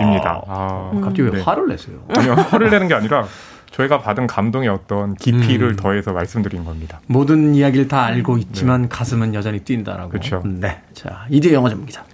입니다. 0.00 0.42
아, 0.46 0.90
아 0.92 1.00
갑자기 1.00 1.22
왜 1.22 1.30
네. 1.32 1.40
화를 1.42 1.68
내세요? 1.68 1.96
아니요, 2.16 2.32
화를 2.34 2.70
내는 2.70 2.88
게 2.88 2.94
아니라 2.94 3.26
저희가 3.72 4.00
받은 4.00 4.26
감동의 4.26 4.68
어떤 4.68 5.14
깊이를 5.14 5.70
음. 5.70 5.76
더해서 5.76 6.12
말씀드린 6.12 6.64
겁니다. 6.64 7.00
모든 7.06 7.54
이야기를 7.54 7.88
다 7.88 8.04
알고 8.04 8.38
있지만 8.38 8.82
네. 8.82 8.88
가슴은 8.88 9.34
여전히 9.34 9.60
뛴다라고. 9.60 10.10
그렇죠. 10.10 10.42
네. 10.44 10.80
자, 10.92 11.24
이제 11.30 11.52
영어 11.52 11.68
전문기자. 11.68 12.04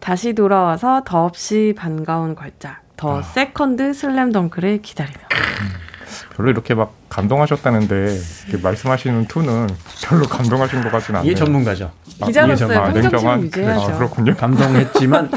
다시 0.00 0.32
돌아와서 0.34 1.02
더없이 1.04 1.74
반가운 1.76 2.34
걸작. 2.34 2.80
더 2.96 3.18
아. 3.18 3.22
세컨드 3.22 3.92
슬램덩크를 3.94 4.82
기다리며. 4.82 5.18
별로 6.36 6.50
이렇게 6.50 6.74
막 6.74 6.94
감동하셨다는데 7.08 8.18
말씀하시는 8.62 9.26
투는 9.26 9.68
별로 10.04 10.24
감동하신 10.26 10.82
것 10.82 10.90
같지는 10.90 11.20
않아요. 11.20 11.30
이게 11.30 11.38
전문가죠. 11.38 11.90
기자로서의 12.24 12.78
아, 12.78 12.88
냉정한 12.90 13.42
유지해야죠. 13.42 13.82
아, 13.82 13.98
그렇군요. 13.98 14.34
감동했지만 14.36 15.30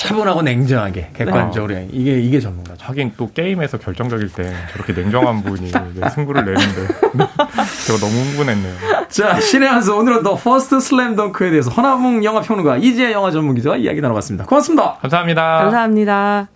차분하고 0.00 0.40
냉정하게 0.40 1.10
객관적으로 1.12 1.74
네. 1.74 1.86
이게 1.92 2.18
이게 2.18 2.40
전문가죠. 2.40 2.86
하긴 2.86 3.12
또 3.18 3.30
게임에서 3.32 3.78
결정적일 3.78 4.32
때 4.32 4.50
저렇게 4.72 4.94
냉정한 4.94 5.42
분이 5.42 5.70
승부를 6.14 6.44
내는데 6.46 6.86
제가 7.86 7.98
너무 7.98 8.12
흥분했네요. 8.12 8.74
자 9.08 9.38
신의 9.38 9.68
한수 9.68 9.94
오늘은 9.94 10.22
더 10.22 10.36
퍼스트 10.36 10.80
슬램 10.80 11.16
덩크에 11.16 11.50
대해서 11.50 11.70
허남웅 11.70 12.24
영화 12.24 12.40
평론가 12.40 12.78
이재 12.78 13.12
영화 13.12 13.30
전문 13.30 13.54
기자와 13.54 13.76
이야기 13.76 14.00
나눠봤습니다. 14.00 14.46
고맙습니다. 14.46 14.94
감사합니다. 15.02 15.58
감사합니다. 15.58 16.48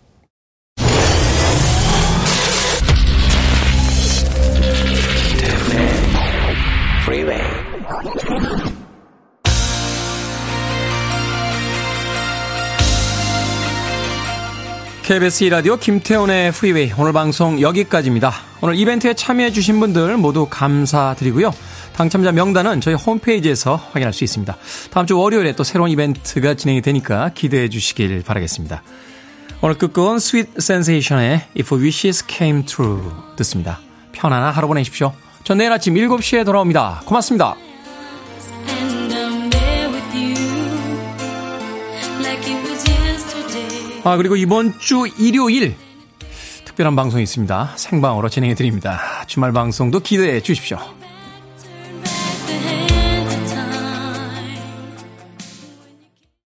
KBS 15.04 15.44
2라디오 15.44 15.78
김태훈의 15.78 16.50
프리웨이 16.50 16.90
오늘 16.98 17.12
방송 17.12 17.60
여기까지입니다. 17.60 18.32
오늘 18.62 18.74
이벤트에 18.76 19.12
참여해 19.12 19.52
주신 19.52 19.78
분들 19.78 20.16
모두 20.16 20.46
감사드리고요. 20.48 21.52
당첨자 21.92 22.32
명단은 22.32 22.80
저희 22.80 22.94
홈페이지에서 22.94 23.76
확인할 23.76 24.14
수 24.14 24.24
있습니다. 24.24 24.56
다음 24.90 25.06
주 25.06 25.18
월요일에 25.18 25.56
또 25.56 25.62
새로운 25.62 25.90
이벤트가 25.90 26.54
진행이 26.54 26.80
되니까 26.80 27.32
기대해 27.34 27.68
주시길 27.68 28.22
바라겠습니다. 28.22 28.82
오늘 29.60 29.76
끝곡은 29.76 30.20
스윗 30.20 30.58
센세이션의 30.58 31.48
If 31.54 31.74
Wishes 31.74 32.24
Came 32.26 32.64
True 32.64 33.02
듣습니다. 33.36 33.80
편안한 34.12 34.54
하루 34.54 34.68
보내십시오. 34.68 35.12
전 35.44 35.58
내일 35.58 35.70
아침 35.70 35.92
7시에 35.92 36.46
돌아옵니다. 36.46 37.02
고맙습니다. 37.04 37.56
아, 44.06 44.18
그리고 44.18 44.36
이번 44.36 44.78
주 44.78 45.06
일요일 45.18 45.74
특별한 46.66 46.94
방송이 46.94 47.22
있습니다. 47.22 47.72
생방으로 47.76 48.28
진행해 48.28 48.54
드립니다. 48.54 49.00
주말 49.26 49.52
방송도 49.52 50.00
기대해 50.00 50.40
주십시오. 50.42 50.78